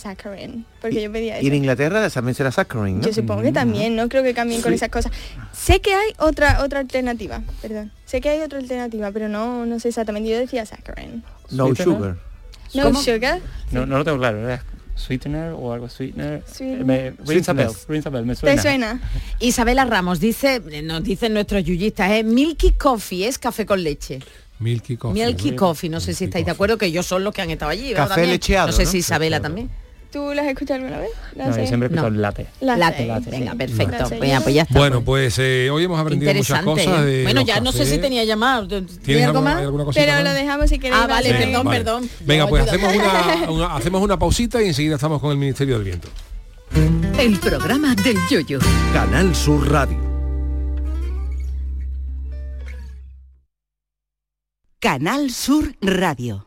porque 0.80 1.02
yo 1.02 1.10
pedía 1.12 1.36
eso. 1.38 1.44
Y 1.44 1.48
en 1.48 1.54
Inglaterra 1.56 2.08
también 2.10 2.34
será 2.34 2.50
saccharin, 2.52 3.00
¿no? 3.00 3.06
Yo 3.06 3.12
supongo 3.12 3.42
que 3.42 3.52
también, 3.52 3.96
no 3.96 4.08
creo 4.08 4.22
que 4.22 4.34
cambien 4.34 4.60
con 4.62 4.70
Sí. 4.72 4.76
esas 4.76 4.88
cosas. 4.90 5.12
Sé 5.52 5.80
que 5.80 5.94
hay 5.94 6.12
otra 6.18 6.62
otra 6.62 6.80
alternativa, 6.80 7.42
perdón. 7.62 7.92
Sé 8.06 8.20
que 8.20 8.28
hay 8.28 8.40
otra 8.40 8.58
alternativa, 8.58 9.10
pero 9.12 9.28
no 9.28 9.66
no 9.66 9.80
sé 9.80 9.88
exactamente. 9.88 10.28
Yo 10.30 10.38
decía 10.38 10.64
saccharin. 10.66 11.22
No 11.50 11.66
Sweetener. 11.66 11.96
sugar. 11.96 12.16
No 12.74 12.82
¿Cómo? 12.84 13.02
sugar. 13.02 13.40
No, 13.72 13.86
no 13.86 13.98
lo 13.98 14.04
tengo 14.04 14.18
claro. 14.18 14.38
¿era 14.38 14.62
sweetener 14.94 15.52
o 15.56 15.72
algo 15.72 15.88
sweetener? 15.88 16.42
Sweetener. 16.52 16.84
Me, 16.84 17.10
me 17.24 17.40
¿Te 17.40 18.34
suena. 18.34 18.60
suena? 18.62 19.00
Isabela 19.38 19.84
Ramos 19.84 20.18
dice, 20.18 20.60
nos 20.82 21.04
dicen 21.04 21.34
nuestros 21.34 21.62
yuyistas, 21.64 22.10
es 22.10 22.24
milky 22.24 22.72
coffee, 22.72 23.26
es 23.28 23.38
café 23.38 23.64
con 23.64 23.82
leche. 23.82 24.18
Milky 24.58 24.96
coffee. 24.96 25.24
Milky 25.24 25.52
coffee, 25.54 25.88
no 25.88 26.00
sé 26.00 26.14
si 26.14 26.24
estáis 26.24 26.44
de 26.44 26.50
coffee. 26.50 26.56
acuerdo 26.56 26.78
que 26.78 26.86
ellos 26.86 27.06
son 27.06 27.22
los 27.22 27.32
que 27.32 27.42
han 27.42 27.50
estado 27.50 27.70
allí. 27.70 27.90
¿verdad? 27.90 28.08
Café 28.08 28.14
También. 28.22 28.30
lecheado, 28.32 28.66
No 28.66 28.72
sé 28.72 28.84
¿no? 28.86 28.90
si 28.90 28.98
Isabela 28.98 29.36
Lecheado. 29.38 29.42
también. 29.54 29.70
¿Tú 30.10 30.32
las 30.32 30.46
has 30.46 30.52
escuchado 30.52 30.80
alguna 30.80 30.98
vez? 31.00 31.10
No, 31.36 31.46
yo 31.48 31.66
siempre 31.66 31.80
he 31.80 31.90
escuchado 31.90 32.10
No. 32.10 32.18
latte. 32.20 32.46
Latte, 32.60 33.06
Latte, 33.06 33.30
venga, 33.30 33.54
perfecto. 33.54 34.08
Venga, 34.18 34.40
pues 34.40 34.54
ya 34.54 34.62
está. 34.62 34.78
Bueno, 34.78 35.02
pues 35.04 35.38
eh, 35.38 35.68
hoy 35.70 35.84
hemos 35.84 36.00
aprendido 36.00 36.32
muchas 36.32 36.62
cosas. 36.64 37.04
de 37.04 37.24
Bueno, 37.24 37.42
ya 37.42 37.60
no 37.60 37.72
sé 37.72 37.84
si 37.84 37.98
tenía 37.98 38.24
llamado. 38.24 38.66
¿Tienes 38.66 38.98
¿Tienes 39.00 39.26
algo 39.26 39.42
más? 39.42 39.56
alguna 39.60 39.84
Pero 39.92 40.12
más? 40.12 40.24
lo 40.24 40.32
dejamos 40.32 40.70
si 40.70 40.78
queréis. 40.78 41.02
Ah, 41.02 41.06
vale, 41.06 41.34
perdón, 41.34 41.64
vale. 41.66 41.78
perdón. 41.78 42.10
Venga, 42.20 42.46
pues 42.46 42.62
hacemos 42.66 42.94
una, 42.94 43.50
una- 43.50 43.76
hacemos 43.76 44.02
una 44.02 44.18
pausita 44.18 44.62
y 44.62 44.68
enseguida 44.68 44.94
estamos 44.94 45.20
con 45.20 45.30
el 45.32 45.36
Ministerio 45.36 45.74
del 45.74 45.84
Viento. 45.84 46.08
El 47.18 47.38
programa 47.38 47.94
del 47.94 48.16
yoyo. 48.30 48.60
Canal 48.94 49.34
Sur 49.36 49.70
Radio. 49.70 49.98
Canal 54.80 55.30
Sur 55.30 55.74
Radio. 55.82 56.46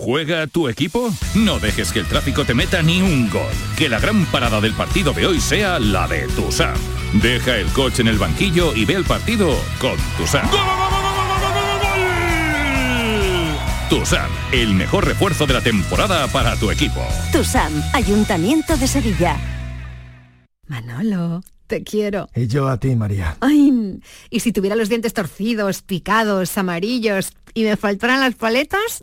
¿Juega 0.00 0.46
tu 0.46 0.68
equipo? 0.68 1.10
No 1.34 1.58
dejes 1.58 1.92
que 1.92 1.98
el 1.98 2.06
tráfico 2.06 2.44
te 2.44 2.54
meta 2.54 2.80
ni 2.82 3.02
un 3.02 3.28
gol. 3.28 3.52
Que 3.76 3.88
la 3.88 3.98
gran 3.98 4.24
parada 4.26 4.60
del 4.60 4.72
partido 4.72 5.12
de 5.12 5.26
hoy 5.26 5.40
sea 5.40 5.78
la 5.78 6.06
de 6.08 6.26
Tusam. 6.28 6.76
Deja 7.20 7.56
el 7.58 7.66
coche 7.68 8.02
en 8.02 8.08
el 8.08 8.18
banquillo 8.18 8.74
y 8.74 8.84
ve 8.84 8.94
el 8.94 9.04
partido 9.04 9.48
con 9.80 9.96
Tusam. 10.16 10.48
Tusam, 13.90 14.30
el 14.52 14.72
mejor 14.74 15.04
refuerzo 15.06 15.46
de 15.46 15.54
la 15.54 15.60
temporada 15.60 16.28
para 16.28 16.56
tu 16.56 16.70
equipo. 16.70 17.00
TUSAM, 17.32 17.72
Ayuntamiento 17.92 18.76
de 18.76 18.86
Sevilla. 18.86 19.36
Manolo, 20.68 21.42
Te 21.66 21.82
quiero. 21.82 22.28
Y 22.36 22.46
yo 22.46 22.68
a 22.68 22.78
ti, 22.78 22.94
María. 22.94 23.36
Ay, 23.40 24.00
y 24.30 24.40
si 24.40 24.52
tuviera 24.52 24.76
los 24.76 24.88
dientes 24.88 25.12
torcidos, 25.12 25.82
picados, 25.82 26.56
amarillos 26.56 27.32
y 27.52 27.64
me 27.64 27.76
faltaran 27.76 28.20
las 28.20 28.36
paletas, 28.36 29.02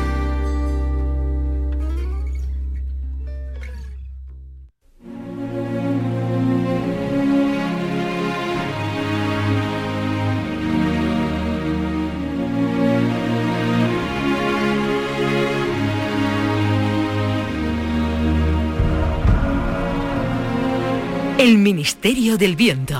El 21.41 21.57
Ministerio 21.57 22.37
del 22.37 22.55
Viento. 22.55 22.99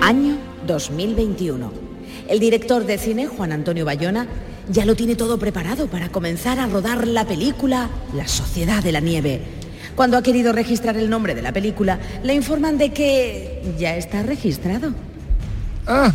Año 0.00 0.38
2021. 0.66 1.70
El 2.30 2.40
director 2.40 2.86
de 2.86 2.96
cine, 2.96 3.26
Juan 3.26 3.52
Antonio 3.52 3.84
Bayona, 3.84 4.26
ya 4.70 4.86
lo 4.86 4.96
tiene 4.96 5.16
todo 5.16 5.38
preparado 5.38 5.88
para 5.88 6.08
comenzar 6.08 6.58
a 6.58 6.66
rodar 6.66 7.06
la 7.06 7.26
película 7.26 7.90
La 8.14 8.26
Sociedad 8.26 8.82
de 8.82 8.92
la 8.92 9.00
Nieve. 9.00 9.42
Cuando 9.94 10.16
ha 10.16 10.22
querido 10.22 10.54
registrar 10.54 10.96
el 10.96 11.10
nombre 11.10 11.34
de 11.34 11.42
la 11.42 11.52
película, 11.52 12.00
le 12.22 12.32
informan 12.32 12.78
de 12.78 12.90
que 12.94 13.74
ya 13.78 13.96
está 13.96 14.22
registrado. 14.22 14.94
Ah. 15.86 16.14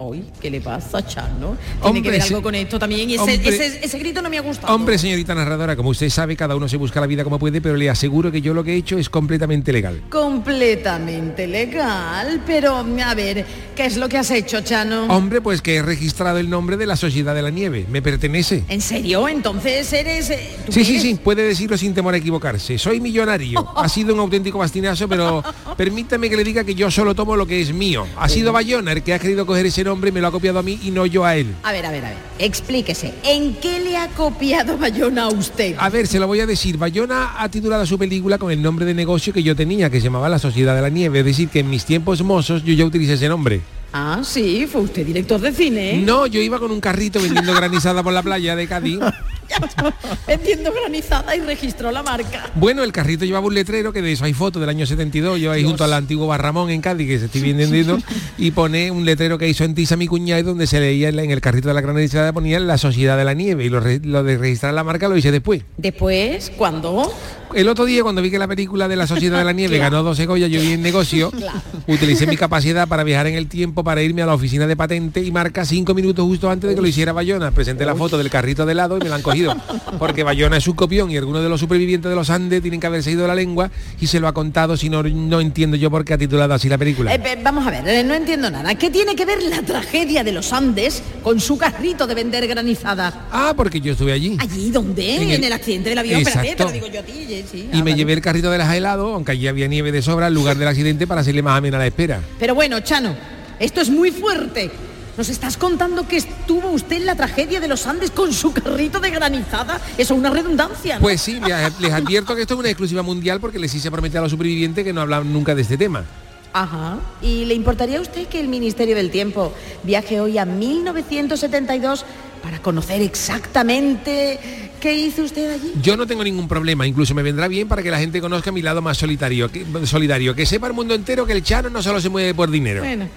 Hoy, 0.00 0.24
¿qué 0.40 0.48
le 0.48 0.60
pasa, 0.60 1.04
Chano? 1.04 1.56
Tiene 1.56 1.80
Hombre, 1.82 2.02
que 2.02 2.10
ver 2.12 2.22
algo 2.22 2.40
con 2.40 2.54
esto 2.54 2.78
también. 2.78 3.10
Y 3.10 3.14
ese, 3.14 3.22
Hombre. 3.34 3.48
ese- 3.48 3.80
ese 3.84 3.98
grito 3.98 4.22
no 4.22 4.30
me 4.30 4.38
ha 4.38 4.42
gustado. 4.42 4.72
Hombre, 4.72 4.96
señorita 4.96 5.34
narradora, 5.34 5.74
como 5.74 5.88
usted 5.90 6.08
sabe, 6.08 6.36
cada 6.36 6.54
uno 6.54 6.68
se 6.68 6.76
busca 6.76 7.00
la 7.00 7.08
vida 7.08 7.24
como 7.24 7.38
puede, 7.40 7.60
pero 7.60 7.74
le 7.76 7.90
aseguro 7.90 8.30
que 8.30 8.40
yo 8.40 8.54
lo 8.54 8.62
que 8.62 8.74
he 8.74 8.76
hecho 8.76 8.96
es 8.96 9.10
completamente 9.10 9.72
legal. 9.72 10.00
Completamente 10.08 11.48
legal, 11.48 12.42
pero 12.46 12.76
a 12.76 13.14
ver, 13.14 13.44
¿qué 13.74 13.86
es 13.86 13.96
lo 13.96 14.08
que 14.08 14.18
has 14.18 14.30
hecho, 14.30 14.60
Chano? 14.60 15.06
Hombre, 15.06 15.40
pues 15.40 15.62
que 15.62 15.76
he 15.76 15.82
registrado 15.82 16.38
el 16.38 16.48
nombre 16.48 16.76
de 16.76 16.86
la 16.86 16.94
Sociedad 16.94 17.34
de 17.34 17.42
la 17.42 17.50
Nieve. 17.50 17.84
Me 17.90 18.00
pertenece. 18.00 18.62
¿En 18.68 18.80
serio? 18.80 19.26
Entonces 19.28 19.92
eres... 19.92 20.30
eh, 20.30 20.56
¿tú 20.64 20.70
Sí, 20.72 20.84
sí, 20.84 20.92
eres? 20.92 21.02
sí, 21.02 21.14
puede 21.16 21.42
decirlo 21.42 21.76
sin 21.76 21.92
temor 21.92 22.14
a 22.14 22.18
equivocarse. 22.18 22.78
Soy 22.78 23.00
millonario. 23.00 23.66
Ha 23.78 23.88
sido 23.88 24.12
un 24.14 24.20
auténtico 24.20 24.58
bastinazo, 24.58 25.08
pero 25.08 25.42
permítame 25.76 26.28
que 26.30 26.36
le 26.36 26.44
diga 26.44 26.62
que 26.62 26.74
yo 26.74 26.90
solo 26.90 27.14
tomo 27.14 27.34
lo 27.36 27.46
que 27.46 27.60
es 27.60 27.72
mío. 27.72 28.06
Ha 28.16 28.28
sido 28.28 28.52
Bayona 28.52 28.92
el 28.92 29.02
que 29.02 29.14
ha 29.14 29.18
querido 29.18 29.44
coger 29.46 29.66
ese 29.66 29.87
nombre 29.88 30.12
me 30.12 30.20
lo 30.20 30.28
ha 30.28 30.30
copiado 30.30 30.58
a 30.58 30.62
mí 30.62 30.78
y 30.82 30.90
no 30.90 31.06
yo 31.06 31.24
a 31.24 31.34
él. 31.34 31.54
A 31.62 31.72
ver, 31.72 31.86
a 31.86 31.90
ver, 31.90 32.04
a 32.04 32.10
ver. 32.10 32.18
Explíquese. 32.38 33.14
¿En 33.24 33.54
qué 33.54 33.80
le 33.80 33.96
ha 33.96 34.08
copiado 34.08 34.76
Bayona 34.76 35.24
a 35.24 35.28
usted? 35.28 35.74
A 35.78 35.88
ver, 35.88 36.06
se 36.06 36.18
lo 36.18 36.26
voy 36.26 36.40
a 36.40 36.46
decir. 36.46 36.76
Bayona 36.76 37.42
ha 37.42 37.48
titulado 37.48 37.86
su 37.86 37.98
película 37.98 38.38
con 38.38 38.52
el 38.52 38.62
nombre 38.62 38.84
de 38.84 38.94
negocio 38.94 39.32
que 39.32 39.42
yo 39.42 39.56
tenía, 39.56 39.90
que 39.90 39.98
se 39.98 40.04
llamaba 40.04 40.28
La 40.28 40.38
Sociedad 40.38 40.76
de 40.76 40.82
la 40.82 40.90
Nieve. 40.90 41.20
Es 41.20 41.24
decir, 41.24 41.48
que 41.48 41.60
en 41.60 41.70
mis 41.70 41.84
tiempos 41.84 42.22
mozos 42.22 42.62
yo 42.64 42.74
ya 42.74 42.84
utilicé 42.84 43.14
ese 43.14 43.28
nombre. 43.28 43.62
Ah, 43.92 44.20
sí, 44.22 44.66
fue 44.70 44.82
usted 44.82 45.04
director 45.06 45.40
de 45.40 45.52
cine. 45.52 45.96
¿eh? 45.96 46.02
No, 46.04 46.26
yo 46.26 46.40
iba 46.40 46.58
con 46.58 46.70
un 46.70 46.80
carrito 46.80 47.20
vendiendo 47.20 47.54
granizada 47.54 48.02
por 48.02 48.12
la 48.12 48.22
playa 48.22 48.54
de 48.54 48.66
Cádiz. 48.68 48.98
Vendiendo 50.26 50.70
granizada 50.72 51.34
y 51.34 51.40
registró 51.40 51.90
la 51.90 52.02
marca. 52.02 52.50
Bueno, 52.54 52.82
el 52.84 52.92
carrito 52.92 53.24
llevaba 53.24 53.46
un 53.46 53.54
letrero 53.54 53.92
que 53.94 54.02
de 54.02 54.12
eso 54.12 54.26
hay 54.26 54.34
fotos 54.34 54.60
del 54.60 54.68
año 54.68 54.84
72, 54.86 55.40
yo 55.40 55.50
ahí 55.50 55.64
junto 55.64 55.84
al 55.84 55.94
antiguo 55.94 56.26
Barramón 56.26 56.68
en 56.70 56.82
Cádiz, 56.82 57.08
que 57.08 57.18
se 57.18 57.24
estoy 57.26 57.40
vendiendo, 57.52 57.98
y 58.36 58.50
pone 58.50 58.90
un 58.90 59.06
letrero 59.06 59.38
que 59.38 59.48
hizo 59.48 59.64
en 59.64 59.74
Tiza 59.74 59.96
mi 59.96 60.06
cuñado, 60.06 60.42
donde 60.44 60.66
se 60.66 60.80
leía 60.80 61.08
en 61.08 61.30
el 61.30 61.40
carrito 61.40 61.68
de 61.68 61.74
la 61.74 61.80
granizada 61.80 62.32
ponía 62.34 62.60
la 62.60 62.76
Sociedad 62.76 63.16
de 63.16 63.24
la 63.24 63.32
Nieve, 63.32 63.64
y 63.64 63.68
lo, 63.70 63.80
re- 63.80 64.00
lo 64.04 64.22
de 64.22 64.36
registrar 64.36 64.74
la 64.74 64.84
marca 64.84 65.08
lo 65.08 65.16
hice 65.16 65.32
después. 65.32 65.62
Después, 65.78 66.52
¿cuándo? 66.56 67.10
El 67.54 67.66
otro 67.68 67.86
día, 67.86 68.02
cuando 68.02 68.20
vi 68.20 68.30
que 68.30 68.38
la 68.38 68.46
película 68.46 68.88
de 68.88 68.96
la 68.96 69.06
Sociedad 69.06 69.38
de 69.38 69.44
la 69.44 69.52
Nieve 69.52 69.76
Claro. 69.78 69.96
ganó 69.96 70.02
12 70.04 70.26
Goya, 70.26 70.46
yo 70.48 70.60
vi 70.60 70.72
en 70.72 70.82
negocio, 70.82 71.32
utilicé 71.86 72.26
mi 72.26 72.36
capacidad 72.36 72.86
para 72.86 73.04
viajar 73.04 73.26
en 73.28 73.34
el 73.36 73.46
tiempo, 73.48 73.82
para 73.82 74.02
irme 74.02 74.22
a 74.22 74.26
la 74.26 74.34
oficina 74.34 74.66
de 74.66 74.76
patente 74.76 75.22
y 75.22 75.30
marca 75.32 75.64
cinco 75.64 75.94
minutos 75.94 76.24
justo 76.26 76.50
antes 76.50 76.68
de 76.68 76.76
que 76.76 76.82
lo 76.82 76.86
hiciera 76.86 77.12
Bayona. 77.12 77.50
Presenté 77.50 77.86
la 77.86 77.94
foto 77.94 78.18
del 78.18 78.28
carrito 78.30 78.66
de 78.66 78.72
helado 78.72 78.98
y 78.98 79.00
me 79.00 79.08
la 79.08 79.16
han 79.16 79.22
cogido. 79.22 79.56
Porque 79.98 80.22
Bayona 80.22 80.58
es 80.58 80.68
un 80.68 80.74
copión 80.74 81.10
y 81.10 81.16
algunos 81.16 81.42
de 81.42 81.48
los 81.48 81.58
supervivientes 81.60 82.10
de 82.10 82.14
los 82.16 82.28
Andes 82.30 82.60
tienen 82.60 82.80
que 82.80 82.86
haberse 82.86 83.10
ido 83.10 83.26
la 83.26 83.34
lengua 83.34 83.70
y 84.00 84.06
se 84.06 84.20
lo 84.20 84.28
ha 84.28 84.32
contado, 84.34 84.76
si 84.76 84.88
no, 84.90 85.02
no 85.02 85.40
entiendo 85.40 85.76
yo 85.76 85.90
por 85.90 86.04
qué 86.04 86.14
ha 86.14 86.18
titulado 86.18 86.52
así 86.54 86.68
la 86.68 86.76
película. 86.78 87.14
Eh, 87.14 87.20
eh, 87.24 87.38
vamos 87.42 87.66
a 87.66 87.70
ver, 87.70 87.88
eh, 87.88 88.04
no 88.04 88.14
entiendo 88.14 88.50
nada. 88.50 88.74
¿Qué 88.74 88.90
tiene 88.90 89.16
que 89.16 89.24
ver 89.24 89.42
la 89.42 89.62
tragedia 89.62 90.22
de 90.22 90.32
los 90.32 90.52
Andes 90.52 91.02
con 91.22 91.40
su 91.40 91.56
carrito 91.56 92.06
de 92.06 92.14
vender 92.14 92.46
granizada? 92.46 93.26
Ah, 93.32 93.54
porque 93.56 93.80
yo 93.80 93.92
estuve 93.92 94.12
allí. 94.12 94.36
¿Allí 94.38 94.70
dónde? 94.70 95.16
En 95.16 95.22
En 95.22 95.30
el- 95.30 95.44
el, 95.44 95.52
accidente 95.52 95.88
del 95.88 95.98
avión. 95.98 96.20
Espérate, 96.20 96.42
te 96.42 96.52
Exacto. 96.52 96.64
lo 96.64 96.72
digo 96.72 96.86
yo 96.88 97.00
a 97.00 97.02
ti. 97.02 97.37
Sí, 97.50 97.68
Y 97.72 97.80
ah, 97.80 97.84
me 97.84 97.94
llevé 97.94 98.12
el 98.14 98.20
carrito 98.20 98.50
de 98.50 98.58
las 98.58 98.74
helados, 98.74 99.14
aunque 99.14 99.32
allí 99.32 99.48
había 99.48 99.66
nieve 99.68 99.92
de 99.92 100.02
sobra, 100.02 100.28
en 100.28 100.34
lugar 100.34 100.56
del 100.56 100.68
accidente 100.68 101.06
para 101.06 101.20
hacerle 101.20 101.42
más 101.42 101.58
amena 101.58 101.78
la 101.78 101.86
espera. 101.86 102.20
Pero 102.38 102.54
bueno, 102.54 102.80
Chano, 102.80 103.14
esto 103.58 103.80
es 103.80 103.90
muy 103.90 104.10
fuerte. 104.10 104.70
¿Nos 105.16 105.28
estás 105.30 105.56
contando 105.56 106.06
que 106.06 106.16
estuvo 106.16 106.70
usted 106.70 106.96
en 106.96 107.06
la 107.06 107.16
tragedia 107.16 107.58
de 107.58 107.66
los 107.66 107.86
Andes 107.88 108.12
con 108.12 108.32
su 108.32 108.52
carrito 108.52 109.00
de 109.00 109.10
granizada? 109.10 109.80
Eso 109.98 110.14
es 110.14 110.18
una 110.20 110.30
redundancia. 110.30 110.96
¿no? 110.96 111.02
Pues 111.02 111.20
sí, 111.20 111.40
les, 111.40 111.80
les 111.80 111.92
advierto 111.92 112.36
que 112.36 112.42
esto 112.42 112.54
es 112.54 112.60
una 112.60 112.68
exclusiva 112.68 113.02
mundial 113.02 113.40
porque 113.40 113.58
les 113.58 113.74
hice 113.74 113.90
prometer 113.90 114.18
a 114.18 114.22
los 114.22 114.30
supervivientes 114.30 114.84
que 114.84 114.92
no 114.92 115.00
hablan 115.00 115.32
nunca 115.32 115.56
de 115.56 115.62
este 115.62 115.76
tema. 115.76 116.04
Ajá. 116.52 116.98
¿Y 117.22 117.44
le 117.44 117.54
importaría 117.54 117.98
a 117.98 118.00
usted 118.00 118.26
que 118.26 118.40
el 118.40 118.48
Ministerio 118.48 118.96
del 118.96 119.10
Tiempo 119.10 119.52
viaje 119.82 120.20
hoy 120.20 120.38
a 120.38 120.44
1972 120.44 122.04
para 122.42 122.60
conocer 122.60 123.02
exactamente 123.02 124.70
qué 124.80 124.94
hizo 124.94 125.22
usted 125.22 125.54
allí? 125.54 125.72
Yo 125.82 125.96
no 125.96 126.06
tengo 126.06 126.24
ningún 126.24 126.48
problema, 126.48 126.86
incluso 126.86 127.14
me 127.14 127.22
vendrá 127.22 127.48
bien 127.48 127.68
para 127.68 127.82
que 127.82 127.90
la 127.90 127.98
gente 127.98 128.20
conozca 128.20 128.50
mi 128.52 128.62
lado 128.62 128.80
más 128.80 128.96
solitario, 128.96 129.50
que, 129.50 129.66
solidario, 129.84 130.34
que 130.34 130.46
sepa 130.46 130.66
el 130.66 130.72
mundo 130.72 130.94
entero 130.94 131.26
que 131.26 131.32
el 131.32 131.42
Chano 131.42 131.70
no 131.70 131.82
solo 131.82 132.00
se 132.00 132.08
mueve 132.08 132.34
por 132.34 132.50
dinero. 132.50 132.82
Bueno. 132.82 133.08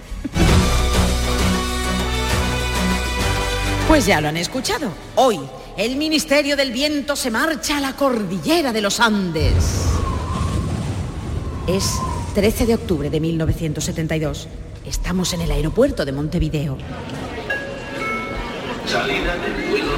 Pues 3.88 4.06
ya 4.06 4.20
lo 4.20 4.28
han 4.28 4.36
escuchado. 4.36 4.90
Hoy, 5.16 5.38
el 5.76 5.96
Ministerio 5.96 6.56
del 6.56 6.72
Viento 6.72 7.16
se 7.16 7.30
marcha 7.30 7.78
a 7.78 7.80
la 7.80 7.94
cordillera 7.94 8.72
de 8.72 8.80
los 8.80 9.00
Andes. 9.00 9.54
Es 11.66 11.98
13 12.34 12.64
de 12.64 12.74
octubre 12.74 13.10
de 13.10 13.20
1972. 13.20 14.48
Estamos 14.86 15.34
en 15.34 15.42
el 15.42 15.50
aeropuerto 15.50 16.06
de 16.06 16.12
Montevideo. 16.12 16.78
Salida 18.86 19.36
del 19.36 19.70
vuelo 19.70 19.88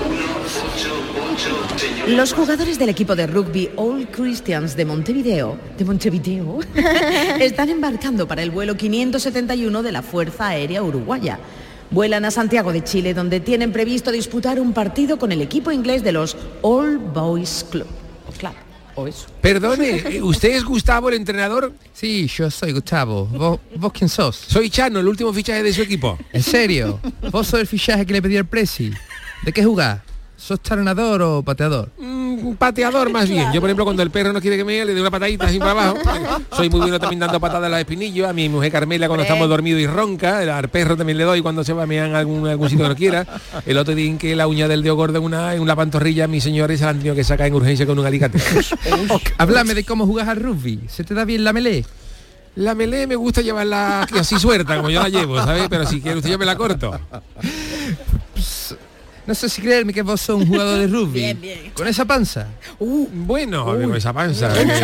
188, 0.49 1.79
señor. 1.79 2.09
Los 2.09 2.33
jugadores 2.33 2.79
del 2.79 2.89
equipo 2.89 3.15
de 3.15 3.29
rugby 3.29 3.71
All 3.77 4.09
Christians 4.09 4.77
de 4.77 4.85
Montevideo, 4.85 5.59
de 5.79 5.85
Montevideo, 5.85 6.59
están 7.41 7.71
embarcando 7.71 8.27
para 8.27 8.43
el 8.43 8.51
vuelo 8.51 8.77
571 8.77 9.83
de 9.83 9.93
la 9.93 10.03
Fuerza 10.03 10.49
Aérea 10.49 10.83
Uruguaya. 10.83 11.39
Vuelan 11.91 12.25
a 12.25 12.33
Santiago 12.33 12.73
de 12.73 12.83
Chile, 12.83 13.15
donde 13.15 13.39
tienen 13.39 13.73
previsto 13.73 14.11
disputar 14.11 14.59
un 14.59 14.73
partido 14.73 15.19
con 15.21 15.31
el 15.31 15.41
equipo 15.41 15.71
inglés 15.71 16.03
de 16.03 16.13
los 16.13 16.37
All 16.63 16.99
Boys 16.99 17.65
Club. 17.71 18.04
O 18.97 19.07
eso. 19.07 19.27
Perdone, 19.41 19.97
eh, 20.17 20.23
¿usted 20.23 20.57
es 20.57 20.65
Gustavo, 20.65 21.09
el 21.09 21.17
entrenador? 21.17 21.73
Sí, 21.93 22.27
yo 22.29 22.51
soy 22.51 22.73
Gustavo. 22.73 23.27
¿Vos, 23.27 23.61
vos 23.77 23.93
quién 23.93 24.09
sos? 24.09 24.37
Soy 24.37 24.71
Chano, 24.71 25.01
el 25.01 25.09
último 25.09 25.33
fichaje 25.33 25.63
de 25.63 25.73
su 25.73 25.83
equipo. 25.83 26.19
¿En 26.33 26.43
serio? 26.43 27.01
¿Vos 27.31 27.49
sos 27.49 27.61
el 27.61 27.67
fichaje 27.67 28.07
que 28.07 28.13
le 28.13 28.23
pedí 28.23 28.37
al 28.37 28.47
Presi? 28.47 28.93
¿De 29.45 29.53
qué 29.53 29.65
jugás? 29.65 30.01
¿Sos 30.37 30.61
taronador 30.61 31.23
o 31.23 31.43
pateador? 31.43 31.91
Un 31.97 32.57
pateador 32.59 33.11
más 33.11 33.29
bien. 33.29 33.53
Yo, 33.53 33.61
por 33.61 33.71
ejemplo, 33.71 33.85
cuando 33.85 34.03
el 34.03 34.11
perro 34.11 34.33
no 34.33 34.41
quiere 34.41 34.57
que 34.57 34.65
me 34.65 34.85
le 34.85 34.93
doy 34.93 35.01
una 35.01 35.11
patadita 35.11 35.47
así 35.47 35.59
para 35.59 35.71
abajo. 35.71 35.99
Soy 36.57 36.69
muy 36.69 36.81
bueno 36.81 36.99
también 36.99 37.21
dando 37.21 37.39
patadas 37.41 37.67
a 37.67 37.69
los 37.71 37.79
espinillos. 37.79 38.29
A 38.29 38.33
mi 38.33 38.49
mujer 38.49 38.73
Carmela 38.73 39.07
cuando 39.07 39.23
estamos 39.23 39.49
dormidos 39.49 39.81
y 39.81 39.87
ronca. 39.87 40.41
Al 40.59 40.69
perro 40.69 40.97
también 40.97 41.19
le 41.19 41.25
doy 41.25 41.41
cuando 41.41 41.63
se 41.63 41.73
va 41.73 41.85
a 41.85 41.87
mear 41.87 42.09
en 42.09 42.15
algún, 42.17 42.47
algún 42.49 42.69
sitio 42.69 42.85
que 42.85 42.89
no 42.89 42.97
quiera. 42.97 43.27
El 43.65 43.79
otro 43.79 43.95
día 43.95 44.07
en 44.07 44.19
que 44.19 44.35
la 44.35 44.47
uña 44.47 44.67
del 44.69 44.83
dedo 44.83 44.97
gordo 44.97 45.19
en 45.19 45.25
una, 45.25 45.55
en 45.55 45.61
una 45.61 45.77
pantorrilla, 45.77 46.27
mis 46.27 46.43
señores 46.43 46.81
se 46.81 46.85
la 46.85 46.91
han 46.91 46.99
tenido 46.99 47.15
que 47.15 47.25
sacar 47.25 47.47
en 47.47 47.55
urgencia 47.55 47.87
con 47.87 47.99
un 47.99 48.05
alicate. 48.05 48.39
Háblame 49.39 49.75
de 49.75 49.85
cómo 49.85 50.05
jugás 50.05 50.29
al 50.29 50.41
rugby. 50.41 50.81
¿Se 50.89 51.05
te 51.05 51.15
da 51.15 51.25
bien 51.25 51.45
la 51.45 51.53
melee? 51.53 51.85
La 52.57 52.75
melé 52.75 53.07
me 53.07 53.17
gusta 53.17 53.41
llevarla 53.41 54.03
así 54.03 54.39
suelta, 54.39 54.77
como 54.77 54.91
yo 54.91 55.03
la 55.03 55.09
llevo, 55.09 55.37
¿sabes? 55.39 55.67
Pero 55.69 55.87
si 55.87 56.01
quiere 56.01 56.19
usted 56.19 56.31
yo 56.31 56.39
me 56.39 56.45
la 56.45 56.57
corto. 56.57 57.01
No 59.27 59.35
sé 59.35 59.49
si 59.49 59.63
creerme 59.63 59.93
que 59.93 60.03
vos 60.03 60.21
sos 60.21 60.41
un 60.41 60.47
jugador 60.47 60.79
de 60.79 60.87
rugby. 60.95 61.21
Bien, 61.21 61.41
bien. 61.41 61.73
Con 61.75 61.89
esa 61.89 62.05
panza. 62.05 62.47
Bueno, 62.79 63.65
con 63.65 63.97
esa 63.97 64.13
panza. 64.13 64.61
En 64.61 64.71
el, 64.71 64.83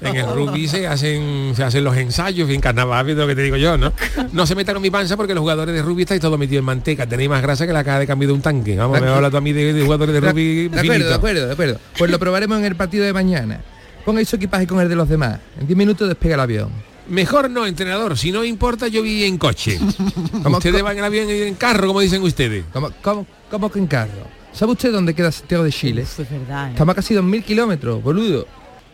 en 0.00 0.16
el 0.16 0.26
rugby 0.34 0.66
se 0.66 0.86
hacen, 0.86 1.52
se 1.54 1.64
hacen 1.64 1.84
los 1.84 1.96
ensayos, 1.96 2.48
en 2.48 2.60
carnaval, 2.60 3.04
¿ves 3.04 3.16
lo 3.16 3.26
que 3.26 3.34
te 3.34 3.42
digo 3.42 3.56
yo, 3.56 3.76
¿no? 3.76 3.92
No 4.32 4.46
se 4.46 4.54
meta 4.54 4.72
con 4.72 4.80
mi 4.80 4.90
panza 4.90 5.16
porque 5.16 5.34
los 5.34 5.42
jugadores 5.42 5.74
de 5.74 5.82
rugby 5.82 6.02
estáis 6.02 6.20
todos 6.20 6.38
metidos 6.38 6.60
en 6.60 6.64
manteca. 6.64 7.06
Tenéis 7.06 7.28
más 7.28 7.42
grasa 7.42 7.66
que 7.66 7.72
la 7.72 7.84
caja 7.84 7.98
de 7.98 8.06
cambio 8.06 8.28
de 8.28 8.34
un 8.34 8.40
tanque. 8.40 8.76
Vamos, 8.76 9.00
me 9.00 9.08
habla 9.08 9.30
tú 9.30 9.36
a 9.36 9.40
mí 9.40 9.52
de, 9.52 9.72
de 9.72 9.82
jugadores 9.84 10.14
de 10.14 10.20
rugby. 10.20 10.68
De 10.68 10.80
acuerdo, 10.80 10.92
finito. 10.92 11.08
de 11.08 11.14
acuerdo, 11.14 11.46
de 11.46 11.52
acuerdo. 11.52 11.80
Pues 11.98 12.10
lo 12.10 12.18
probaremos 12.18 12.58
en 12.58 12.64
el 12.64 12.76
partido 12.76 13.04
de 13.04 13.12
mañana. 13.12 13.60
Ponga 14.04 14.24
su 14.24 14.36
equipaje 14.36 14.66
con 14.66 14.80
el 14.80 14.88
de 14.88 14.96
los 14.96 15.08
demás. 15.08 15.38
En 15.60 15.66
10 15.66 15.76
minutos 15.76 16.08
despega 16.08 16.36
el 16.36 16.40
avión. 16.40 16.70
Mejor 17.08 17.50
no, 17.50 17.66
entrenador. 17.66 18.16
Si 18.16 18.32
no 18.32 18.44
importa, 18.44 18.88
yo 18.88 19.02
vi 19.02 19.24
en 19.24 19.38
coche. 19.38 19.78
ustedes 20.44 20.82
van 20.82 20.98
en 20.98 21.04
avión 21.04 21.28
y 21.28 21.42
en 21.42 21.54
carro, 21.54 21.88
como 21.88 22.00
dicen 22.00 22.22
ustedes. 22.22 22.64
¿Cómo, 22.72 22.90
cómo, 23.02 23.26
cómo 23.50 23.70
que 23.70 23.78
en 23.78 23.86
carro? 23.86 24.26
¿Sabe 24.52 24.72
usted 24.72 24.92
dónde 24.92 25.14
queda 25.14 25.30
Santiago 25.30 25.64
de 25.64 25.72
Chile? 25.72 26.02
es 26.02 26.16
verdad, 26.18 26.68
¿eh? 26.68 26.70
Estamos 26.70 26.92
a 26.92 26.96
casi 26.96 27.14
2.000 27.14 27.44
kilómetros, 27.44 28.02
boludo. 28.02 28.46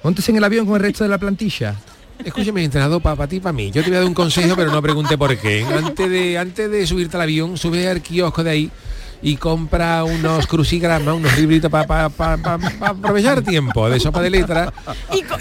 Móntese 0.03 0.33
en 0.33 0.39
el 0.39 0.45
avión 0.45 0.67
con 0.67 0.77
el 0.77 0.83
resto 0.83 1.05
de 1.05 1.11
la 1.11 1.19
plantilla. 1.19 1.77
Escúcheme, 2.23 2.63
entrenador, 2.63 3.03
para 3.03 3.27
ti, 3.27 3.41
para 3.41 3.53
mí. 3.53 3.71
Yo 3.71 3.83
te 3.83 3.89
voy 3.89 3.97
a 3.97 4.01
dar 4.01 4.09
un 4.09 4.15
consejo, 4.15 4.55
pero 4.57 4.71
no 4.71 4.81
pregunte 4.81 5.19
por 5.19 5.37
qué. 5.37 5.65
Antes 5.65 6.11
de, 6.11 6.39
antes 6.39 6.71
de 6.71 6.87
subirte 6.87 7.17
al 7.17 7.23
avión, 7.23 7.57
sube 7.57 7.89
al 7.89 8.03
kiosco 8.03 8.45
de 8.45 8.51
ahí 8.51 8.71
y 9.23 9.37
compra 9.37 10.05
unos 10.05 10.47
crucigramas, 10.47 11.15
unos 11.15 11.37
libritos 11.39 11.71
para 11.71 12.05
aprovechar 12.05 13.43
tiempo 13.43 13.89
de 13.89 13.99
sopa 13.99 14.21
de 14.21 14.31
letras. 14.31 14.73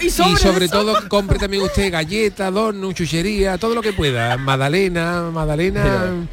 Y, 0.00 0.10
sobre, 0.10 0.68
todo 0.68 1.08
compre 1.08 1.38
también 1.38 1.62
usted 1.62 1.92
galletas, 1.92 2.52
donuts, 2.52 2.96
chuchería, 2.96 3.58
todo 3.58 3.74
lo 3.74 3.82
que 3.82 3.92
pueda. 3.92 4.36
Magdalena, 4.38 5.30
Magdalena. 5.32 6.26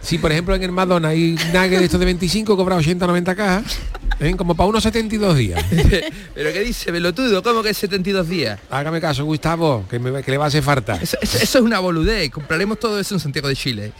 Si 0.00 0.16
por 0.18 0.32
ejemplo 0.32 0.54
en 0.54 0.62
el 0.62 0.72
Madonna 0.72 1.08
hay 1.08 1.32
nugget 1.52 1.78
de 1.80 1.84
estos 1.84 2.00
de 2.00 2.06
25 2.06 2.56
cobra 2.56 2.76
80, 2.76 3.06
90 3.06 3.34
cajas, 3.34 3.78
¿eh? 4.20 4.34
como 4.36 4.54
para 4.54 4.68
unos 4.68 4.82
72 4.82 5.36
días. 5.36 5.62
¿Pero 6.34 6.52
qué 6.52 6.60
dice, 6.60 6.90
pelotudo? 6.92 7.42
¿Cómo 7.42 7.62
que 7.62 7.74
72 7.74 8.28
días? 8.28 8.58
Hágame 8.70 9.00
caso, 9.00 9.24
Gustavo, 9.24 9.84
que, 9.90 9.98
me- 9.98 10.22
que 10.22 10.30
le 10.30 10.38
va 10.38 10.44
a 10.44 10.48
hacer 10.48 10.62
falta. 10.62 10.94
Eso, 10.96 11.18
eso- 11.20 11.38
eso 11.38 11.58
es 11.58 11.64
una 11.64 11.78
boludez. 11.80 12.30
Compraremos 12.30 12.78
todo 12.78 12.98
eso 12.98 13.14
en 13.14 13.20
Santiago 13.20 13.48
de 13.48 13.56
Chile. 13.56 13.92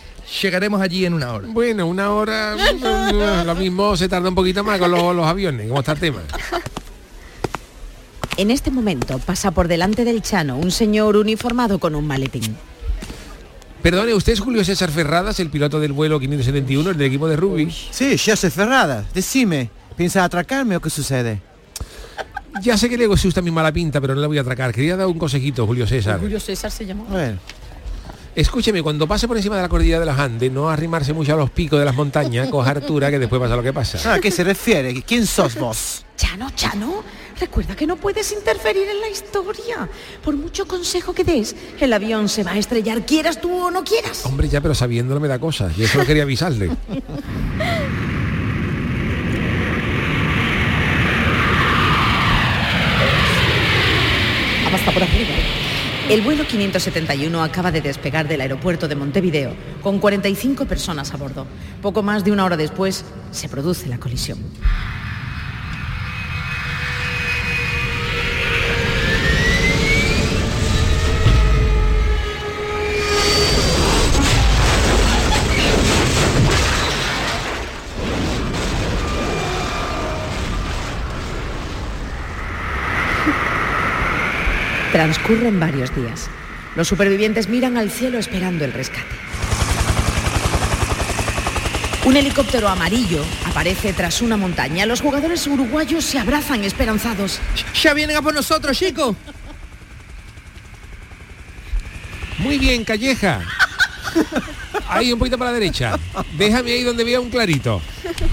Llegaremos 0.43 0.81
allí 0.81 1.05
en 1.05 1.15
una 1.15 1.33
hora. 1.33 1.49
Bueno, 1.51 1.87
una 1.87 2.13
hora, 2.13 2.55
lo 3.45 3.55
mismo 3.55 3.97
se 3.97 4.09
tarda 4.09 4.29
un 4.29 4.35
poquito 4.35 4.63
más 4.65 4.79
con 4.79 4.91
los, 4.91 5.15
los 5.17 5.27
aviones, 5.27 5.69
¿cómo 5.69 5.81
está 5.81 5.93
el 5.93 5.99
tema? 6.01 6.21
En 8.37 8.51
este 8.53 8.71
momento 8.71 9.19
pasa 9.19 9.51
por 9.51 9.67
delante 9.69 10.05
del 10.05 10.23
Chano 10.23 10.57
un 10.59 10.71
señor 10.71 11.17
uniformado 11.17 11.79
con 11.81 11.95
un 11.97 12.07
maletín. 12.07 12.57
Perdone, 13.83 14.13
¿usted 14.13 14.33
es 14.33 14.41
Julio 14.41 14.65
César 14.65 14.91
Ferradas, 14.91 15.39
el 15.41 15.51
piloto 15.51 15.79
del 15.79 15.93
vuelo 15.93 16.19
571, 16.19 16.91
el 16.91 16.99
del 16.99 17.07
equipo 17.07 17.29
de 17.29 17.37
rugby? 17.37 17.71
Sí, 17.71 18.17
José 18.19 18.51
Ferradas, 18.51 19.13
decime, 19.15 19.71
¿piensa 19.97 20.25
atracarme 20.25 20.77
o 20.77 20.81
qué 20.81 20.91
sucede? 20.91 21.41
Ya 22.61 22.77
sé 22.77 22.89
que 22.89 22.99
le 22.99 23.07
gusta 23.07 23.41
mi 23.41 23.53
mala 23.53 23.71
pinta, 23.71 24.01
pero 24.01 24.15
no 24.17 24.21
le 24.21 24.27
voy 24.27 24.39
a 24.39 24.41
atracar. 24.41 24.73
Quería 24.73 24.97
dar 24.97 25.07
un 25.07 25.19
consejito, 25.19 25.65
Julio 25.65 25.87
César. 25.87 26.19
Julio 26.19 26.41
César 26.41 26.73
se 26.73 26.87
llama. 26.87 27.05
Bueno, 27.09 27.39
Escúcheme, 28.39 28.85
cuando 28.85 29.09
pase 29.09 29.27
por 29.27 29.37
encima 29.37 29.57
de 29.57 29.63
la 29.63 29.69
cordillera 29.69 29.99
de 29.99 30.07
los 30.07 30.17
Andes, 30.17 30.53
no 30.53 30.71
arrimarse 30.71 31.13
mucho 31.13 31.35
a 31.35 31.37
los 31.37 31.51
picos 31.51 31.79
de 31.79 31.85
las 31.85 31.97
montañas, 31.97 32.49
coja 32.49 32.71
altura, 32.71 33.11
que 33.11 33.19
después 33.19 33.41
pasa 33.41 33.57
lo 33.57 33.65
que 33.65 33.73
pasa. 33.73 34.15
¿a 34.15 34.21
qué 34.21 34.31
se 34.31 34.45
refiere? 34.45 35.03
¿Quién 35.03 35.27
sos 35.27 35.57
vos? 35.57 36.05
Chano, 36.17 36.49
Chano, 36.55 37.03
recuerda 37.41 37.77
que 37.77 37.87
no 37.87 37.97
puedes 37.97 38.33
interferir 38.33 38.89
en 38.89 39.01
la 39.01 39.09
historia. 39.09 39.89
Por 40.23 40.37
mucho 40.37 40.67
consejo 40.67 41.13
que 41.13 41.25
des, 41.25 41.55
el 41.81 41.93
avión 41.93 42.29
se 42.29 42.45
va 42.45 42.53
a 42.53 42.59
estrellar, 42.59 43.05
quieras 43.07 43.41
tú 43.41 43.53
o 43.53 43.71
no 43.71 43.85
quieras. 43.85 44.25
Hombre, 44.27 44.49
ya, 44.49 44.61
pero 44.61 44.75
sabiéndolo 44.75 45.21
me 45.21 45.29
da 45.29 45.39
cosas. 45.39 45.77
Y 45.79 45.85
eso 45.85 46.05
quería 46.05 46.25
avisarle. 46.25 46.71
Hasta 54.75 54.93
por 54.93 55.03
arriba. 55.03 55.35
El 56.09 56.23
vuelo 56.23 56.47
571 56.47 57.43
acaba 57.43 57.71
de 57.71 57.83
despegar 57.83 58.27
del 58.27 58.41
aeropuerto 58.41 58.89
de 58.89 58.95
Montevideo 58.95 59.55
con 59.83 59.99
45 59.99 60.65
personas 60.65 61.13
a 61.13 61.19
bordo. 61.19 61.47
Poco 61.83 62.03
más 62.03 62.25
de 62.25 62.33
una 62.33 62.47
hora 62.47 62.57
después 62.57 63.05
se 63.31 63.49
produce 63.49 63.89
la 63.89 63.99
colisión. 63.99 64.39
Transcurren 84.99 85.61
varios 85.61 85.95
días. 85.95 86.29
Los 86.75 86.89
supervivientes 86.89 87.49
miran 87.49 87.77
al 87.77 87.89
cielo 87.89 88.19
esperando 88.19 88.65
el 88.65 88.73
rescate. 88.73 89.07
Un 92.05 92.17
helicóptero 92.17 92.67
amarillo 92.67 93.25
aparece 93.47 93.93
tras 93.93 94.21
una 94.23 94.37
montaña. 94.37 94.87
Los 94.87 95.01
jugadores 95.01 95.47
uruguayos 95.47 96.05
se 96.05 96.19
abrazan 96.19 96.65
esperanzados. 96.65 97.39
¡Ya 97.81 97.95
vienen 97.95 98.17
a 98.17 98.23
por 98.23 98.35
nosotros, 98.35 98.77
chicos! 98.77 99.15
Muy 102.39 102.59
bien, 102.59 102.85
Calleja. 102.85 103.43
Ahí, 104.89 105.13
un 105.13 105.21
poquito 105.21 105.39
para 105.39 105.53
la 105.53 105.61
derecha. 105.61 105.97
Déjame 106.37 106.73
ahí 106.73 106.83
donde 106.83 107.05
vea 107.05 107.21
un 107.21 107.31
clarito. 107.31 107.81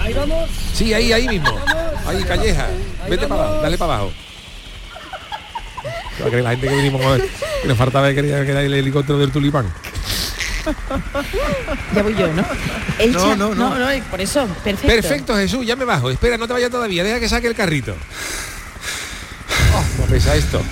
Ahí 0.00 0.12
vamos. 0.12 0.50
Sí, 0.74 0.92
ahí, 0.92 1.12
ahí 1.12 1.28
mismo. 1.28 1.60
Ahí, 2.08 2.24
Calleja. 2.24 2.66
Vete 3.08 3.28
para 3.28 3.44
abajo, 3.44 3.62
dale 3.62 3.78
para 3.78 3.94
abajo. 3.94 4.12
Que 6.24 6.42
la 6.42 6.50
gente 6.50 6.68
que 6.68 6.74
vinimos 6.76 7.04
a 7.04 7.10
ver, 7.12 7.28
que 7.62 7.68
nos 7.68 7.76
faltaba 7.78 8.08
que 8.08 8.14
quería 8.16 8.44
que 8.44 8.50
era 8.50 8.62
el 8.62 8.72
helicóptero 8.74 9.18
del 9.18 9.30
tulipán. 9.30 9.66
Ya 11.94 12.02
voy 12.02 12.14
yo, 12.14 12.32
¿no? 12.32 12.44
El 12.98 13.12
No, 13.12 13.36
no, 13.36 13.54
no. 13.54 13.78
no, 13.78 13.78
no, 13.78 14.04
por 14.10 14.20
eso, 14.20 14.46
perfecto. 14.64 14.86
Perfecto, 14.88 15.36
Jesús, 15.36 15.64
ya 15.66 15.76
me 15.76 15.84
bajo. 15.84 16.10
Espera, 16.10 16.36
no 16.36 16.46
te 16.46 16.54
vayas 16.54 16.70
todavía, 16.70 17.04
deja 17.04 17.20
que 17.20 17.28
saque 17.28 17.46
el 17.46 17.54
carrito. 17.54 17.94
Oh, 19.74 19.84
no 20.00 20.06
pesa 20.06 20.34
esto. 20.34 20.62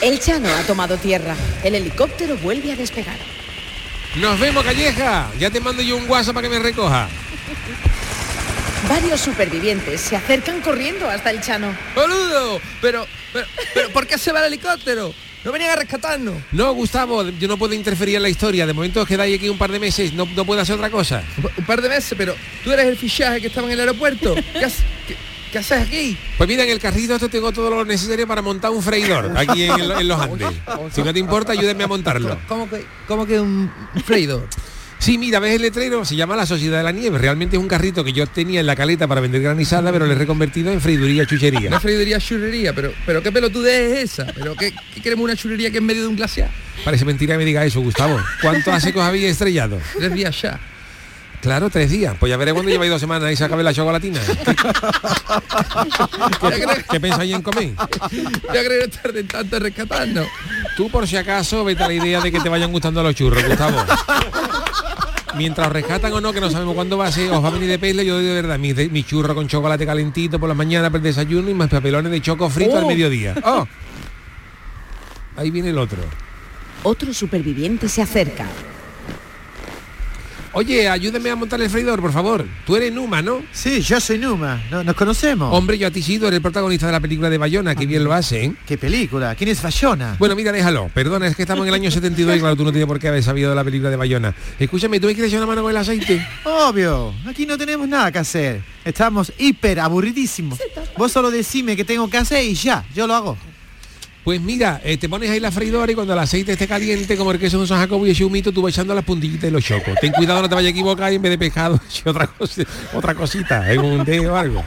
El 0.00 0.20
Chano 0.20 0.48
ha 0.52 0.62
tomado 0.62 0.96
tierra. 0.96 1.34
El 1.62 1.74
helicóptero 1.74 2.36
vuelve 2.38 2.72
a 2.72 2.76
despegar. 2.76 3.16
Nos 4.16 4.38
vemos, 4.38 4.62
Calleja. 4.64 5.30
Ya 5.38 5.50
te 5.50 5.60
mando 5.60 5.82
yo 5.82 5.96
un 5.96 6.08
WhatsApp 6.08 6.34
para 6.34 6.48
que 6.48 6.54
me 6.54 6.60
recoja. 6.60 7.08
Varios 8.88 9.20
supervivientes 9.20 10.00
se 10.00 10.16
acercan 10.16 10.60
corriendo 10.60 11.08
hasta 11.08 11.30
el 11.30 11.40
Chano. 11.40 11.74
¡Boludo! 11.94 12.60
Pero, 12.80 13.06
pero, 13.32 13.46
pero, 13.74 13.90
¿por 13.90 14.06
qué 14.06 14.18
se 14.18 14.32
va 14.32 14.40
el 14.40 14.46
helicóptero? 14.46 15.14
No 15.44 15.50
venían 15.52 15.70
a 15.70 15.76
rescatarnos. 15.76 16.34
No, 16.52 16.72
Gustavo, 16.72 17.28
yo 17.28 17.48
no 17.48 17.56
puedo 17.56 17.74
interferir 17.74 18.16
en 18.16 18.22
la 18.22 18.28
historia. 18.28 18.66
De 18.66 18.72
momento 18.72 19.00
os 19.02 19.08
quedáis 19.08 19.36
aquí 19.38 19.48
un 19.48 19.58
par 19.58 19.72
de 19.72 19.78
meses, 19.80 20.12
no, 20.12 20.26
no 20.36 20.44
puedo 20.44 20.60
hacer 20.60 20.76
otra 20.76 20.90
cosa. 20.90 21.22
Un, 21.58 21.64
par 21.64 21.80
de 21.80 21.88
meses, 21.88 22.14
pero 22.16 22.34
tú 22.62 22.70
eres 22.72 22.86
el 22.86 22.96
fichaje 22.96 23.40
que 23.40 23.46
estaba 23.48 23.66
en 23.66 23.72
el 23.74 23.80
aeropuerto. 23.80 24.34
¿Qué, 24.52 24.64
haces- 24.66 24.84
qué- 25.08 25.16
qué 25.50 25.58
haces 25.58 25.80
aquí? 25.82 26.16
Pues 26.38 26.48
mira, 26.48 26.62
en 26.64 26.70
el 26.70 26.78
carrito 26.78 27.14
esto 27.14 27.28
tengo 27.28 27.50
todo 27.52 27.70
lo 27.70 27.84
necesario 27.84 28.26
para 28.26 28.40
montar 28.42 28.70
un 28.72 28.82
freidor 28.82 29.32
aquí 29.36 29.64
en, 29.64 29.80
en 29.80 30.08
los 30.08 30.20
Andes. 30.20 30.48
Si 30.92 31.02
no 31.02 31.12
te 31.12 31.18
importa, 31.18 31.52
ayúdenme 31.52 31.84
a 31.84 31.88
montarlo. 31.88 32.38
¿Cómo 32.48 32.68
que, 32.68 32.84
cómo 33.08 33.26
que 33.26 33.40
un 33.40 33.70
freidor? 34.04 34.46
Sí, 35.02 35.18
mira, 35.18 35.40
ves 35.40 35.56
el 35.56 35.62
letrero, 35.62 36.04
se 36.04 36.14
llama 36.14 36.36
la 36.36 36.46
Sociedad 36.46 36.78
de 36.78 36.84
la 36.84 36.92
Nieve. 36.92 37.18
Realmente 37.18 37.56
es 37.56 37.60
un 37.60 37.66
carrito 37.66 38.04
que 38.04 38.12
yo 38.12 38.24
tenía 38.28 38.60
en 38.60 38.66
la 38.66 38.76
caleta 38.76 39.08
para 39.08 39.20
vender 39.20 39.42
granizada, 39.42 39.90
pero 39.90 40.06
le 40.06 40.12
he 40.12 40.16
reconvertido 40.16 40.70
en 40.70 40.80
freiduría 40.80 41.26
chuchería. 41.26 41.66
Una 41.66 41.80
freiduría 41.80 42.20
churrería, 42.20 42.72
pero, 42.72 42.92
pero 43.04 43.20
qué 43.20 43.32
pelotudez 43.32 43.98
es 43.98 44.12
esa. 44.12 44.32
¿Pero 44.32 44.54
qué, 44.54 44.72
qué 44.94 45.02
queremos 45.02 45.24
una 45.24 45.34
churrería 45.34 45.72
que 45.72 45.78
en 45.78 45.86
medio 45.86 46.02
de 46.02 46.06
un 46.06 46.14
glaciar? 46.14 46.50
Parece 46.84 47.04
mentira 47.04 47.34
que 47.34 47.38
me 47.38 47.44
diga 47.44 47.64
eso, 47.64 47.80
Gustavo. 47.80 48.16
¿Cuánto 48.40 48.70
hace 48.70 48.92
que 48.92 49.00
os 49.00 49.04
habéis 49.04 49.24
estrellado? 49.24 49.80
Tres 49.98 50.14
días 50.14 50.40
ya. 50.40 50.60
Claro, 51.42 51.68
tres 51.70 51.90
días. 51.90 52.14
Pues 52.20 52.30
ya 52.30 52.36
veré 52.36 52.52
cuando 52.52 52.70
lleváis 52.70 52.90
dos 52.90 53.00
semanas 53.00 53.30
y 53.32 53.36
se 53.36 53.42
acabe 53.44 53.62
la 53.64 53.74
chocolatina. 53.74 54.20
¿Qué, 56.40 56.84
¿Qué 56.90 57.00
pensáis 57.00 57.34
en 57.34 57.42
comer? 57.42 57.72
Ya 58.54 58.64
creo 58.64 58.82
que 58.82 58.88
tarden 58.88 59.26
tanto 59.26 59.56
en 59.56 59.62
rescatarnos. 59.64 60.26
Tú 60.76 60.88
por 60.88 61.06
si 61.08 61.16
acaso 61.16 61.64
vete 61.64 61.82
a 61.82 61.88
la 61.88 61.94
idea 61.94 62.20
de 62.20 62.30
que 62.30 62.38
te 62.40 62.48
vayan 62.48 62.70
gustando 62.70 63.02
los 63.02 63.14
churros, 63.16 63.44
Gustavo. 63.46 63.76
Mientras 65.36 65.66
os 65.66 65.72
rescatan 65.72 66.12
o 66.12 66.20
no, 66.20 66.32
que 66.32 66.40
no 66.40 66.48
sabemos 66.50 66.74
cuándo 66.74 66.96
va 66.96 67.06
a 67.08 67.12
ser, 67.12 67.30
os 67.32 67.42
va 67.42 67.48
a 67.48 67.50
venir 67.50 67.68
de 67.68 67.78
pele, 67.78 68.04
yo 68.04 68.14
doy 68.16 68.24
de 68.24 68.34
verdad 68.34 68.58
mi, 68.58 68.72
mi 68.74 69.02
churro 69.02 69.34
con 69.34 69.48
chocolate 69.48 69.84
calentito 69.86 70.38
por 70.38 70.48
la 70.48 70.54
mañana 70.54 70.90
para 70.90 70.98
el 70.98 71.02
desayuno 71.04 71.50
y 71.50 71.54
más 71.54 71.68
papelones 71.68 72.12
de 72.12 72.20
choco 72.20 72.48
frito 72.50 72.76
al 72.78 72.84
Oh. 72.84 72.88
mediodía. 72.88 73.34
¡Oh! 73.44 73.66
Ahí 75.36 75.50
viene 75.50 75.70
el 75.70 75.78
otro. 75.78 75.98
Otro 76.84 77.12
superviviente 77.14 77.88
se 77.88 78.02
acerca. 78.02 78.46
Oye, 80.54 80.86
ayúdame 80.86 81.30
a 81.30 81.36
montar 81.36 81.60
el 81.62 81.70
freidor, 81.70 82.00
por 82.00 82.12
favor. 82.12 82.44
Tú 82.66 82.76
eres 82.76 82.92
Numa, 82.92 83.22
¿no? 83.22 83.42
Sí, 83.52 83.80
yo 83.80 83.98
soy 84.00 84.18
Numa. 84.18 84.62
No- 84.70 84.84
¿Nos 84.84 84.94
conocemos? 84.94 85.48
Hombre, 85.56 85.78
yo 85.78 85.86
a 85.86 85.90
ti 85.90 86.02
sí, 86.02 86.18
tú 86.18 86.26
eres 86.26 86.36
el 86.36 86.42
protagonista 86.42 86.84
de 86.86 86.92
la 86.92 87.00
película 87.00 87.30
de 87.30 87.38
Bayona, 87.38 87.74
que 87.74 87.86
bien 87.86 88.04
lo 88.04 88.12
hace, 88.12 88.44
¿eh? 88.44 88.52
¿Qué 88.66 88.76
película? 88.76 89.34
¿Quién 89.34 89.48
es 89.48 89.62
Bayona? 89.62 90.16
Bueno, 90.18 90.36
mira, 90.36 90.52
déjalo. 90.52 90.90
Perdona, 90.92 91.26
es 91.26 91.36
que 91.36 91.42
estamos 91.42 91.62
en 91.64 91.68
el 91.68 91.74
año 91.74 91.90
72 91.90 92.36
y 92.36 92.40
claro, 92.40 92.54
tú 92.54 92.64
no 92.64 92.70
tienes 92.70 92.86
por 92.86 92.98
qué 92.98 93.08
haber 93.08 93.22
sabido 93.22 93.48
de 93.48 93.56
la 93.56 93.64
película 93.64 93.88
de 93.88 93.96
Bayona. 93.96 94.34
Escúchame, 94.58 95.00
¿tú 95.00 95.06
me 95.06 95.14
quieres 95.14 95.30
echar 95.32 95.40
una 95.40 95.46
mano 95.46 95.62
con 95.62 95.70
el 95.70 95.76
aceite? 95.78 96.26
Obvio, 96.44 97.14
aquí 97.26 97.46
no 97.46 97.56
tenemos 97.56 97.88
nada 97.88 98.12
que 98.12 98.18
hacer. 98.18 98.62
Estamos 98.84 99.32
hiper 99.38 99.80
aburridísimos. 99.80 100.58
Vos 100.98 101.12
solo 101.12 101.30
decime 101.30 101.76
qué 101.76 101.84
tengo 101.84 102.10
que 102.10 102.18
hacer 102.18 102.44
y 102.44 102.54
ya, 102.54 102.84
yo 102.94 103.06
lo 103.06 103.14
hago. 103.14 103.38
Pues 104.24 104.40
mira, 104.40 104.80
eh, 104.84 104.96
te 104.98 105.08
pones 105.08 105.30
ahí 105.30 105.40
la 105.40 105.50
freidora 105.50 105.90
y 105.90 105.96
cuando 105.96 106.12
el 106.12 106.18
aceite 106.20 106.52
esté 106.52 106.68
caliente, 106.68 107.16
como 107.16 107.32
el 107.32 107.40
queso 107.40 107.56
de 107.56 107.62
un 107.62 107.68
San 107.68 107.78
Jacobo 107.78 108.06
y 108.06 108.10
ese 108.10 108.24
humito, 108.24 108.52
tú 108.52 108.62
vas 108.62 108.72
echando 108.72 108.94
las 108.94 109.04
puntillitas 109.04 109.42
de 109.42 109.50
los 109.50 109.64
chocos. 109.64 109.98
Ten 110.00 110.12
cuidado, 110.12 110.42
no 110.42 110.48
te 110.48 110.54
vayas 110.54 110.68
a 110.68 110.70
equivocar 110.70 111.12
y 111.12 111.16
en 111.16 111.22
vez 111.22 111.30
de 111.30 111.38
pescado, 111.38 111.80
otra, 112.04 112.28
cosa, 112.28 112.62
otra 112.94 113.14
cosita, 113.16 113.72
en 113.72 113.80
un 113.80 114.04
dedo 114.04 114.34
o 114.34 114.36
algo. 114.36 114.64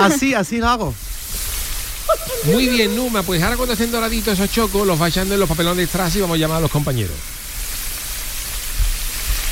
Así, 0.00 0.34
así 0.34 0.58
lo 0.58 0.68
hago. 0.68 0.94
Muy 2.44 2.68
bien, 2.68 2.94
Numa, 2.94 3.22
pues 3.24 3.42
ahora 3.42 3.56
cuando 3.56 3.72
estén 3.72 3.90
doraditos 3.90 4.34
esos 4.34 4.52
chocos, 4.52 4.86
los 4.86 4.98
vas 4.98 5.10
echando 5.10 5.34
en 5.34 5.40
los 5.40 5.48
papelones 5.48 5.78
de 5.78 5.86
strass 5.86 6.14
y 6.16 6.20
vamos 6.20 6.36
a 6.36 6.38
llamar 6.38 6.58
a 6.58 6.60
los 6.60 6.70
compañeros. 6.70 7.16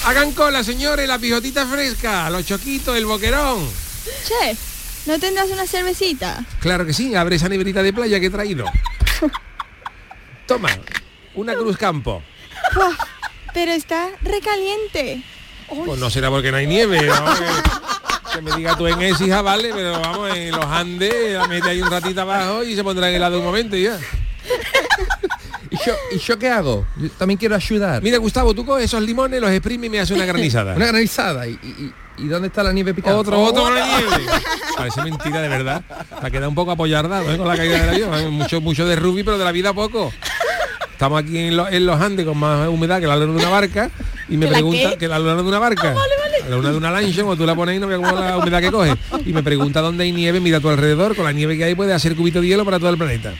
Hagan 0.04 0.32
cola, 0.32 0.62
señores, 0.62 1.08
la 1.08 1.18
pijotita 1.18 1.66
fresca, 1.66 2.30
los 2.30 2.44
choquitos, 2.44 2.96
el 2.96 3.06
boquerón. 3.06 3.68
Che, 4.26 4.56
¿no 5.06 5.18
tendrás 5.18 5.50
una 5.50 5.66
cervecita? 5.66 6.44
Claro 6.60 6.86
que 6.86 6.92
sí, 6.92 7.14
abre 7.14 7.36
esa 7.36 7.48
neverita 7.48 7.82
de 7.82 7.92
playa 7.92 8.20
que 8.20 8.26
he 8.26 8.30
traído. 8.30 8.64
Toma, 10.46 10.68
una 11.34 11.54
Cruz 11.54 11.76
Campo. 11.76 12.22
Pero 13.54 13.72
está 13.72 14.08
recaliente. 14.22 15.22
Pues 15.68 15.98
no 15.98 16.10
será 16.10 16.30
porque 16.30 16.50
no 16.50 16.58
hay 16.58 16.66
nieve. 16.66 17.02
¿no? 17.02 17.14
Que, 18.32 18.38
que 18.38 18.42
me 18.42 18.56
diga 18.56 18.76
tú 18.76 18.86
en 18.86 19.02
Écija, 19.02 19.42
vale, 19.42 19.72
pero 19.74 20.00
vamos, 20.00 20.34
en 20.34 20.52
los 20.52 20.64
Andes, 20.64 21.34
la 21.34 21.46
mete 21.46 21.68
ahí 21.68 21.82
un 21.82 21.90
ratito 21.90 22.22
abajo 22.22 22.64
y 22.64 22.74
se 22.74 22.82
pondrá 22.82 23.10
en 23.10 23.16
helado 23.16 23.38
un 23.38 23.44
momento 23.44 23.76
y 23.76 23.82
ya. 23.82 23.98
¿Y 25.70 25.76
yo, 25.86 25.94
¿Y 26.12 26.18
yo 26.18 26.38
qué 26.38 26.48
hago? 26.48 26.86
Yo 26.96 27.10
también 27.10 27.38
quiero 27.38 27.54
ayudar. 27.54 28.02
Mira, 28.02 28.18
Gustavo, 28.18 28.54
tú 28.54 28.64
coges 28.64 28.86
esos 28.86 29.02
limones, 29.02 29.40
los 29.40 29.50
exprimes 29.50 29.86
y 29.88 29.90
me 29.90 30.00
haces 30.00 30.16
una 30.16 30.26
granizada. 30.26 30.74
Una 30.76 30.86
granizada. 30.86 31.46
¿Y, 31.46 31.52
y, 31.52 31.92
y 32.18 32.28
dónde 32.28 32.48
está 32.48 32.62
la 32.62 32.72
nieve 32.72 32.94
picada? 32.94 33.16
Otro, 33.18 33.40
otro 33.40 33.62
con 33.64 33.74
la 33.74 33.86
nieve. 33.86 34.26
Parece 34.76 35.02
mentira 35.02 35.40
de 35.40 35.48
verdad. 35.48 35.82
La 36.22 36.30
queda 36.30 36.48
un 36.48 36.54
poco 36.54 36.70
apoyardado 36.72 37.32
¿eh? 37.32 37.36
con 37.38 37.48
la 37.48 37.56
caída 37.56 37.78
del 37.84 37.88
avión. 38.06 38.32
Mucho, 38.32 38.60
mucho 38.60 38.86
de 38.86 38.96
rugby, 38.96 39.22
pero 39.22 39.38
de 39.38 39.44
la 39.44 39.52
vida 39.52 39.72
poco. 39.72 40.12
Estamos 40.92 41.22
aquí 41.22 41.36
en, 41.38 41.56
lo- 41.56 41.68
en 41.68 41.84
los 41.86 42.00
Andes 42.00 42.24
con 42.24 42.38
más 42.38 42.68
humedad 42.68 43.00
que 43.00 43.06
la 43.06 43.16
luna 43.16 43.32
de 43.32 43.38
una 43.38 43.48
barca 43.48 43.90
y 44.28 44.36
me 44.36 44.46
¿Que 44.46 44.52
la 44.52 44.56
pregunta 44.58 44.90
qué? 44.90 44.98
que 44.98 45.08
la 45.08 45.18
luna 45.18 45.34
de 45.36 45.42
una 45.42 45.58
barca. 45.58 45.94
La 46.48 46.56
luna 46.56 46.70
de 46.70 46.76
una 46.76 46.90
lancha, 46.90 47.22
cuando 47.24 47.36
tú 47.42 47.46
la 47.46 47.54
pones 47.54 47.76
y 47.76 47.80
no 47.80 47.86
veas 47.86 48.00
cómo 48.00 48.20
la 48.20 48.36
humedad 48.38 48.60
que 48.60 48.70
coge. 48.70 48.94
Y 49.26 49.32
me 49.32 49.42
pregunta 49.42 49.80
dónde 49.80 50.04
hay 50.04 50.12
nieve, 50.12 50.38
mira 50.40 50.58
a 50.58 50.60
tu 50.60 50.68
alrededor, 50.68 51.14
con 51.16 51.24
la 51.24 51.32
nieve 51.32 51.56
que 51.56 51.64
hay 51.64 51.74
puedes 51.74 51.94
hacer 51.94 52.14
cubito 52.14 52.40
de 52.40 52.48
hielo 52.48 52.64
para 52.64 52.78
todo 52.78 52.90
el 52.90 52.98
planeta. 52.98 53.32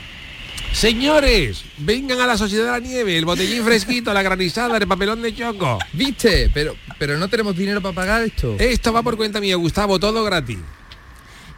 Señores, 0.73 1.63
vengan 1.77 2.19
a 2.19 2.25
la 2.25 2.35
sociedad 2.35 2.65
de 2.65 2.71
la 2.71 2.79
nieve, 2.79 3.17
el 3.17 3.25
botellín 3.25 3.63
fresquito, 3.63 4.11
la 4.11 4.23
granizada, 4.23 4.75
el 4.75 4.87
papelón 4.87 5.21
de 5.21 5.33
choco. 5.33 5.77
¿Viste? 5.93 6.49
Pero, 6.51 6.75
pero 6.97 7.17
no 7.17 7.29
tenemos 7.29 7.55
dinero 7.55 7.79
para 7.79 7.93
pagar 7.93 8.23
esto. 8.23 8.55
Esto 8.59 8.91
va 8.91 9.03
por 9.03 9.15
cuenta 9.15 9.39
mía, 9.39 9.55
Gustavo, 9.55 9.99
todo 9.99 10.23
gratis. 10.23 10.57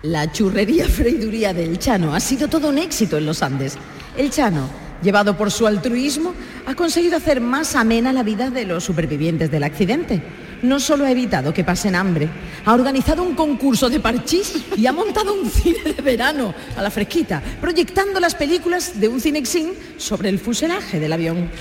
La 0.03 0.31
churrería 0.31 0.87
freiduría 0.87 1.53
del 1.53 1.79
Chano 1.79 2.13
ha 2.13 2.19
sido 2.19 2.49
todo 2.49 2.69
un 2.69 2.77
éxito 2.77 3.17
en 3.17 3.25
los 3.25 3.41
Andes. 3.41 3.77
El 4.17 4.29
Chano, 4.29 4.69
llevado 5.01 5.37
por 5.37 5.49
su 5.49 5.65
altruismo, 5.65 6.33
ha 6.67 6.75
conseguido 6.75 7.17
hacer 7.17 7.39
más 7.39 7.75
amena 7.75 8.11
la 8.11 8.21
vida 8.21 8.49
de 8.49 8.65
los 8.65 8.83
supervivientes 8.83 9.49
del 9.49 9.63
accidente. 9.63 10.21
No 10.65 10.79
solo 10.79 11.05
ha 11.05 11.11
evitado 11.11 11.53
que 11.53 11.63
pasen 11.63 11.93
hambre, 11.93 12.27
ha 12.65 12.73
organizado 12.73 13.21
un 13.21 13.35
concurso 13.35 13.87
de 13.87 13.99
parchís 13.99 14.63
y 14.75 14.87
ha 14.87 14.91
montado 14.91 15.31
un 15.31 15.47
cine 15.47 15.93
de 15.93 16.01
verano 16.01 16.55
a 16.75 16.81
la 16.81 16.89
fresquita, 16.89 17.39
proyectando 17.61 18.19
las 18.19 18.33
películas 18.33 18.99
de 18.99 19.07
un 19.07 19.21
cinexin 19.21 19.73
sobre 19.97 20.29
el 20.29 20.39
fuselaje 20.39 20.99
del 20.99 21.13
avión. 21.13 21.51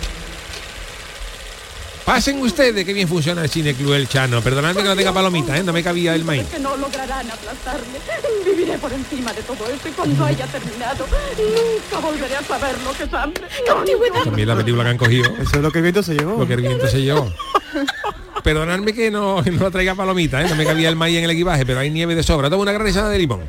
Pasen 2.04 2.38
ustedes, 2.40 2.84
que 2.84 2.92
bien 2.92 3.08
funciona 3.08 3.42
el 3.42 3.48
Cine 3.48 3.72
Club 3.72 3.94
El 3.94 4.06
Chano. 4.06 4.42
Perdonadme 4.42 4.82
que 4.82 4.88
no 4.88 4.96
tenga 4.96 5.12
palomita, 5.14 5.56
¿eh? 5.56 5.62
no 5.62 5.72
me 5.72 5.82
cabía 5.82 6.14
el 6.14 6.22
maíz. 6.22 6.44
que 6.48 6.58
no 6.58 6.76
lograrán 6.76 7.30
aplastarme. 7.30 7.98
Viviré 8.44 8.76
por 8.76 8.92
encima 8.92 9.32
de 9.32 9.42
todo 9.42 9.66
esto 9.72 9.88
y 9.88 9.92
cuando 9.92 10.24
haya 10.26 10.46
terminado, 10.46 11.06
nunca 11.38 12.06
volveré 12.06 12.36
a 12.36 12.42
saber 12.42 12.74
lo 12.82 12.92
que 12.92 13.04
es 13.04 13.14
hambre. 13.14 13.44
También 14.22 14.48
la 14.48 14.56
película 14.56 14.84
que 14.84 14.90
han 14.90 14.98
cogido. 14.98 15.30
Eso 15.40 15.56
es 15.56 15.62
lo 15.62 15.70
que 15.70 15.78
el 15.78 15.82
viento 15.82 16.02
se 16.02 16.14
llevó. 16.14 16.38
Lo 16.38 16.46
que 16.46 16.54
el 16.54 16.60
viento 16.60 16.86
se 16.88 17.00
llevó. 17.00 17.32
Perdonadme 18.42 18.92
que 18.92 19.10
no, 19.10 19.40
no 19.40 19.70
traiga 19.70 19.94
palomita, 19.94 20.42
¿eh? 20.42 20.46
no 20.48 20.56
me 20.56 20.66
cabía 20.66 20.90
el 20.90 20.96
maíz 20.96 21.16
en 21.16 21.24
el 21.24 21.30
equipaje, 21.30 21.64
pero 21.64 21.80
hay 21.80 21.88
nieve 21.88 22.14
de 22.14 22.22
sobra. 22.22 22.50
Toma 22.50 22.62
una 22.64 22.72
granizada 22.72 23.08
de 23.08 23.18
limón. 23.18 23.40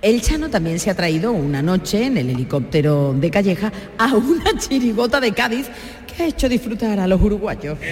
El 0.00 0.20
Chano 0.20 0.50
también 0.50 0.80
se 0.80 0.90
ha 0.90 0.96
traído 0.96 1.30
una 1.30 1.62
noche 1.62 2.06
en 2.06 2.16
el 2.16 2.28
helicóptero 2.30 3.14
de 3.16 3.30
Calleja 3.30 3.72
a 3.98 4.06
una 4.14 4.58
chirigota 4.58 5.20
de 5.20 5.32
Cádiz 5.32 5.68
que 6.16 6.22
ha 6.22 6.26
hecho 6.26 6.48
disfrutar 6.48 6.98
a 7.00 7.06
los 7.06 7.20
uruguayos. 7.20 7.78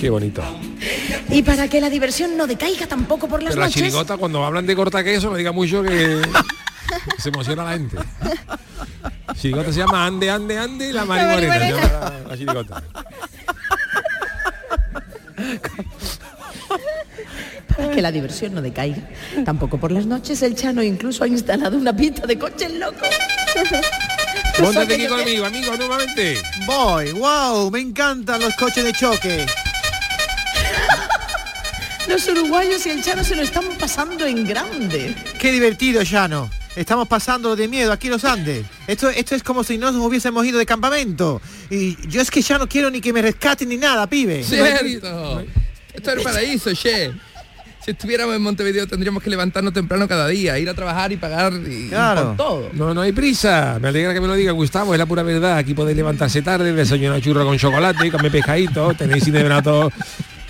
Qué 0.00 0.10
bonito. 0.10 0.42
Y 1.30 1.42
para 1.42 1.68
que 1.68 1.80
la 1.80 1.90
diversión 1.90 2.36
no 2.36 2.46
decaiga 2.46 2.86
tampoco 2.86 3.26
por 3.28 3.42
las 3.42 3.50
Pero 3.50 3.60
la 3.60 3.66
noches, 3.66 3.82
chirigota, 3.82 4.16
cuando 4.16 4.44
hablan 4.44 4.64
de 4.66 4.76
corta 4.76 5.02
queso, 5.02 5.30
no 5.30 5.36
diga 5.36 5.50
mucho 5.52 5.82
que 5.82 6.22
se 7.18 7.28
emociona 7.30 7.64
la 7.64 7.72
gente. 7.72 7.96
Chirigota 9.34 9.72
se 9.72 9.80
llama 9.80 10.06
Ande, 10.06 10.30
Ande, 10.30 10.56
Ande 10.58 10.88
y 10.88 10.92
la 10.92 11.04
Mari 11.04 11.22
La 11.22 11.28
Mari 11.34 11.46
Morena. 11.46 11.58
se 11.58 11.74
Morena. 11.74 11.92
llama 11.92 12.10
la, 12.22 12.28
la 12.28 12.36
chirigota. 12.36 12.82
para 17.68 17.90
que 17.90 18.02
la 18.02 18.10
diversión 18.12 18.54
no 18.54 18.62
decaiga, 18.62 19.02
tampoco 19.44 19.78
por 19.78 19.92
las 19.92 20.06
noches, 20.06 20.42
el 20.42 20.54
Chano 20.56 20.82
incluso 20.82 21.22
ha 21.24 21.28
instalado 21.28 21.76
una 21.76 21.94
pista 21.94 22.26
de 22.26 22.38
coches 22.38 22.72
locos. 22.74 23.08
Móntate 24.60 24.94
aquí 24.94 25.06
conmigo, 25.06 25.44
amigo, 25.44 25.76
nuevamente. 25.76 26.42
Voy, 26.66 27.12
wow, 27.12 27.70
me 27.70 27.80
encantan 27.80 28.40
los 28.40 28.54
coches 28.56 28.84
de 28.84 28.92
choque. 28.92 29.46
Los 32.08 32.26
uruguayos 32.26 32.84
y 32.86 32.90
el 32.90 33.02
Chano 33.02 33.22
se 33.22 33.36
lo 33.36 33.42
están 33.42 33.64
pasando 33.78 34.26
en 34.26 34.46
grande. 34.46 35.14
Qué 35.38 35.52
divertido, 35.52 36.02
Llano. 36.02 36.50
Estamos 36.74 37.06
pasando 37.06 37.54
de 37.54 37.68
miedo 37.68 37.92
aquí 37.92 38.06
en 38.06 38.14
los 38.14 38.24
Andes. 38.24 38.64
Esto, 38.86 39.10
esto 39.10 39.34
es 39.34 39.42
como 39.42 39.62
si 39.62 39.78
no 39.78 39.92
nos 39.92 40.04
hubiésemos 40.04 40.46
ido 40.46 40.58
de 40.58 40.66
campamento. 40.66 41.42
Y 41.70 42.08
yo 42.08 42.22
es 42.22 42.30
que 42.30 42.40
ya 42.40 42.56
no 42.56 42.68
quiero 42.68 42.88
ni 42.90 43.00
que 43.00 43.12
me 43.12 43.20
rescaten 43.20 43.68
ni 43.68 43.76
nada, 43.76 44.08
pibe. 44.08 44.42
¡Cierto! 44.42 45.44
Esto 45.92 46.10
es 46.10 46.16
el 46.16 46.22
paraíso, 46.22 46.72
che. 46.74 47.12
Si 47.88 47.92
estuviéramos 47.92 48.36
en 48.36 48.42
Montevideo 48.42 48.86
tendríamos 48.86 49.22
que 49.22 49.30
levantarnos 49.30 49.72
temprano 49.72 50.06
cada 50.06 50.28
día, 50.28 50.58
ir 50.58 50.68
a 50.68 50.74
trabajar 50.74 51.10
y 51.10 51.16
pagar 51.16 51.54
y, 51.54 51.86
y 51.86 51.88
por 51.88 52.36
todo. 52.36 52.68
No, 52.74 52.92
no 52.92 53.00
hay 53.00 53.12
prisa. 53.12 53.78
Me 53.80 53.88
alegra 53.88 54.12
que 54.12 54.20
me 54.20 54.26
lo 54.26 54.34
diga 54.34 54.52
Gustavo, 54.52 54.92
es 54.92 54.98
la 54.98 55.06
pura 55.06 55.22
verdad. 55.22 55.56
Aquí 55.56 55.72
podéis 55.72 55.96
levantarse 55.96 56.42
tarde, 56.42 56.70
desayunar 56.74 57.22
churro 57.22 57.46
con 57.46 57.56
chocolate, 57.56 58.10
comer 58.10 58.30
pescadito, 58.30 58.92
tenéis 58.92 59.24
cine 59.24 59.42
todo, 59.62 59.90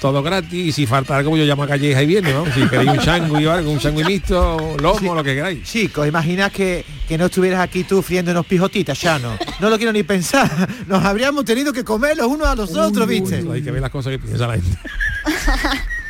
todo 0.01 0.20
gratis. 0.20 0.66
Y 0.66 0.72
si 0.72 0.84
falta 0.84 1.16
algo, 1.16 1.36
yo 1.36 1.45
llamo 1.45 1.62
a 1.62 1.68
Calleja 1.68 2.03
y 2.03 2.07
viene, 2.07 2.32
¿no? 2.32 2.45
Si 2.53 2.66
queréis 2.66 2.91
un 2.91 2.99
changui 2.99 3.47
o 3.47 3.53
algo, 3.53 3.70
un 3.70 3.78
changui 3.78 4.03
mixto, 4.03 4.76
lomo, 4.82 5.14
lo 5.14 5.22
que 5.22 5.36
queráis. 5.36 5.62
Chicos, 5.62 6.09
imaginad 6.09 6.51
que, 6.51 6.84
que 7.07 7.16
no 7.16 7.26
estuvieras 7.26 7.61
aquí 7.61 7.84
tú 7.84 8.03
friéndonos 8.03 8.47
pijotitas, 8.47 9.01
Llano. 9.01 9.39
No 9.61 9.70
lo 9.70 9.76
quiero 9.76 9.93
ni 9.93 10.03
pensar. 10.03 10.68
Nos 10.89 11.05
habríamos 11.05 11.45
tenido 11.45 11.72
que 11.72 11.84
comer 11.84 12.16
los 12.16 12.26
unos 12.26 12.49
a 12.49 12.57
los 12.57 12.76
otros, 12.76 13.07
¿viste? 13.07 13.45
Hay 13.49 13.62
que 13.62 13.70
ver 13.70 13.80
las 13.80 13.93
cosas 13.93 14.11
que 14.11 14.18
piensa 14.18 14.49
la 14.49 14.55
gente. 14.55 14.76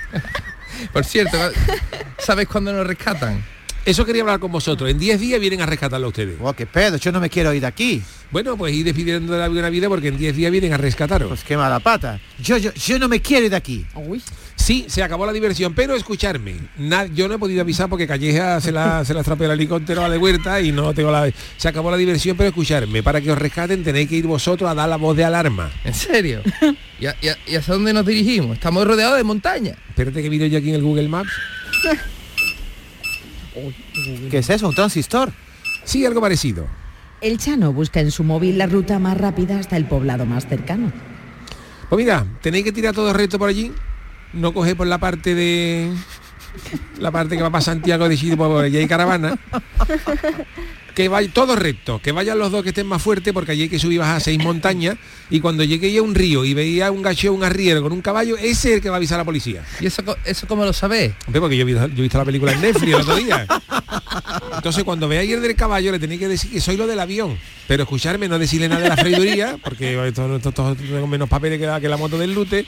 Por 0.92 1.04
cierto, 1.04 1.38
¿sabes 2.18 2.48
cuándo 2.48 2.72
nos 2.72 2.86
rescatan? 2.86 3.44
Eso 3.88 4.04
quería 4.04 4.20
hablar 4.20 4.38
con 4.38 4.52
vosotros. 4.52 4.90
En 4.90 4.98
10 4.98 5.18
días 5.18 5.40
vienen 5.40 5.62
a 5.62 5.66
rescatarlo 5.66 6.06
a 6.06 6.10
ustedes. 6.10 6.36
Oh, 6.42 6.52
qué 6.52 6.66
pedo, 6.66 6.98
yo 6.98 7.10
no 7.10 7.20
me 7.20 7.30
quiero 7.30 7.54
ir 7.54 7.62
de 7.62 7.66
aquí. 7.68 8.02
Bueno, 8.30 8.54
pues 8.58 8.74
ir 8.74 8.84
despidiendo 8.84 9.32
de 9.32 9.38
la 9.38 9.48
buena 9.48 9.70
vida 9.70 9.88
porque 9.88 10.08
en 10.08 10.18
10 10.18 10.36
días 10.36 10.52
vienen 10.52 10.74
a 10.74 10.76
rescataros. 10.76 11.28
Pues 11.28 11.42
qué 11.42 11.56
mala 11.56 11.80
pata. 11.80 12.20
Yo, 12.38 12.58
yo, 12.58 12.70
yo 12.74 12.98
no 12.98 13.08
me 13.08 13.22
quiero 13.22 13.46
ir 13.46 13.50
de 13.50 13.56
aquí. 13.56 13.86
Sí, 14.56 14.84
se 14.88 15.02
acabó 15.02 15.24
la 15.24 15.32
diversión, 15.32 15.72
pero 15.72 15.94
escucharme. 15.96 16.56
na- 16.76 17.06
yo 17.06 17.28
no 17.28 17.34
he 17.36 17.38
podido 17.38 17.62
avisar 17.62 17.88
porque 17.88 18.06
Calleja 18.06 18.60
se 18.60 18.72
la, 18.72 19.06
se 19.06 19.14
la 19.14 19.22
el 19.22 19.50
helicóptero 19.52 20.04
a 20.04 20.08
la 20.10 20.18
huerta 20.18 20.60
y 20.60 20.70
no 20.70 20.92
tengo 20.92 21.10
la... 21.10 21.32
Se 21.56 21.68
acabó 21.68 21.90
la 21.90 21.96
diversión, 21.96 22.36
pero 22.36 22.50
escucharme. 22.50 23.02
Para 23.02 23.22
que 23.22 23.30
os 23.32 23.38
rescaten 23.38 23.82
tenéis 23.82 24.10
que 24.10 24.16
ir 24.16 24.26
vosotros 24.26 24.70
a 24.70 24.74
dar 24.74 24.90
la 24.90 24.96
voz 24.96 25.16
de 25.16 25.24
alarma. 25.24 25.70
¿En 25.84 25.94
serio? 25.94 26.42
¿Y, 27.00 27.06
a- 27.06 27.16
y 27.22 27.28
a- 27.28 27.38
y 27.46 27.56
hacia 27.56 27.72
dónde 27.72 27.94
nos 27.94 28.04
dirigimos? 28.04 28.52
Estamos 28.58 28.86
rodeados 28.86 29.16
de 29.16 29.24
montaña. 29.24 29.76
Espérate 29.88 30.22
que 30.22 30.28
miro 30.28 30.44
yo 30.44 30.58
aquí 30.58 30.68
en 30.68 30.74
el 30.74 30.82
Google 30.82 31.08
Maps. 31.08 31.30
¿Qué 34.30 34.38
es 34.38 34.50
eso? 34.50 34.68
¿Un 34.68 34.74
transistor? 34.74 35.32
Sí, 35.84 36.04
algo 36.04 36.20
parecido. 36.20 36.66
El 37.20 37.38
Chano 37.38 37.72
busca 37.72 38.00
en 38.00 38.10
su 38.10 38.22
móvil 38.22 38.58
la 38.58 38.66
ruta 38.66 38.98
más 38.98 39.18
rápida 39.18 39.58
hasta 39.58 39.76
el 39.76 39.86
poblado 39.86 40.24
más 40.26 40.46
cercano. 40.46 40.92
Pues 41.88 41.98
mira, 42.04 42.26
tenéis 42.42 42.64
que 42.64 42.72
tirar 42.72 42.94
todo 42.94 43.12
recto 43.12 43.38
por 43.38 43.48
allí. 43.48 43.72
No 44.32 44.52
coger 44.52 44.76
por 44.76 44.86
la 44.86 44.98
parte 44.98 45.34
de... 45.34 45.90
La 46.98 47.10
parte 47.10 47.36
que 47.36 47.42
va 47.42 47.50
para 47.50 47.62
Santiago 47.62 48.08
de 48.08 48.16
Chile, 48.16 48.36
por 48.36 48.64
allí 48.64 48.76
hay 48.76 48.86
caravana. 48.88 49.38
que 50.98 51.08
vaya 51.08 51.30
todo 51.32 51.54
recto, 51.54 52.00
que 52.02 52.10
vayan 52.10 52.36
los 52.40 52.50
dos 52.50 52.64
que 52.64 52.70
estén 52.70 52.84
más 52.88 53.00
fuertes, 53.00 53.32
porque 53.32 53.52
allí 53.52 53.62
hay 53.62 53.68
que 53.68 53.78
subir 53.78 54.02
a 54.02 54.18
seis 54.18 54.42
montañas, 54.42 54.96
y 55.30 55.38
cuando 55.38 55.62
llegué 55.62 55.96
a 55.96 56.02
un 56.02 56.12
río 56.12 56.44
y 56.44 56.54
veía 56.54 56.90
un 56.90 57.02
gacho, 57.02 57.32
un 57.32 57.44
arriero 57.44 57.80
con 57.82 57.92
un 57.92 58.02
caballo, 58.02 58.36
ese 58.36 58.70
es 58.70 58.74
el 58.74 58.80
que 58.80 58.88
va 58.88 58.96
a 58.96 58.98
avisar 58.98 59.14
a 59.14 59.18
la 59.18 59.24
policía. 59.24 59.64
¿Y 59.78 59.86
eso, 59.86 60.02
eso 60.24 60.48
cómo 60.48 60.64
lo? 60.64 60.72
Hombre, 60.72 61.14
porque 61.40 61.56
yo 61.56 61.62
he, 61.62 61.64
visto, 61.64 61.86
yo 61.86 61.98
he 61.98 62.02
visto 62.02 62.18
la 62.18 62.24
película 62.24 62.52
en 62.52 62.60
Netflix 62.62 62.88
el 62.88 63.00
otro 63.00 63.14
día. 63.14 63.46
Entonces 64.56 64.82
cuando 64.82 65.06
veáis 65.06 65.30
el 65.32 65.40
del 65.40 65.54
caballo 65.54 65.92
le 65.92 66.00
tenéis 66.00 66.18
que 66.18 66.26
decir 66.26 66.50
que 66.50 66.60
soy 66.60 66.76
lo 66.76 66.88
del 66.88 66.98
avión. 66.98 67.38
Pero 67.68 67.84
escucharme, 67.84 68.26
no 68.28 68.36
decirle 68.36 68.68
nada 68.68 68.80
de 68.82 68.88
la 68.88 68.96
freiduría, 68.96 69.56
porque 69.62 69.92
esto, 70.08 70.34
esto- 70.34 70.48
esto 70.48 70.74
tengo 70.76 71.06
menos 71.06 71.28
papeles 71.28 71.60
que 71.60 71.66
la, 71.66 71.80
que 71.80 71.88
la 71.88 71.96
moto 71.96 72.18
del 72.18 72.34
lute. 72.34 72.66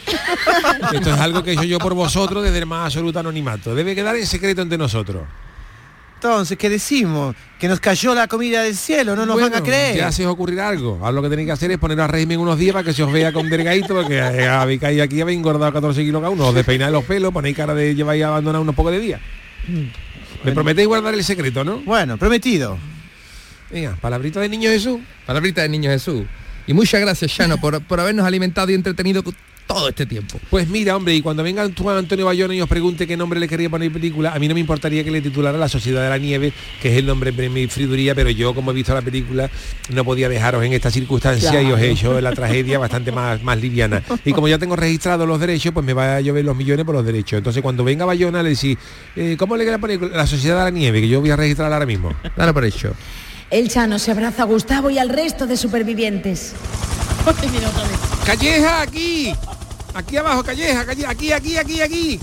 Esto 0.93 1.11
es 1.15 1.21
algo 1.21 1.43
que 1.43 1.51
he 1.51 1.55
hecho 1.55 1.65
yo 1.65 1.79
por 1.81 1.95
vosotros 1.95 2.45
desde 2.45 2.59
el 2.59 2.67
más 2.67 2.87
absoluto 2.87 3.19
anonimato. 3.19 3.75
Debe 3.75 3.97
quedar 3.97 4.15
en 4.15 4.25
secreto 4.27 4.63
entre 4.63 4.79
nosotros. 4.79 5.25
Entonces, 6.23 6.59
¿qué 6.59 6.69
decimos? 6.69 7.35
Que 7.59 7.67
nos 7.67 7.81
cayó 7.81 8.15
la 8.15 8.29
comida 8.29 8.63
del 8.63 8.77
cielo, 8.77 9.17
no 9.17 9.25
nos 9.25 9.37
van 9.37 9.47
a 9.47 9.49
Bueno, 9.61 9.65
creer. 9.65 9.97
Ya 9.97 10.13
se 10.13 10.27
os 10.27 10.33
ocurrirá 10.35 10.69
algo. 10.69 10.99
Ahora 11.01 11.13
lo 11.13 11.23
que 11.23 11.31
tenéis 11.31 11.47
que 11.47 11.53
hacer 11.53 11.71
es 11.71 11.79
poneros 11.79 12.05
a 12.05 12.09
régimen 12.09 12.39
unos 12.39 12.59
días 12.59 12.75
para 12.75 12.85
que 12.85 12.93
se 12.93 13.03
os 13.03 13.11
vea 13.11 13.33
con 13.33 13.49
delgadito, 13.49 13.95
porque 13.95 14.19
eh, 14.19 14.47
habéis 14.47 14.83
caído 14.83 15.03
aquí 15.03 15.19
habéis 15.23 15.39
engordado 15.39 15.73
14 15.73 16.05
kilos 16.05 16.21
cada 16.21 16.31
uno. 16.31 16.49
Os 16.49 16.55
despeináis 16.55 16.93
los 16.93 17.05
pelos, 17.05 17.33
ponéis 17.33 17.57
cara 17.57 17.73
de 17.73 17.95
lleváis 17.95 18.23
abandonado 18.23 18.61
unos 18.61 18.75
pocos 18.75 18.93
de 18.93 18.99
días. 18.99 19.21
Me 20.45 20.53
prometéis 20.53 20.87
guardar 20.87 21.15
el 21.15 21.25
secreto, 21.25 21.65
¿no? 21.65 21.79
Bueno, 21.87 22.19
prometido. 22.19 22.77
Venga, 23.71 23.97
palabrita 23.99 24.41
de 24.41 24.51
niño 24.51 24.69
Jesús. 24.69 25.01
Palabrita 25.25 25.63
de 25.63 25.71
niño 25.71 25.91
Jesús. 25.91 26.25
Y 26.67 26.75
muchas 26.75 27.01
gracias, 27.01 27.31
Shano, 27.31 27.59
por, 27.59 27.83
por 27.83 27.99
habernos 27.99 28.27
alimentado 28.27 28.71
y 28.71 28.75
entretenido 28.75 29.25
con 29.25 29.35
todo 29.73 29.89
este 29.89 30.05
tiempo. 30.05 30.41
Pues 30.51 30.69
mira, 30.69 30.97
hombre, 30.97 31.15
y 31.15 31.23
cuando 31.23 31.45
venga 31.45 31.65
Juan 31.79 31.99
Antonio 31.99 32.27
Bayona 32.27 32.53
y 32.57 32.61
os 32.61 32.69
pregunte 32.69 33.07
qué 33.07 33.17
nombre 33.17 33.39
le 33.39 33.47
quería 33.47 33.71
poner 33.71 33.93
película, 33.93 34.33
a 34.33 34.39
mí 34.41 34.49
no 34.49 34.55
me 34.55 34.61
importaría 34.61 35.05
que 35.05 35.13
le 35.13 35.21
titulara 35.21 35.57
La 35.57 35.69
Sociedad 35.69 36.03
de 36.03 36.09
la 36.09 36.19
Nieve, 36.19 36.53
que 36.83 36.91
es 36.91 36.99
el 36.99 37.07
nombre 37.07 37.31
de 37.31 37.49
mi 37.49 37.69
friduría, 37.69 38.17
pero 38.17 38.31
yo, 38.31 38.53
como 38.53 38.73
he 38.73 38.75
visto 38.75 38.93
la 38.93 39.01
película, 39.01 39.49
no 39.91 40.05
podía 40.05 40.29
dejaros 40.29 40.65
en 40.65 40.73
esta 40.73 40.91
circunstancia 40.91 41.63
y 41.63 41.71
os 41.71 41.81
he 41.81 41.93
hecho 41.93 42.21
la 42.21 42.33
tragedia 42.33 42.81
bastante 42.81 43.13
más, 43.13 43.41
más 43.45 43.61
liviana. 43.61 44.03
Y 44.25 44.33
como 44.33 44.49
ya 44.49 44.59
tengo 44.59 44.75
registrados 44.75 45.29
los 45.29 45.39
derechos, 45.39 45.73
pues 45.73 45.87
me 45.87 45.93
va 45.93 46.17
a 46.17 46.21
llover 46.21 46.45
los 46.45 46.57
millones 46.57 46.85
por 46.85 46.97
los 46.97 47.07
derechos. 47.07 47.39
Entonces 47.39 47.63
cuando 47.63 47.85
venga 47.85 48.05
Bayona 48.05 48.43
le 48.43 48.51
decís, 48.51 48.77
eh, 49.15 49.37
¿cómo 49.39 49.57
le 49.57 49.63
quería 49.63 49.79
poner 49.79 50.03
La 50.03 50.27
Sociedad 50.27 50.59
de 50.59 50.65
la 50.65 50.71
Nieve? 50.71 51.01
Que 51.01 51.09
yo 51.09 51.21
voy 51.21 51.31
a 51.31 51.37
registrar 51.37 51.73
ahora 51.73 51.87
mismo. 51.87 52.13
Dale 52.37 52.53
por 52.53 52.65
hecho. 52.65 52.93
El 53.51 53.69
Chano 53.69 54.01
se 54.01 54.11
abraza 54.11 54.43
a 54.43 54.47
Gustavo 54.47 54.91
y 54.91 54.99
al 54.99 55.11
resto 55.11 55.47
de 55.47 55.57
supervivientes. 55.57 56.55
Calleja, 58.25 58.83
aquí. 58.83 59.33
Aquí 59.95 60.17
abajo, 60.17 60.45
Calleja, 60.45 60.85
Calleja, 60.85 61.11
aquí, 61.11 61.33
aquí, 61.33 61.57
aquí, 61.57 61.81
aquí. 61.81 62.21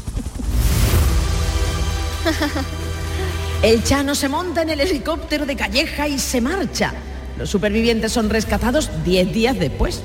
El 3.63 3.84
Chano 3.84 4.15
se 4.15 4.30
monta 4.30 4.61
en 4.61 4.70
el 4.70 4.80
helicóptero 4.80 5.45
de 5.45 5.55
Calleja 5.55 6.07
y 6.07 6.20
se 6.20 6.39
marcha. 6.41 6.93
Los 7.38 7.49
supervivientes 7.49 8.11
son 8.11 8.30
rescatados 8.30 8.89
10 9.03 9.34
días 9.34 9.59
después. 9.59 10.01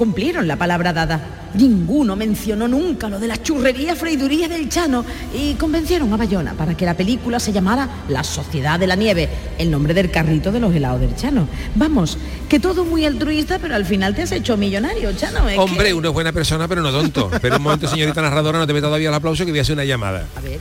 Cumplieron 0.00 0.48
la 0.48 0.56
palabra 0.56 0.94
dada. 0.94 1.20
Ninguno 1.52 2.16
mencionó 2.16 2.66
nunca 2.66 3.06
lo 3.10 3.18
de 3.18 3.28
la 3.28 3.36
churrería 3.42 3.94
freiduría 3.94 4.48
del 4.48 4.66
Chano 4.70 5.04
y 5.34 5.52
convencieron 5.56 6.10
a 6.10 6.16
Bayona 6.16 6.54
para 6.54 6.74
que 6.74 6.86
la 6.86 6.94
película 6.94 7.38
se 7.38 7.52
llamara 7.52 7.86
La 8.08 8.24
Sociedad 8.24 8.80
de 8.80 8.86
la 8.86 8.96
Nieve, 8.96 9.28
el 9.58 9.70
nombre 9.70 9.92
del 9.92 10.10
carrito 10.10 10.50
de 10.52 10.58
los 10.58 10.74
helados 10.74 11.02
del 11.02 11.14
Chano. 11.16 11.46
Vamos, 11.74 12.16
que 12.48 12.58
todo 12.58 12.86
muy 12.86 13.04
altruista, 13.04 13.58
pero 13.58 13.74
al 13.74 13.84
final 13.84 14.14
te 14.14 14.22
has 14.22 14.32
hecho 14.32 14.56
millonario, 14.56 15.12
Chano. 15.12 15.46
es 15.50 15.56
que- 15.56 15.60
Hombre, 15.60 15.92
uno 15.92 16.08
es 16.08 16.14
buena 16.14 16.32
persona, 16.32 16.66
pero 16.66 16.80
no 16.80 16.90
tonto. 16.92 17.30
Pero 17.42 17.56
un 17.58 17.62
momento, 17.62 17.86
señorita 17.86 18.22
narradora, 18.22 18.58
no 18.58 18.66
te 18.66 18.72
ve 18.72 18.80
todavía 18.80 19.10
el 19.10 19.14
aplauso 19.14 19.44
que 19.44 19.50
voy 19.50 19.58
a 19.58 19.62
hacer 19.62 19.74
una 19.74 19.84
llamada. 19.84 20.24
A 20.34 20.40
ver. 20.40 20.60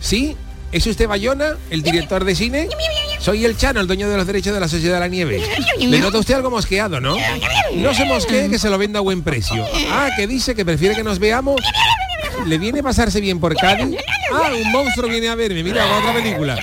¿Sí? 0.00 0.34
¿Es 0.70 0.86
usted 0.86 1.08
Bayona, 1.08 1.56
el 1.70 1.82
director 1.82 2.24
de 2.24 2.34
cine? 2.34 2.68
Soy 3.20 3.44
el 3.46 3.56
Chano, 3.56 3.80
el 3.80 3.86
dueño 3.86 4.08
de 4.08 4.16
los 4.18 4.26
derechos 4.26 4.52
de 4.52 4.60
la 4.60 4.68
Sociedad 4.68 4.94
de 4.96 5.00
la 5.00 5.08
Nieve. 5.08 5.42
Le 5.78 5.98
nota 5.98 6.18
usted 6.18 6.34
algo 6.34 6.50
mosqueado, 6.50 7.00
¿no? 7.00 7.16
No 7.74 7.94
se 7.94 8.04
mosquee 8.04 8.50
que 8.50 8.58
se 8.58 8.68
lo 8.68 8.76
venda 8.76 8.98
a 8.98 9.02
buen 9.02 9.22
precio. 9.22 9.64
Ah, 9.90 10.10
que 10.16 10.26
dice 10.26 10.54
que 10.54 10.64
prefiere 10.66 10.94
que 10.94 11.02
nos 11.02 11.18
veamos. 11.18 11.60
¿Le 12.46 12.58
viene 12.58 12.80
a 12.80 12.82
pasarse 12.82 13.20
bien 13.20 13.40
por 13.40 13.56
Cádiz? 13.56 13.98
Ah, 14.32 14.50
un 14.62 14.70
monstruo 14.70 15.08
viene 15.08 15.28
a 15.28 15.34
verme. 15.34 15.62
Mira, 15.62 15.84
va 15.86 15.98
otra 15.98 16.12
película. 16.14 16.58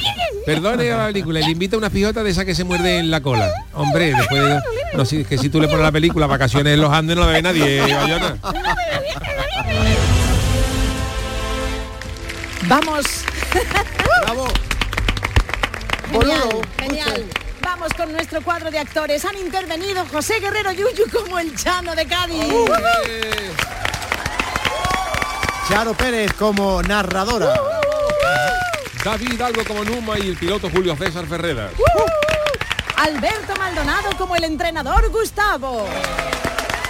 Perdone 0.45 0.88
la 0.88 1.08
película. 1.08 1.39
Le 1.39 1.51
invita 1.51 1.76
una 1.76 1.89
pijota 1.89 2.24
de 2.24 2.30
esa 2.30 2.45
que 2.45 2.53
se 2.53 2.64
muerde 2.64 2.99
en 2.99 3.10
la 3.10 3.22
cola. 3.22 3.51
Hombre, 3.74 4.14
después... 4.14 4.41
de- 4.43 4.60
No, 4.93 5.03
si 5.03 5.22
es 5.22 5.28
que 5.28 5.38
si 5.39 5.49
tú 5.49 5.60
le 5.60 5.68
pones 5.68 5.82
la 5.84 5.91
película 5.91 6.28
Vacaciones 6.28 6.76
en 6.76 6.82
los 6.82 6.91
Andes 6.93 7.16
no 7.18 7.26
la 7.26 7.32
ve 7.32 7.41
nadie, 7.41 7.82
Bayona. 7.82 8.38
Vamos. 12.68 13.06
Bravo. 14.24 14.47
Genial, 16.12 16.62
genial. 16.78 17.26
Vamos 17.62 17.93
con 17.93 18.12
nuestro 18.12 18.41
cuadro 18.41 18.72
de 18.72 18.80
actores. 18.80 19.26
Han 19.26 19.38
intervenido 19.38 20.06
José 20.12 20.39
Guerrero 20.39 20.72
Yuyu 20.72 21.10
como 21.12 21.39
el 21.39 21.56
Chano 21.56 21.95
de 21.95 22.06
Cádiz. 22.06 22.45
Charo 25.68 25.93
Pérez 25.93 26.32
como 26.34 26.82
narradora. 26.84 27.53
David 29.03 29.41
Algo 29.41 29.64
como 29.66 29.84
Numa 29.84 30.18
y 30.20 30.30
el 30.30 30.38
piloto 30.38 30.70
Julio 30.70 30.95
César 30.95 31.26
Ferrera. 31.28 31.70
Alberto 32.97 33.53
Maldonado 33.58 34.16
como 34.18 34.36
el 34.36 34.43
entrenador 34.45 35.10
Gustavo. 35.10 35.88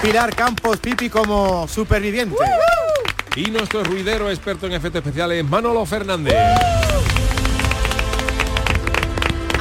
Pilar 0.02 0.36
Campos 0.36 0.78
Pipi 0.78 1.10
como 1.10 1.68
superviviente. 1.68 2.36
Y 3.36 3.50
nuestro 3.52 3.84
ruidero 3.84 4.30
experto 4.30 4.66
en 4.66 4.74
efectos 4.74 5.00
especiales, 5.00 5.44
Manolo 5.44 5.86
Fernández. 5.86 6.36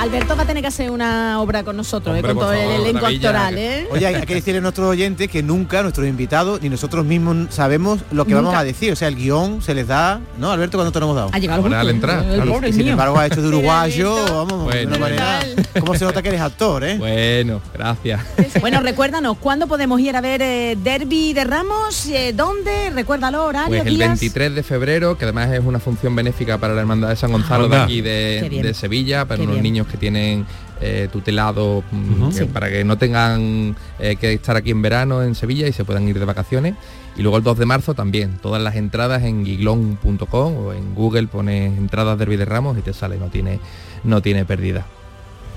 Alberto 0.05 0.36
va 0.36 0.42
a 0.42 0.46
tener 0.46 0.62
que 0.62 0.68
hacer 0.68 0.90
una 0.90 1.40
obra 1.40 1.64
con 1.64 1.76
nosotros, 1.78 2.16
eh, 2.16 2.20
con 2.20 2.34
todo 2.38 2.52
el 2.52 2.82
elenco 2.82 3.07
actoral, 3.07 3.57
¿eh? 3.57 3.88
Oye, 3.90 4.07
hay 4.07 4.14
hay 4.16 4.22
que 4.26 4.34
decirle 4.34 4.59
a 4.59 4.61
nuestros 4.61 4.86
oyentes 4.88 5.28
que 5.30 5.42
nunca 5.42 5.82
nuestros 5.82 6.07
invitados 6.07 6.61
ni 6.61 6.68
nosotros 6.68 7.05
mismos 7.07 7.46
sabemos 7.55 8.00
lo 8.11 8.26
que 8.26 8.34
vamos 8.34 8.55
a 8.55 8.62
decir. 8.64 8.92
O 8.92 8.96
sea, 8.96 9.09
el 9.09 9.16
guion 9.16 9.62
se 9.62 9.74
les 9.74 9.86
da, 9.86 10.20
¿no, 10.38 10.50
Alberto? 10.52 10.76
cuando 10.76 10.92
te 10.92 11.00
lo 11.00 11.07
hemos 11.07 11.16
dado? 11.16 11.30
Ha 11.32 11.38
llegado 11.38 11.64
al 11.74 11.88
entrar, 11.88 12.22
el 12.24 12.34
Claro, 12.34 12.52
pobre 12.52 12.68
y 12.68 12.72
sin 12.74 12.88
embargo 12.88 13.18
ha 13.18 13.26
hecho 13.26 13.40
de 13.40 13.48
uruguayo, 13.48 14.14
vamos, 14.46 14.72
de 14.74 14.86
una 14.86 14.98
Bueno. 14.98 14.98
manera. 14.98 15.40
¿Cómo 15.80 15.94
se 15.94 16.05
nota 16.05 16.20
que 16.22 16.28
eres 16.28 16.40
actor, 16.42 16.84
eh? 16.84 16.96
Bueno, 16.98 17.61
gracias. 17.72 18.20
Bueno, 18.61 18.80
recuérdanos, 18.80 19.36
¿cuándo 19.38 19.66
podemos 19.66 20.00
ir 20.00 20.16
a 20.16 20.20
ver 20.20 20.40
eh, 20.42 20.76
Derby 20.82 21.32
de 21.34 21.44
Ramos? 21.44 22.07
Eh, 22.07 22.32
¿Dónde? 22.34 22.90
Recuérdalo, 22.90 23.44
horario, 23.44 23.68
Pues 23.68 23.86
el 23.86 23.96
días. 23.96 24.09
23 24.09 24.55
de 24.55 24.62
febrero, 24.62 25.18
que 25.18 25.24
además 25.24 25.50
es 25.52 25.61
una 25.64 25.80
función 25.80 26.14
benéfica 26.14 26.57
para 26.59 26.72
la 26.74 26.80
Hermandad 26.80 27.09
de 27.11 27.16
San 27.16 27.32
Gonzalo 27.32 27.68
de 27.68 27.76
aquí 27.76 28.00
de, 28.00 28.72
Sevilla, 28.74 29.24
para 29.26 29.36
Qué 29.38 29.42
unos 29.42 29.55
bien. 29.57 29.62
niños 29.64 29.86
que 29.86 29.93
tienen 29.97 30.47
eh, 30.80 31.09
tutelado 31.12 31.82
mm, 31.90 32.28
que- 32.28 32.32
Sí. 32.34 32.45
para 32.47 32.68
que 32.68 32.84
no 32.84 32.99
tengan 32.99 33.76
eh, 33.99 34.16
que 34.16 34.32
estar 34.34 34.57
aquí 34.57 34.70
en 34.70 34.82
verano 34.82 35.22
en 35.22 35.34
Sevilla 35.34 35.66
y 35.68 35.72
se 35.72 35.84
puedan 35.84 36.07
ir 36.09 36.18
de 36.18 36.24
vacaciones. 36.24 36.74
Y 37.16 37.22
luego 37.22 37.36
el 37.38 37.45
2 37.45 37.59
de 37.59 37.66
marzo 37.66 37.95
también, 37.95 38.38
todas 38.42 38.61
las 38.61 38.74
entradas 38.74 39.22
en 39.22 39.45
guiglón.com 39.45 40.57
o 40.57 40.72
en 40.72 40.95
Google 40.95 41.28
pones 41.28 41.78
entradas 41.78 42.18
Derby 42.18 42.36
de 42.36 42.45
Ramos 42.45 42.76
y 42.76 42.82
te 42.82 42.92
sale, 42.92 43.18
no 43.18 43.26
tiene, 43.28 43.61
no 44.03 44.20
tiene 44.20 44.45
pérdida. 44.45 44.84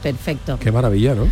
Perfecto. 0.03 0.59
Qué 0.59 0.71
maravilla, 0.71 1.15
¿no? 1.15 1.23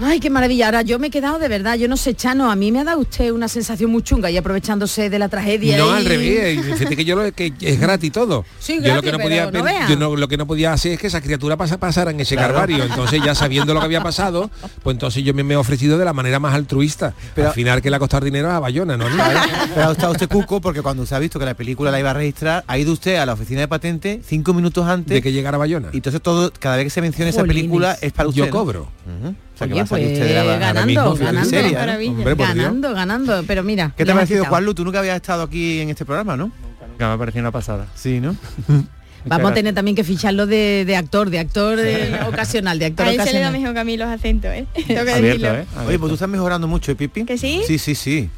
Ay, 0.00 0.18
qué 0.20 0.28
maravilla. 0.28 0.66
Ahora 0.66 0.82
yo 0.82 0.98
me 0.98 1.06
he 1.06 1.10
quedado 1.10 1.38
de 1.38 1.48
verdad, 1.48 1.76
yo 1.76 1.86
no 1.88 1.96
sé, 1.96 2.14
Chano, 2.14 2.50
a 2.50 2.56
mí 2.56 2.72
me 2.72 2.80
ha 2.80 2.84
dado 2.84 2.98
usted 3.00 3.30
una 3.30 3.46
sensación 3.48 3.90
muy 3.90 4.02
chunga 4.02 4.30
y 4.30 4.36
aprovechándose 4.36 5.08
de 5.08 5.18
la 5.18 5.28
tragedia. 5.28 5.78
No, 5.78 5.88
y- 5.88 5.96
al 5.98 6.04
revés. 6.04 6.60
Fíjate 6.78 6.96
que 6.96 7.04
yo 7.04 7.14
lo 7.16 7.32
que 7.32 7.52
es 7.60 7.80
gratis 7.80 8.10
todo. 8.10 8.44
Sí, 8.58 8.80
yo 8.82 8.94
lo 8.96 9.02
que 9.02 9.12
no 9.12 9.18
pero 9.18 9.28
podía 9.28 9.50
no 9.50 9.88
yo 9.88 9.96
no- 9.96 10.16
lo 10.16 10.28
que 10.28 10.36
no 10.36 10.46
podía 10.46 10.72
hacer 10.72 10.92
es 10.92 10.98
que 11.00 11.06
esa 11.06 11.20
criatura 11.20 11.56
pasa, 11.56 11.78
pasara 11.78 12.10
en 12.10 12.20
ese 12.20 12.34
Claro. 12.36 12.64
Entonces 12.68 13.20
ya 13.24 13.34
sabiendo 13.34 13.72
lo 13.72 13.80
que 13.80 13.86
había 13.86 14.02
pasado, 14.02 14.50
pues 14.82 14.94
entonces 14.94 15.22
yo 15.24 15.32
me, 15.32 15.44
me 15.44 15.54
he 15.54 15.56
ofrecido 15.56 15.96
de 15.96 16.04
la 16.04 16.12
manera 16.12 16.40
más 16.40 16.54
altruista. 16.54 17.14
Pero 17.34 17.48
al 17.48 17.54
final 17.54 17.80
que 17.80 17.90
le 17.90 17.96
ha 17.96 17.98
costado 17.98 18.24
dinero 18.24 18.50
a 18.50 18.58
Bayona, 18.58 18.96
¿no? 18.96 19.06
Pero 19.74 19.88
ha 19.88 19.92
estado 19.92 20.12
usted 20.12 20.28
cuco 20.28 20.60
porque 20.60 20.82
cuando 20.82 21.06
se 21.06 21.14
ha 21.14 21.18
visto 21.18 21.38
que 21.38 21.44
la 21.44 21.54
película 21.54 21.90
la 21.90 22.00
iba 22.00 22.10
a 22.10 22.14
registrar, 22.14 22.64
ha 22.66 22.78
ido 22.78 22.92
usted 22.92 23.16
a 23.16 23.26
la 23.26 23.34
oficina 23.34 23.60
de 23.60 23.68
patente 23.68 24.20
cinco 24.24 24.52
minutos 24.54 24.86
antes 24.86 25.14
de 25.14 25.22
que 25.22 25.32
llegara 25.32 25.56
Bayona. 25.58 25.90
Y 25.92 25.96
entonces 25.96 26.20
todo, 26.20 26.52
cada 26.58 26.76
vez 26.76 26.86
que 26.86 26.90
se 26.90 27.00
menciona 27.00 27.30
esa 27.30 27.44
película 27.44 27.96
es 28.00 28.12
para 28.12 28.28
usted. 28.28 28.40
Yo 28.40 28.46
¿no? 28.46 28.52
cobro. 28.52 28.88
O 29.54 29.56
sea, 29.56 29.66
que 29.68 29.72
Oye, 29.74 29.82
va 29.82 29.84
a 29.84 29.86
salir 29.86 30.06
pues, 30.08 30.18
usted 30.18 30.28
de 30.28 30.34
la 30.34 30.40
ahora 30.40 30.58
ganando, 30.58 31.14
ganando, 31.14 31.48
seria, 31.50 31.78
maravilla. 31.78 32.12
Hombre, 32.12 32.34
Dios. 32.34 32.48
ganando, 32.48 32.94
ganando, 32.94 33.44
pero 33.46 33.62
mira. 33.62 33.92
¿Qué 33.96 34.04
te 34.04 34.10
ha 34.10 34.14
parecido. 34.14 34.44
Juanlu? 34.46 34.74
Tú 34.74 34.84
nunca 34.84 34.98
habías 34.98 35.16
estado 35.16 35.42
aquí 35.44 35.80
en 35.80 35.90
este 35.90 36.04
programa, 36.04 36.36
¿no? 36.36 36.50
Nunca 36.90 37.08
me 37.08 37.14
ha 37.14 37.18
parecido 37.18 37.42
una 37.42 37.52
pasada. 37.52 37.86
Sí, 37.94 38.20
¿no? 38.20 38.36
Vamos 39.26 39.52
a 39.52 39.54
tener 39.54 39.72
también 39.74 39.94
que 39.96 40.04
ficharlo 40.04 40.46
de, 40.46 40.84
de 40.86 40.96
actor, 40.96 41.30
de 41.30 41.38
actor 41.38 41.78
eh, 41.80 42.20
ocasional, 42.28 42.78
de 42.78 42.86
actor 42.86 43.06
A 43.06 43.10
él 43.10 43.16
se 43.20 43.32
le 43.32 43.38
da 43.40 43.48
ocasional. 43.48 43.52
mejor 43.52 43.74
que 43.74 43.80
a 43.80 43.84
mí 43.84 43.96
los 43.96 44.08
acentos, 44.08 44.50
¿eh? 44.52 44.66
Tengo 44.74 44.86
que 44.86 45.12
Abierto, 45.12 45.22
decirlo. 45.22 45.54
¿eh? 45.54 45.66
Oye, 45.86 45.98
pues 45.98 46.08
tú 46.10 46.14
estás 46.14 46.28
mejorando 46.28 46.68
mucho, 46.68 46.92
¿eh, 46.92 46.94
Pipi? 46.96 47.24
¿Que 47.24 47.38
sí? 47.38 47.62
Sí, 47.66 47.78
sí, 47.78 47.94
sí. 47.94 48.28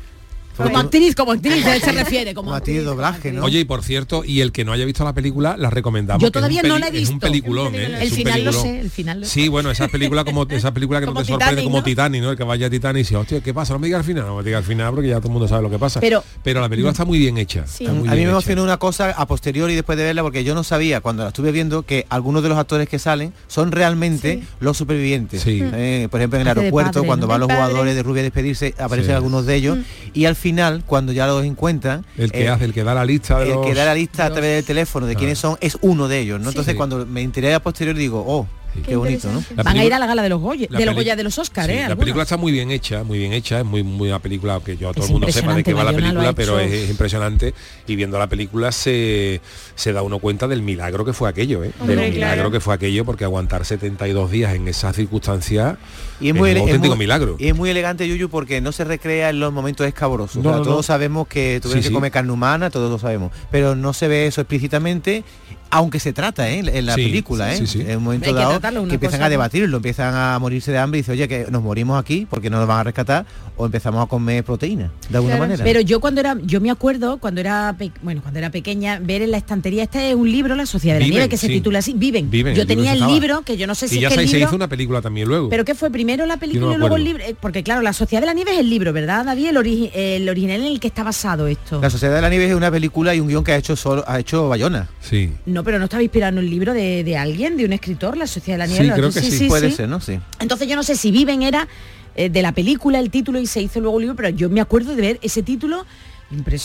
Como 0.57 0.79
actriz, 0.79 1.15
como 1.15 1.33
actriz, 1.33 1.65
a 1.67 1.77
él 1.77 1.83
se 1.83 1.93
refiere. 1.93 2.35
Como 2.35 2.47
Como 2.47 2.57
actriz 2.57 2.77
de 2.79 2.83
doblaje, 2.85 3.33
¿no? 3.33 3.45
Oye, 3.45 3.61
y 3.61 3.65
por 3.65 3.83
cierto, 3.83 4.25
y 4.25 4.41
el 4.41 4.53
que 4.53 4.65
no 4.65 4.73
haya 4.73 4.85
visto 4.85 5.05
la 5.05 5.13
película, 5.13 5.57
la 5.57 5.71
recomendamos. 5.71 6.23
Yo 6.23 6.31
que 6.33 6.39
es 6.39 6.43
un 6.45 6.49
todavía 6.51 6.63
no 6.63 6.75
peli- 6.75 6.81
la 6.81 6.87
he 6.87 7.03
Es 7.03 7.09
un 7.09 7.15
visto. 7.17 7.27
peliculón, 7.27 7.75
¿eh? 7.75 7.99
El 8.01 8.11
final 8.11 8.45
lo 8.45 8.53
sé, 8.53 8.81
el 8.81 8.91
final 8.91 9.21
lo 9.21 9.27
sé. 9.27 9.33
Sí, 9.33 9.49
bueno, 9.49 9.71
esa 9.71 9.89
película 9.89 10.25
como 10.25 10.45
esa 10.49 10.73
película 10.73 11.01
que 11.01 11.07
no 11.07 11.15
te 11.15 11.25
sorprende 11.25 11.63
como 11.65 11.79
¿no? 11.79 11.83
Titanic, 11.85 12.23
¿no? 12.23 12.31
El 12.31 12.37
que 12.37 12.45
vaya 12.45 12.67
a 12.67 12.71
Titanic 12.71 12.97
y 12.97 13.03
dice, 13.03 13.17
hostia, 13.17 13.41
¿qué 13.41 13.53
pasa? 13.55 13.73
No 13.75 13.79
me 13.79 13.87
diga 13.89 13.99
al 13.99 14.05
final, 14.05 14.27
no 14.27 14.37
me 14.37 14.43
diga 14.43 14.59
al 14.59 14.65
final 14.65 14.93
porque 14.95 15.09
ya 15.09 15.17
todo 15.19 15.29
el 15.29 15.33
mundo 15.33 15.49
sabe 15.49 15.63
lo 15.63 15.71
que 15.71 15.79
pasa. 15.79 16.01
Pero- 16.01 16.23
la 16.45 16.69
película 16.69 16.91
está 16.93 17.05
muy 17.05 17.19
bien 17.19 17.37
hecha. 17.39 17.65
muy 17.81 18.09
a 18.09 18.13
mí 18.13 18.23
me 18.25 18.31
emocionó 18.31 18.63
una 18.65 18.79
cosa 18.79 19.11
a 19.11 19.27
posteriori 19.27 19.75
después 19.75 19.99
de 19.99 20.05
verla 20.05 20.23
porque 20.23 20.43
yo 20.43 20.55
no 20.55 20.65
sabía 20.65 21.01
cuando 21.01 21.23
la 21.23 21.29
estuve 21.29 21.53
viendo 21.53 21.83
que 21.83 22.07
algunos 22.09 22.43
de 22.43 22.49
los 22.49 22.57
actores 22.59 22.89
que 22.89 22.99
salen 22.99 23.33
son 23.47 23.73
realmente 23.73 24.43
los 24.61 24.77
supervivientes. 24.77 25.43
Sí. 25.43 25.61
Eh, 25.63 26.09
por 26.11 26.21
ejemplo 26.21 26.39
en 26.41 26.49
el 26.49 26.57
aeropuerto 26.59 26.93
padre, 26.95 27.07
cuando 27.07 27.27
¿no? 27.27 27.31
van 27.33 27.41
los 27.41 27.53
jugadores 27.53 27.95
de 27.95 28.03
Rubia 28.03 28.21
a 28.21 28.25
despedirse 28.25 28.75
aparecen 28.79 29.15
algunos 29.15 29.45
de 29.47 29.55
ellos 29.55 29.79
y 30.15 30.25
al 30.25 30.35
final 30.35 30.46
cuando 30.87 31.13
ya 31.13 31.27
los 31.27 31.45
encuentran 31.45 32.05
El 32.17 32.31
que 32.33 32.45
eh, 32.45 32.49
hace, 32.49 32.65
el 32.65 32.73
que 32.73 32.85
da 32.85 32.95
la 32.95 33.05
lista 33.05 33.39
de 33.39 33.47
el 33.49 33.55
los... 33.55 33.67
que 33.67 33.75
da 33.75 33.85
la 33.85 33.95
lista 33.95 34.27
a 34.27 34.31
través 34.31 34.57
del 34.57 34.65
teléfono 34.65 35.07
de 35.07 35.15
Ah. 35.15 35.19
quiénes 35.19 35.39
son 35.39 35.57
es 35.61 35.79
uno 35.81 36.09
de 36.09 36.21
ellos, 36.21 36.39
¿no? 36.39 36.45
Sí. 36.47 36.51
Entonces 36.51 36.73
Sí. 36.73 36.77
cuando 36.77 37.05
me 37.07 37.23
enteré 37.23 37.55
a 37.55 37.61
posteriori 37.61 37.99
digo, 37.99 38.23
oh, 38.27 38.47
qué, 38.85 38.95
bonito, 38.95 39.33
¿no? 39.33 39.43
La 39.57 39.63
Van 39.63 39.79
a 39.79 39.85
ir 39.87 39.95
a 39.95 39.99
la 39.99 40.07
gala 40.07 40.23
de 40.23 40.29
los 40.29 40.39
Goya, 40.41 40.67
la 40.69 40.79
de 40.79 40.85
los 40.85 40.95
Goya 40.95 41.17
de 41.17 41.23
los 41.25 41.39
Oscar, 41.39 41.65
Sí, 41.67 41.73
¿eh? 41.73 41.77
la 41.77 41.83
algunos. 41.87 41.99
película 42.01 42.23
está 42.25 42.37
muy 42.37 42.53
bien 42.53 42.71
hecha, 42.71 43.03
muy 43.05 43.19
bien 43.19 43.33
hecha, 43.33 43.61
es 43.61 43.65
muy 43.65 43.83
muy 43.83 44.09
una 44.09 44.19
película 44.19 44.61
que 44.63 44.77
yo 44.77 44.93
todo 44.93 45.03
Es 45.05 45.09
el 45.09 45.13
mundo 45.15 45.33
sepa 45.33 45.55
de 45.55 45.65
qué 45.65 45.73
va 45.73 45.83
la 45.85 45.93
película, 45.95 46.33
pero 46.35 46.59
es, 46.61 46.91
impresionante 46.91 47.55
y 47.87 47.97
viendo 47.97 48.19
la 48.19 48.27
película 48.27 48.73
se, 48.73 49.41
se 49.75 49.93
da 49.95 50.03
uno 50.03 50.19
cuenta 50.19 50.47
del 50.47 50.61
milagro 50.63 51.05
que 51.07 51.15
fue 51.15 51.29
aquello, 51.31 51.65
¿eh? 51.65 51.73
Hombre, 51.81 51.97
del 51.97 52.13
milagro 52.13 52.35
claro. 52.37 52.51
que 52.51 52.61
fue 52.61 52.75
aquello 52.75 53.05
porque 53.07 53.25
aguantar 53.25 53.65
72 53.65 54.31
días 54.31 54.55
en 54.55 54.69
esas 54.69 54.95
circunstancias 54.95 55.79
Y 56.21 56.29
es 56.31 56.35
muy, 56.35 56.51
ele- 56.51 56.61
un 56.61 56.69
es 56.69 56.73
auténtico 56.75 56.95
muy- 56.97 57.05
milagro. 57.05 57.37
y 57.39 57.49
es 57.49 57.55
muy 57.57 57.71
elegante 57.71 58.09
Yuyu 58.09 58.29
porque 58.29 58.61
no 58.61 58.73
se 58.73 58.85
recrea 58.85 59.31
en 59.31 59.41
los 59.41 59.53
momentos 59.53 59.87
escabrosos. 59.87 60.43
No, 60.43 60.51
O 60.51 60.53
sea, 60.53 60.59
no, 60.59 60.65
todos 60.65 60.77
no. 60.79 60.83
sabemos 60.83 61.29
que 61.29 61.59
tuvieron 61.61 61.83
Sí, 61.83 61.89
que 61.89 61.89
sí. 61.91 61.95
comer 61.95 62.11
carne 62.11 62.33
humana, 62.33 62.71
todos 62.71 62.91
lo 62.91 62.99
sabemos. 62.99 63.33
Pero 63.51 63.75
no 63.77 63.93
se 63.93 64.09
ve 64.09 64.27
eso 64.27 64.41
explícitamente, 64.41 65.25
aunque 65.71 65.99
se 66.01 66.13
trata 66.13 66.49
¿eh? 66.49 66.61
en 66.61 66.87
la 66.87 66.95
Sí, 66.95 67.03
película. 67.05 67.53
¿eh? 67.53 67.59
sí, 67.59 67.67
sí. 67.67 67.81
En 67.87 67.99
un 67.99 68.05
momento 68.05 68.27
que 68.27 68.33
dado 68.33 68.51
tratarlo, 68.53 68.87
que 68.87 68.95
empiezan 68.95 69.19
cosa, 69.19 69.27
a 69.27 69.31
debatirlo, 69.31 69.77
empiezan 69.79 70.15
a 70.15 70.39
morirse 70.39 70.71
de 70.73 70.79
hambre 70.79 70.99
y 70.99 71.03
dice, 71.03 71.13
oye, 71.13 71.27
que 71.29 71.47
nos 71.51 71.63
morimos 71.63 72.01
aquí 72.01 72.27
porque 72.31 72.49
no 72.51 72.59
nos 72.59 72.69
van 72.69 72.79
a 72.79 72.85
rescatar 72.85 73.27
o 73.57 73.67
empezamos 73.67 74.03
a 74.05 74.07
comer 74.09 74.45
proteína, 74.45 74.93
de 75.09 75.17
alguna 75.17 75.37
manera. 75.39 75.65
Pero 75.65 75.81
yo 75.81 75.99
cuando 76.01 76.21
era, 76.21 76.37
yo 76.45 76.61
me 76.61 76.71
acuerdo 76.71 77.19
cuando 77.19 77.41
era, 77.41 77.75
pe- 77.77 77.91
bueno, 78.03 78.23
cuando 78.23 78.39
era 78.39 78.51
pequeña, 78.51 79.01
ver 79.03 79.23
en 79.23 79.31
la 79.33 79.39
estantería, 79.39 79.83
este 79.83 80.11
es 80.11 80.15
un 80.15 80.31
libro, 80.31 80.55
La 80.55 80.67
Sociedad 80.67 80.97
de 80.97 81.01
la 81.01 81.05
Viven, 81.07 81.19
Nieve, 81.19 81.29
que 81.31 81.37
se 81.37 81.49
titula 81.49 81.81
así, 81.81 81.95
Viven. 81.95 82.31
Viven, 82.31 82.55
yo 82.55 82.63
el 82.63 82.69
libro 82.69 82.77
tenía 82.85 82.93
el 83.07 83.13
libro, 83.13 83.43
que 83.43 83.57
yo 83.57 83.67
no 83.67 83.75
sé 83.75 83.89
si 83.89 83.97
y 83.97 83.99
es 83.99 84.03
ya 84.03 84.09
que 84.11 84.15
se, 84.15 84.21
el 84.23 84.29
se 84.29 84.37
libro, 84.37 84.49
hizo 84.51 84.57
una 84.57 84.69
película 84.69 85.03
también 85.03 85.27
luego. 85.27 85.49
pero 85.49 85.65
qué 85.65 85.75
fue 85.75 85.91
primero 85.91 86.06
la 86.07 86.37
película 86.37 86.75
y 86.75 86.79
luego 86.79 86.97
el 86.97 87.05
libro, 87.05 87.25
Eh, 87.25 87.35
porque 87.41 87.63
claro, 87.63 87.83
La 87.83 87.93
Sociedad 87.93 88.23
de 88.23 88.27
la 88.27 88.35
Nieve 88.35 88.53
es 88.53 88.59
el 88.61 88.71
libro, 88.71 88.93
¿verdad, 88.93 89.25
David? 89.25 89.49
El, 89.49 89.57
ori- 89.57 89.91
el 89.95 90.29
original 90.29 90.61
en 90.61 90.67
el 90.69 90.79
que 90.79 90.87
está 90.87 91.03
basado 91.03 91.47
esto. 91.49 91.81
La 91.81 91.91
Sociedad 91.91 92.15
de 92.15 92.21
la 92.23 92.29
Nieve 92.31 92.47
es 92.47 92.55
una 92.55 92.71
película 92.71 93.15
y 93.15 93.21
un 93.21 93.27
guion 93.29 93.43
que 93.43 93.53
ha 93.53 93.57
hecho 93.57 93.75
solo, 93.75 94.05
ha 94.07 94.21
hecho 94.21 94.49
Bayona. 94.49 94.89
Sí. 95.01 95.33
No, 95.47 95.65
pero 95.65 95.79
no 95.79 95.85
estaba 95.85 96.03
inspirado 96.03 96.33
en 96.39 96.45
un 96.45 96.49
libro 96.51 96.73
de, 96.75 97.03
de 97.03 97.17
alguien, 97.17 97.57
de 97.57 97.65
un 97.65 97.73
escritor, 97.73 98.17
La 98.17 98.27
Sociedad 98.29 98.59
de 98.59 98.59
la 98.59 98.67
Nieve. 98.67 98.85
Sí, 98.85 98.89
¿no? 98.91 98.95
creo 98.97 99.11
que 99.13 99.21
sí, 99.23 99.49
puede 99.49 99.71
ser, 99.73 99.89
¿no? 99.89 100.01
Sí. 100.01 100.21
Entonces 100.39 100.69
yo 100.69 100.77
no 100.77 100.83
sé 100.85 100.95
si 100.97 101.11
Viven 101.11 101.43
era 101.43 101.67
eh, 102.15 102.31
de 102.31 102.43
la 102.43 102.53
película 102.53 102.99
el 103.01 103.11
título 103.11 103.39
y 103.41 103.47
se 103.47 103.61
hizo 103.61 103.81
luego 103.81 103.99
el 103.99 104.03
libro, 104.03 104.17
pero 104.17 104.29
yo 104.31 104.49
me 104.49 104.61
acuerdo 104.61 104.95
de 104.95 105.03
ver 105.03 105.19
ese 105.23 105.43
título 105.43 105.85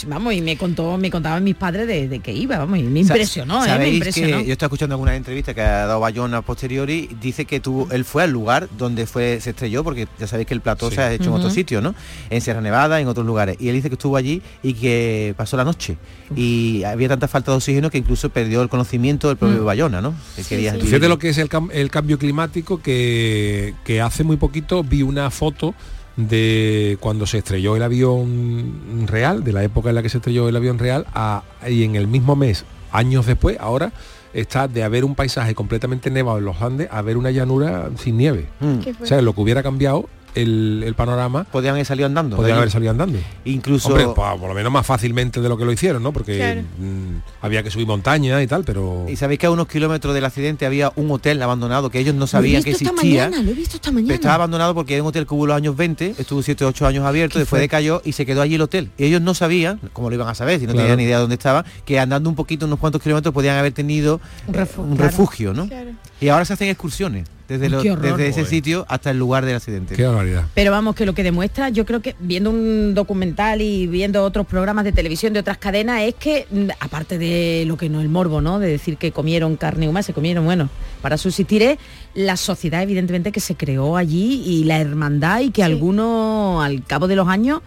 vamos, 0.08 0.34
y 0.34 0.42
me 0.42 0.58
contó, 0.58 0.98
me 0.98 1.12
contaban 1.12 1.44
mis 1.44 1.56
padres 1.56 1.86
de, 1.88 2.08
de 2.08 2.20
que 2.20 2.34
iba, 2.34 2.58
vamos, 2.58 2.80
y 2.80 2.84
me 2.84 3.02
impresionó, 3.02 3.58
¿eh? 3.64 3.68
Me 3.68 3.74
¿Sabéis 3.74 3.94
impresionó. 3.96 4.38
que 4.40 4.46
yo 4.46 4.52
estoy 4.54 4.66
escuchando 4.66 4.96
algunas 4.96 5.16
entrevistas 5.16 5.54
que 5.54 5.62
ha 5.62 5.86
dado 5.86 6.00
Bayona 6.00 6.42
posteriori, 6.42 7.10
dice 7.22 7.46
que 7.46 7.60
tuvo, 7.60 7.88
él 7.92 8.04
fue 8.06 8.24
al 8.24 8.32
lugar 8.32 8.70
donde 8.78 9.06
fue 9.06 9.40
se 9.40 9.52
estrelló, 9.52 9.84
porque 9.84 10.08
ya 10.20 10.26
sabéis 10.28 10.48
que 10.48 10.54
el 10.56 10.62
plató 10.62 10.90
Sí. 10.90 10.96
se 10.96 11.02
ha 11.02 11.14
hecho 11.14 11.26
en 11.26 11.34
otros 11.34 11.54
sitios, 11.54 11.84
¿no? 11.84 11.94
En 12.30 12.42
Sierra 12.42 12.62
Nevada, 12.62 13.00
en 13.00 13.08
otros 13.08 13.26
lugares. 13.26 13.58
Y 13.60 13.70
él 13.70 13.76
dice 13.76 13.90
que 13.90 13.96
estuvo 13.96 14.18
allí 14.18 14.42
y 14.64 14.74
que 14.74 15.34
pasó 15.38 15.58
la 15.58 15.64
noche. 15.64 15.98
Y 16.36 16.84
había 16.84 17.10
tanta 17.10 17.28
falta 17.28 17.52
de 17.52 17.58
oxígeno 17.58 17.90
que 17.92 17.98
incluso 18.00 18.30
perdió 18.30 18.62
el 18.62 18.70
conocimiento 18.70 19.28
del 19.28 19.38
propio 19.38 19.62
Mm. 19.62 19.66
Bayona, 19.66 20.02
¿no? 20.02 20.14
Que 20.50 20.58
vivir. 20.58 20.82
Fíjate 20.82 21.08
lo 21.08 21.20
que 21.20 21.30
es 21.30 21.38
el, 21.38 21.50
cam- 21.50 21.70
el 21.72 21.92
cambio 21.92 22.18
climático 22.18 22.82
que, 22.82 23.76
que 23.84 24.02
hace 24.02 24.24
muy 24.24 24.38
poquito 24.38 24.84
vi 24.84 25.04
una 25.04 25.30
foto 25.30 25.76
de 26.18 26.98
cuando 27.00 27.26
se 27.26 27.38
estrelló 27.40 27.76
el 27.76 27.84
avión 27.84 29.06
real, 29.08 29.44
de 29.44 29.54
la 29.54 29.64
época 29.64 29.90
en 29.90 29.96
la 29.96 30.04
que 30.04 30.10
se 30.10 30.18
estrelló 30.18 30.50
el 30.50 30.56
avión 30.56 30.78
real, 30.80 31.06
a- 31.14 31.44
y 31.68 31.84
en 31.84 31.96
el 31.96 32.08
mismo 32.08 32.36
mes, 32.36 32.66
años 32.92 33.26
después, 33.26 33.58
ahora 33.60 33.92
está 34.34 34.68
de 34.68 34.84
haber 34.84 35.04
un 35.04 35.16
paisaje 35.16 35.54
completamente 35.56 36.10
nevado 36.10 36.38
en 36.38 36.46
los 36.46 36.62
Andes 36.62 36.88
a 36.92 37.02
ver 37.02 37.18
una 37.18 37.32
llanura 37.32 37.90
sin 37.98 38.18
nieve. 38.18 38.48
Mm. 38.60 38.80
O 39.02 39.06
sea, 39.06 39.22
lo 39.22 39.34
que 39.34 39.42
hubiera 39.42 39.62
cambiado 39.64 40.08
el, 40.36 40.84
el 40.86 40.94
panorama. 40.96 41.44
Podían 41.46 41.74
haber 41.76 41.86
salido 41.86 42.06
andando. 42.08 42.36
Podían 42.38 42.58
haber 42.58 42.72
salido 42.72 42.92
andando. 42.92 43.20
Incluso 43.46 43.90
Hombre, 43.90 44.08
pa- 44.16 44.36
por 44.38 44.50
lo 44.50 44.54
menos 44.56 44.72
más 44.72 44.86
fácilmente 44.86 45.42
de 45.42 45.50
lo 45.50 45.58
que 45.58 45.66
lo 45.66 45.72
hicieron, 45.72 46.02
¿no? 46.04 46.12
Porque 46.14 46.38
Claro. 46.38 46.62
mm, 46.80 47.16
había 47.42 47.64
que 47.64 47.72
subir 47.72 47.88
montaña 47.88 48.42
y 48.42 48.48
tal, 48.48 48.64
pero... 48.64 49.06
Y 49.10 49.16
sabéis 49.16 49.40
que 49.40 49.46
a 49.48 49.52
unos 49.52 49.68
kilómetros 49.68 50.14
del 50.14 50.26
accidente 50.26 50.66
había 50.66 50.92
un 50.96 51.12
hotel 51.12 51.42
abandonado 51.42 51.90
que 51.90 52.00
ellos 52.00 52.16
no 52.16 52.28
sabían 52.28 52.64
que 52.64 52.72
existía. 52.72 52.94
mañana, 53.28 53.42
lo 53.44 53.52
he 53.52 53.54
visto 53.54 53.76
esta 53.76 53.92
mañana. 53.92 54.14
estaba 54.14 54.36
abandonado 54.36 54.74
porque 54.74 54.94
era 54.94 55.04
un 55.04 55.10
hotel 55.10 55.26
que 55.28 55.34
hubo 55.34 55.44
en 55.44 55.48
los 55.50 55.58
años 55.58 55.76
20, 55.76 56.16
estuvo 56.18 56.42
7 56.42 56.66
o 56.66 56.68
8 56.70 56.88
años 56.88 57.06
abierto, 57.06 57.38
después 57.40 57.50
fuerte. 57.50 57.64
decayó 57.64 58.02
y 58.06 58.14
se 58.14 58.26
quedó 58.26 58.42
allí 58.42 58.56
el 58.56 58.62
hotel. 58.62 58.90
Y 58.98 59.06
ellos 59.06 59.22
no 59.22 59.34
sabían, 59.34 59.80
como 59.94 60.10
lo 60.10 60.16
iban 60.16 60.28
a 60.30 60.36
saber, 60.36 60.60
si 60.60 60.66
no 60.68 60.74
Claro. 60.74 60.84
tenían 60.88 60.98
ni 60.98 61.04
idea 61.04 61.18
de 61.18 61.22
dónde 61.22 61.36
estaba, 61.36 61.66
que 61.86 62.00
andando 62.00 62.30
un 62.30 62.36
poquito, 62.36 62.66
unos 62.66 62.80
cuantos 62.80 63.02
kilómetros, 63.02 63.34
podían 63.34 63.58
haber 63.58 63.74
tenido 63.74 64.22
Un 64.48 64.56
eh, 64.56 64.58
refugio, 64.60 64.84
un 64.84 64.96
claro. 64.96 65.10
refugio, 65.12 65.54
¿no? 65.54 65.68
Claro. 65.68 65.92
Y 66.20 66.28
ahora 66.30 66.46
se 66.46 66.54
hacen 66.54 66.70
excursiones 66.70 67.28
desde, 67.48 67.70
desde 67.70 68.28
ese 68.28 68.46
sitio 68.46 68.86
hasta 68.88 69.12
el 69.12 69.18
lugar 69.18 69.46
del 69.46 69.56
accidente. 69.56 69.96
Qué 69.96 70.06
barbaridad. 70.06 70.46
Pero 70.54 70.72
vamos, 70.72 70.96
que 70.96 71.06
lo 71.06 71.14
que 71.14 71.24
demuestra, 71.24 71.70
yo 71.70 71.86
creo 71.86 72.02
que 72.02 72.16
viendo 72.20 72.50
un 72.50 72.94
documental 72.94 73.62
y 73.62 73.88
viendo 73.88 74.24
otros 74.24 74.46
programas 74.46 74.86
de 74.86 74.92
televisión 74.92 75.34
de 75.34 75.40
otras 75.40 75.58
cadenas, 75.58 76.02
es 76.04 76.16
que, 76.16 76.48
mm, 76.50 76.70
aparte 76.80 77.18
de 77.18 77.64
lo 77.68 77.78
que 77.78 77.90
no 77.90 78.02
el 78.02 78.10
morbo, 78.10 78.42
¿no? 78.42 78.60
De 78.60 78.68
decir 78.68 78.98
que 78.98 79.12
comieron 79.12 79.56
carne 79.58 79.88
humana, 79.88 80.04
se 80.04 80.14
comieron, 80.14 80.46
bueno, 80.46 80.70
para 81.02 81.18
subsistir 81.18 81.62
es 81.64 81.78
la 82.14 82.38
sociedad, 82.38 82.82
evidentemente, 82.84 83.32
que 83.32 83.40
se 83.40 83.56
creó 83.56 83.98
allí 83.98 84.44
y 84.46 84.64
la 84.64 84.80
hermandad 84.80 85.42
y 85.42 85.52
que 85.52 85.64
algunos, 85.64 86.64
al 86.64 86.84
cabo 86.84 87.08
de 87.08 87.16
los 87.16 87.28
años, 87.28 87.62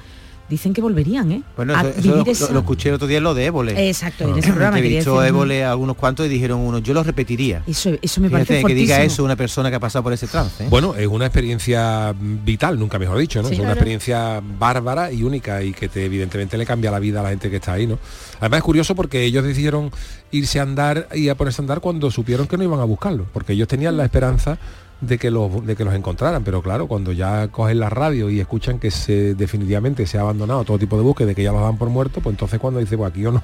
dicen 0.48 0.72
que 0.74 0.80
volverían, 0.82 1.32
¿eh? 1.32 1.42
Bueno, 1.56 1.74
a 1.76 1.80
eso, 1.80 1.98
eso 1.98 2.16
lo, 2.16 2.26
esa- 2.26 2.52
lo 2.52 2.58
escuché 2.60 2.88
el 2.90 2.96
otro 2.96 3.06
día 3.06 3.18
en 3.18 3.24
lo 3.24 3.34
de 3.34 3.46
Évole. 3.46 3.88
Exacto, 3.88 4.24
en 4.28 4.38
ese 4.38 4.48
programa 4.50 4.76
quería 4.76 4.98
Entrevistó 4.98 5.18
a 5.18 5.22
decir, 5.22 5.34
Évole 5.34 5.64
a 5.64 5.70
algunos 5.70 5.96
cuantos 5.96 6.26
y 6.26 6.28
dijeron 6.28 6.60
unos, 6.60 6.82
yo 6.82 6.92
lo 6.94 7.02
repetiría. 7.02 7.62
Eso, 7.66 7.90
eso 8.02 8.20
me 8.20 8.28
Fíjate, 8.28 8.46
parece 8.46 8.64
que 8.66 8.74
diga 8.74 9.02
eso 9.02 9.24
una 9.24 9.36
persona 9.36 9.70
que 9.70 9.76
ha 9.76 9.80
pasado 9.80 10.02
por 10.02 10.12
ese 10.12 10.26
trance. 10.26 10.64
¿eh? 10.64 10.66
Bueno, 10.70 10.94
es 10.94 11.06
una 11.06 11.26
experiencia 11.26 12.14
vital, 12.18 12.78
nunca 12.78 12.98
mejor 12.98 13.18
dicho, 13.18 13.42
¿no? 13.42 13.48
Sí, 13.48 13.54
es 13.54 13.60
una 13.60 13.70
experiencia 13.72 14.40
bárbara 14.58 15.10
y 15.12 15.22
única 15.22 15.62
y 15.62 15.72
que 15.72 15.88
te, 15.88 16.04
evidentemente 16.04 16.58
le 16.58 16.66
cambia 16.66 16.90
la 16.90 16.98
vida 16.98 17.20
a 17.20 17.22
la 17.22 17.30
gente 17.30 17.50
que 17.50 17.56
está 17.56 17.72
ahí, 17.72 17.86
¿no? 17.86 17.98
Además 18.40 18.58
es 18.58 18.64
curioso 18.64 18.94
porque 18.94 19.24
ellos 19.24 19.44
decidieron 19.44 19.90
irse 20.30 20.58
a 20.60 20.62
andar 20.62 21.08
y 21.14 21.28
a 21.28 21.36
ponerse 21.36 21.60
a 21.60 21.64
andar 21.64 21.80
cuando 21.80 22.10
supieron 22.10 22.46
que 22.46 22.56
no 22.56 22.64
iban 22.64 22.80
a 22.80 22.84
buscarlo, 22.84 23.26
porque 23.32 23.52
ellos 23.54 23.68
tenían 23.68 23.96
la 23.96 24.04
esperanza 24.04 24.58
de 25.06 25.18
que 25.18 25.30
los 25.30 25.64
de 25.66 25.76
que 25.76 25.84
los 25.84 25.94
encontraran, 25.94 26.44
pero 26.44 26.62
claro, 26.62 26.86
cuando 26.86 27.12
ya 27.12 27.48
cogen 27.48 27.80
la 27.80 27.90
radio 27.90 28.30
y 28.30 28.40
escuchan 28.40 28.78
que 28.78 28.90
se 28.90 29.34
definitivamente 29.34 30.06
se 30.06 30.18
ha 30.18 30.22
abandonado 30.22 30.64
todo 30.64 30.78
tipo 30.78 30.96
de 30.96 31.02
búsqueda, 31.02 31.34
que 31.34 31.42
ya 31.42 31.52
los 31.52 31.60
dan 31.62 31.76
por 31.78 31.88
muertos, 31.90 32.22
pues 32.22 32.32
entonces 32.34 32.58
cuando 32.60 32.80
dice, 32.80 32.96
pues 32.96 33.10
aquí 33.10 33.24
o 33.26 33.32
no 33.32 33.42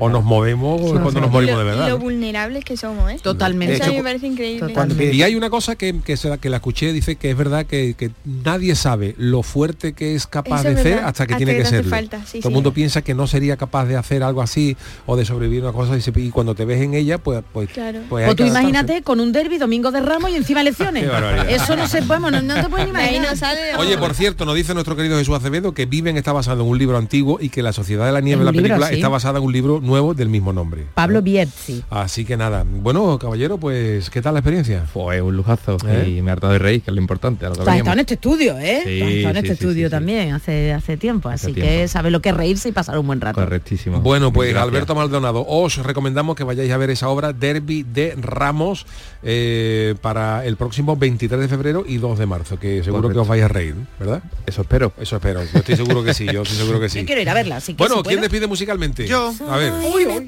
o 0.00 0.08
nos 0.08 0.24
movemos 0.24 0.80
o 0.82 0.94
es 0.94 1.00
cuando 1.00 1.20
nos 1.20 1.30
morimos 1.30 1.54
lo, 1.56 1.58
de 1.60 1.64
verdad. 1.64 1.88
Lo 1.88 1.98
¿no? 1.98 2.04
vulnerables 2.04 2.64
que 2.64 2.76
somos, 2.76 3.10
¿eh? 3.10 3.18
Totalmente. 3.22 3.74
Eso 3.74 3.84
De 3.84 3.88
a 3.88 3.88
mí 3.90 3.94
hecho, 3.96 4.02
me 4.04 4.08
parece 4.10 4.26
increíble. 4.26 5.14
Y 5.14 5.22
hay 5.22 5.34
una 5.34 5.50
cosa 5.50 5.76
que, 5.76 6.00
que, 6.04 6.16
se 6.16 6.28
la, 6.28 6.38
que 6.38 6.50
la 6.50 6.56
escuché, 6.56 6.92
dice 6.92 7.16
que 7.16 7.30
es 7.30 7.36
verdad 7.36 7.66
que, 7.66 7.94
que 7.94 8.10
nadie 8.24 8.74
sabe 8.74 9.14
lo 9.18 9.42
fuerte 9.42 9.92
que 9.92 10.14
es 10.14 10.26
capaz 10.26 10.60
Eso 10.60 10.68
de 10.68 10.74
verdad, 10.82 11.06
hasta 11.08 11.26
que 11.26 11.34
hasta 11.34 11.44
tiene 11.44 11.62
que 11.62 11.82
falta, 11.84 12.18
sí, 12.26 12.40
Todo 12.40 12.48
el 12.48 12.52
sí. 12.52 12.54
mundo 12.54 12.72
piensa 12.72 13.02
que 13.02 13.14
no 13.14 13.26
sería 13.26 13.56
capaz 13.56 13.86
de 13.86 13.96
hacer 13.96 14.22
algo 14.22 14.42
así 14.42 14.76
o 15.06 15.16
de 15.16 15.24
sobrevivir 15.24 15.62
a 15.64 15.68
una 15.70 15.72
cosa 15.72 15.96
y, 15.96 16.00
se- 16.00 16.12
y 16.16 16.30
cuando 16.30 16.54
te 16.54 16.64
ves 16.64 16.80
en 16.82 16.94
ella, 16.94 17.18
pues, 17.18 17.42
pues, 17.52 17.68
Claro. 17.70 18.00
pues 18.08 18.24
Pues 18.24 18.28
hay 18.28 18.34
tú 18.34 18.46
imagínate 18.46 19.02
con 19.02 19.20
un 19.20 19.32
derby, 19.32 19.58
domingo 19.58 19.90
de 19.90 20.00
Ramos 20.00 20.30
y 20.30 20.36
encima 20.36 20.60
elecciones. 20.60 20.87
Eso 20.96 21.76
no 21.76 21.86
se 21.88 22.02
puede, 22.02 22.20
no, 22.20 22.42
no 22.42 22.54
te 22.54 22.60
ahí 22.60 22.88
imaginar. 22.88 23.30
no 23.30 23.36
sale 23.36 23.74
Oye, 23.76 23.96
por 23.98 24.14
cierto, 24.14 24.44
nos 24.44 24.54
dice 24.54 24.74
nuestro 24.74 24.96
querido 24.96 25.16
Jesús 25.18 25.36
Acevedo 25.36 25.72
que 25.72 25.86
Viven 25.86 26.16
está 26.16 26.32
basado 26.32 26.62
en 26.62 26.68
un 26.68 26.78
libro 26.78 26.96
antiguo 26.96 27.38
y 27.40 27.48
que 27.48 27.62
La 27.62 27.72
Sociedad 27.72 28.06
de 28.06 28.12
la 28.12 28.20
Nieve, 28.20 28.44
la 28.44 28.50
libro, 28.52 28.64
película, 28.64 28.88
sí. 28.88 28.94
está 28.96 29.08
basada 29.08 29.38
en 29.38 29.44
un 29.44 29.52
libro 29.52 29.80
nuevo 29.80 30.14
del 30.14 30.28
mismo 30.28 30.52
nombre. 30.52 30.86
Pablo 30.94 31.22
Bierzi. 31.22 31.82
Así 31.90 32.24
que 32.24 32.36
nada. 32.36 32.64
Bueno, 32.68 33.18
caballero, 33.18 33.58
pues, 33.58 34.10
¿qué 34.10 34.22
tal 34.22 34.34
la 34.34 34.40
experiencia? 34.40 34.84
Fue 34.92 35.20
un 35.20 35.36
lujazo 35.36 35.76
¿Eh? 35.86 36.16
y 36.18 36.22
me 36.22 36.30
ha 36.30 36.34
hartado 36.34 36.52
de 36.52 36.58
reír, 36.58 36.82
que 36.82 36.90
es 36.90 36.94
lo 36.94 37.00
importante. 37.00 37.44
lo 37.46 37.52
que 37.52 37.58
veníamos. 37.60 37.78
estado 37.78 37.92
en 37.94 38.00
este 38.00 38.14
estudio, 38.14 38.58
¿eh? 38.58 38.82
Sí, 38.84 39.00
estado 39.00 39.10
en 39.10 39.22
sí, 39.22 39.26
este 39.26 39.46
sí, 39.46 39.52
estudio 39.52 39.74
sí, 39.74 39.84
sí. 39.84 39.90
también 39.90 40.32
hace, 40.32 40.72
hace 40.72 40.96
tiempo, 40.96 41.28
así 41.28 41.52
que 41.52 41.60
tiempo. 41.62 41.88
sabe 41.88 42.10
lo 42.10 42.20
que 42.20 42.30
es 42.30 42.36
reírse 42.36 42.68
y 42.68 42.72
pasar 42.72 42.98
un 42.98 43.06
buen 43.06 43.20
rato. 43.20 43.40
Correctísimo. 43.40 44.00
Bueno, 44.00 44.32
pues 44.32 44.50
Gracias. 44.50 44.68
Alberto 44.68 44.94
Maldonado, 44.94 45.44
os 45.46 45.76
recomendamos 45.78 46.36
que 46.36 46.44
vayáis 46.44 46.70
a 46.72 46.76
ver 46.76 46.90
esa 46.90 47.08
obra 47.08 47.32
Derby 47.32 47.82
de 47.82 48.14
Ramos 48.20 48.86
eh, 49.22 49.94
para 50.00 50.44
el 50.44 50.56
próximo 50.56 50.77
23 50.84 51.40
de 51.40 51.48
febrero 51.48 51.84
y 51.86 51.98
2 51.98 52.18
de 52.18 52.26
marzo, 52.26 52.58
que 52.58 52.82
seguro 52.82 53.02
Correcto. 53.02 53.20
que 53.20 53.22
os 53.22 53.28
vais 53.28 53.44
a 53.44 53.48
reír, 53.48 53.74
¿verdad? 53.98 54.22
Eso 54.46 54.62
espero. 54.62 54.92
Eso 54.98 55.16
espero. 55.16 55.42
Yo 55.44 55.58
estoy 55.58 55.76
seguro 55.76 56.02
que 56.02 56.14
sí, 56.14 56.26
yo 56.26 56.42
estoy 56.42 56.56
seguro 56.56 56.80
que 56.80 56.88
sí. 56.88 57.00
Yo 57.00 57.06
quiero 57.06 57.20
ir 57.20 57.28
a 57.28 57.34
verla, 57.34 57.56
así 57.56 57.74
que 57.74 57.78
Bueno, 57.78 57.96
si 57.96 58.02
¿quién 58.04 58.20
despide 58.20 58.46
musicalmente? 58.46 59.06
Yo. 59.06 59.32
A 59.48 59.56
ver. 59.56 59.72
Uy, 59.72 60.06
uy. 60.06 60.26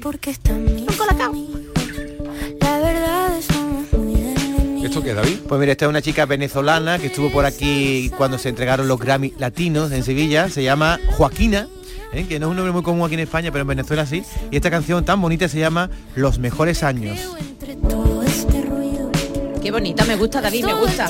La 2.59 2.79
verdad 2.79 3.37
es 3.37 3.47
¿Esto 4.83 5.03
qué, 5.03 5.13
David? 5.13 5.39
Pues 5.47 5.59
mira, 5.59 5.71
esta 5.71 5.85
es 5.85 5.89
una 5.89 6.01
chica 6.01 6.25
venezolana 6.25 6.99
que 6.99 7.07
estuvo 7.07 7.31
por 7.31 7.45
aquí 7.45 8.11
cuando 8.17 8.37
se 8.37 8.49
entregaron 8.49 8.87
los 8.87 8.99
Grammy 8.99 9.33
latinos 9.37 9.91
en 9.91 10.03
Sevilla. 10.03 10.49
Se 10.49 10.63
llama 10.63 10.99
Joaquina 11.11 11.67
¿eh? 12.13 12.25
que 12.27 12.39
no 12.39 12.47
es 12.47 12.51
un 12.51 12.57
nombre 12.57 12.73
muy 12.73 12.83
común 12.83 13.05
aquí 13.05 13.15
en 13.15 13.21
España, 13.21 13.51
pero 13.51 13.61
en 13.63 13.67
Venezuela 13.67 14.05
sí. 14.05 14.23
Y 14.49 14.55
esta 14.55 14.69
canción 14.69 15.03
tan 15.05 15.21
bonita 15.21 15.47
se 15.47 15.59
llama 15.59 15.89
Los 16.15 16.39
mejores 16.39 16.83
años. 16.83 17.19
Qué 19.71 19.75
bonita, 19.75 20.03
me 20.03 20.17
gusta 20.17 20.41
David, 20.41 20.65
me 20.65 20.73
gusta. 20.73 21.07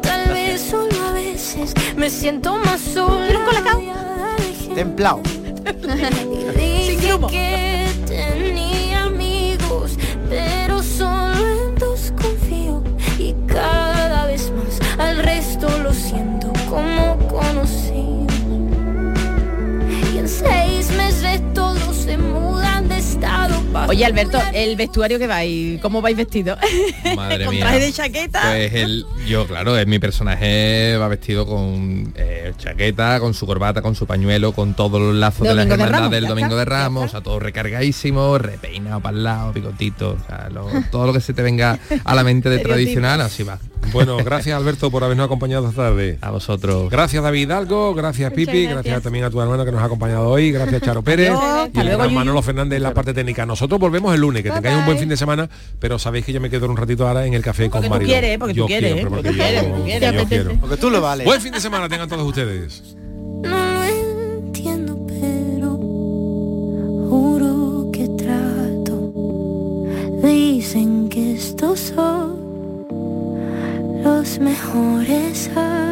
Tal 0.00 0.32
vez 0.32 0.62
solo 0.70 0.88
a 1.06 1.12
veces 1.12 1.74
me 1.96 2.08
siento 2.08 2.56
más 2.56 2.80
sola. 2.80 3.26
¿Quiero 3.26 3.40
un 3.40 3.44
colacao? 3.44 3.82
Templado. 4.74 5.20
Dije 6.56 6.96
que 6.96 7.79
Oye 23.88 24.04
Alberto, 24.04 24.38
el 24.52 24.76
vestuario 24.76 25.18
que 25.18 25.26
vais, 25.26 25.80
¿cómo 25.80 26.00
vais 26.02 26.16
vestido? 26.16 26.56
Madre 27.16 27.44
Con 27.44 27.54
mía. 27.54 27.64
traje 27.64 27.80
de 27.80 27.92
chaqueta. 27.92 28.42
Pues 28.42 28.74
el, 28.74 29.06
yo, 29.28 29.46
claro, 29.46 29.76
es 29.78 29.86
mi 29.86 29.98
personaje 29.98 30.96
va 30.96 31.06
vestido 31.08 31.46
con 31.46 32.12
eh, 32.16 32.52
chaqueta, 32.58 33.20
con 33.20 33.32
su 33.32 33.46
corbata, 33.46 33.80
con 33.80 33.94
su 33.94 34.06
pañuelo, 34.06 34.52
con 34.52 34.74
todos 34.74 35.00
los 35.00 35.14
lazos 35.14 35.46
de 35.46 35.54
la 35.54 35.62
hermandad 35.62 36.10
del 36.10 36.26
Domingo 36.26 36.56
de 36.56 36.64
Ramos, 36.64 37.14
a 37.14 37.20
todo 37.22 37.38
recargadísimo, 37.38 38.38
repeinado 38.38 39.00
para 39.00 39.16
el 39.16 39.24
lado, 39.24 39.52
picotito, 39.52 40.16
o 40.20 40.26
sea, 40.26 40.48
lo- 40.50 40.68
todo 40.90 41.06
lo 41.06 41.12
que 41.12 41.20
se 41.20 41.32
te 41.32 41.42
venga 41.42 41.78
a 42.04 42.14
la 42.14 42.24
mente 42.24 42.48
de 42.50 42.58
tradicional, 42.58 43.20
así 43.20 43.44
va. 43.44 43.58
Bueno, 43.92 44.16
gracias 44.18 44.56
Alberto 44.56 44.90
por 44.90 45.02
habernos 45.02 45.26
acompañado 45.26 45.68
esta 45.68 45.82
tarde. 45.84 46.18
A 46.20 46.30
vosotros. 46.30 46.88
Gracias 46.90 47.22
David 47.22 47.40
Hidalgo, 47.42 47.92
gracias 47.94 48.32
Pipi, 48.32 48.62
gracias. 48.64 48.84
gracias. 48.84 49.02
también 49.02 49.24
a 49.24 49.30
tu 49.30 49.40
hermano 49.40 49.64
que 49.64 49.72
nos 49.72 49.80
ha 49.82 49.86
acompañado 49.86 50.28
hoy, 50.28 50.52
gracias 50.52 50.82
Charo 50.82 51.02
Pérez 51.02 51.32
y 51.72 51.78
el 51.80 51.86
luego, 51.86 52.02
gran. 52.02 52.14
Manolo 52.14 52.40
Fernández 52.42 52.76
en 52.76 52.82
la 52.84 52.94
parte 52.94 53.12
técnica. 53.14 53.44
Nosotros 53.46 53.80
volvemos 53.80 54.14
el 54.14 54.20
lunes, 54.20 54.42
que 54.44 54.50
tengáis 54.50 54.76
un 54.78 54.86
buen 54.86 54.98
fin 54.98 55.08
de 55.08 55.16
semana, 55.16 55.48
pero 55.80 55.98
sabéis 55.98 56.24
que 56.24 56.32
yo 56.32 56.40
me 56.40 56.50
quedo 56.50 56.68
un 56.70 56.76
ratito 56.76 57.06
ahora 57.08 57.26
en 57.26 57.34
el 57.34 57.42
café 57.42 57.68
con 57.68 57.82
Porque 57.82 57.98
tú 58.00 58.06
quieres, 58.06 58.38
porque 58.38 58.54
tú 58.54 58.58
Yo 58.60 58.66
quieres, 58.66 58.92
quiero, 58.92 59.10
porque 59.10 59.28
Porque 59.28 59.38
yo- 59.38 59.44
quieres, 59.44 59.62
porque 59.64 59.74
porque 59.82 59.98
quieres. 59.98 60.22
yo 60.22 60.28
quiero. 60.28 60.60
Porque 60.60 60.76
tú 60.76 60.90
lo 60.90 61.00
vales. 61.00 61.24
Buen 61.26 61.40
fin 61.40 61.52
de 61.52 61.60
semana 61.60 61.88
tengan 61.88 62.08
todos 62.08 62.26
ustedes. 62.26 62.94
No 63.42 63.48
lo 63.50 63.82
entiendo, 63.84 65.04
pero 65.08 65.76
juro 67.08 67.90
que 67.92 68.08
trato. 68.18 69.12
Dicen 70.22 71.08
que 71.08 71.34
estos 71.34 71.80
son 71.80 72.39
los 74.10 74.40
mejores. 74.40 75.48
Ah. 75.54 75.89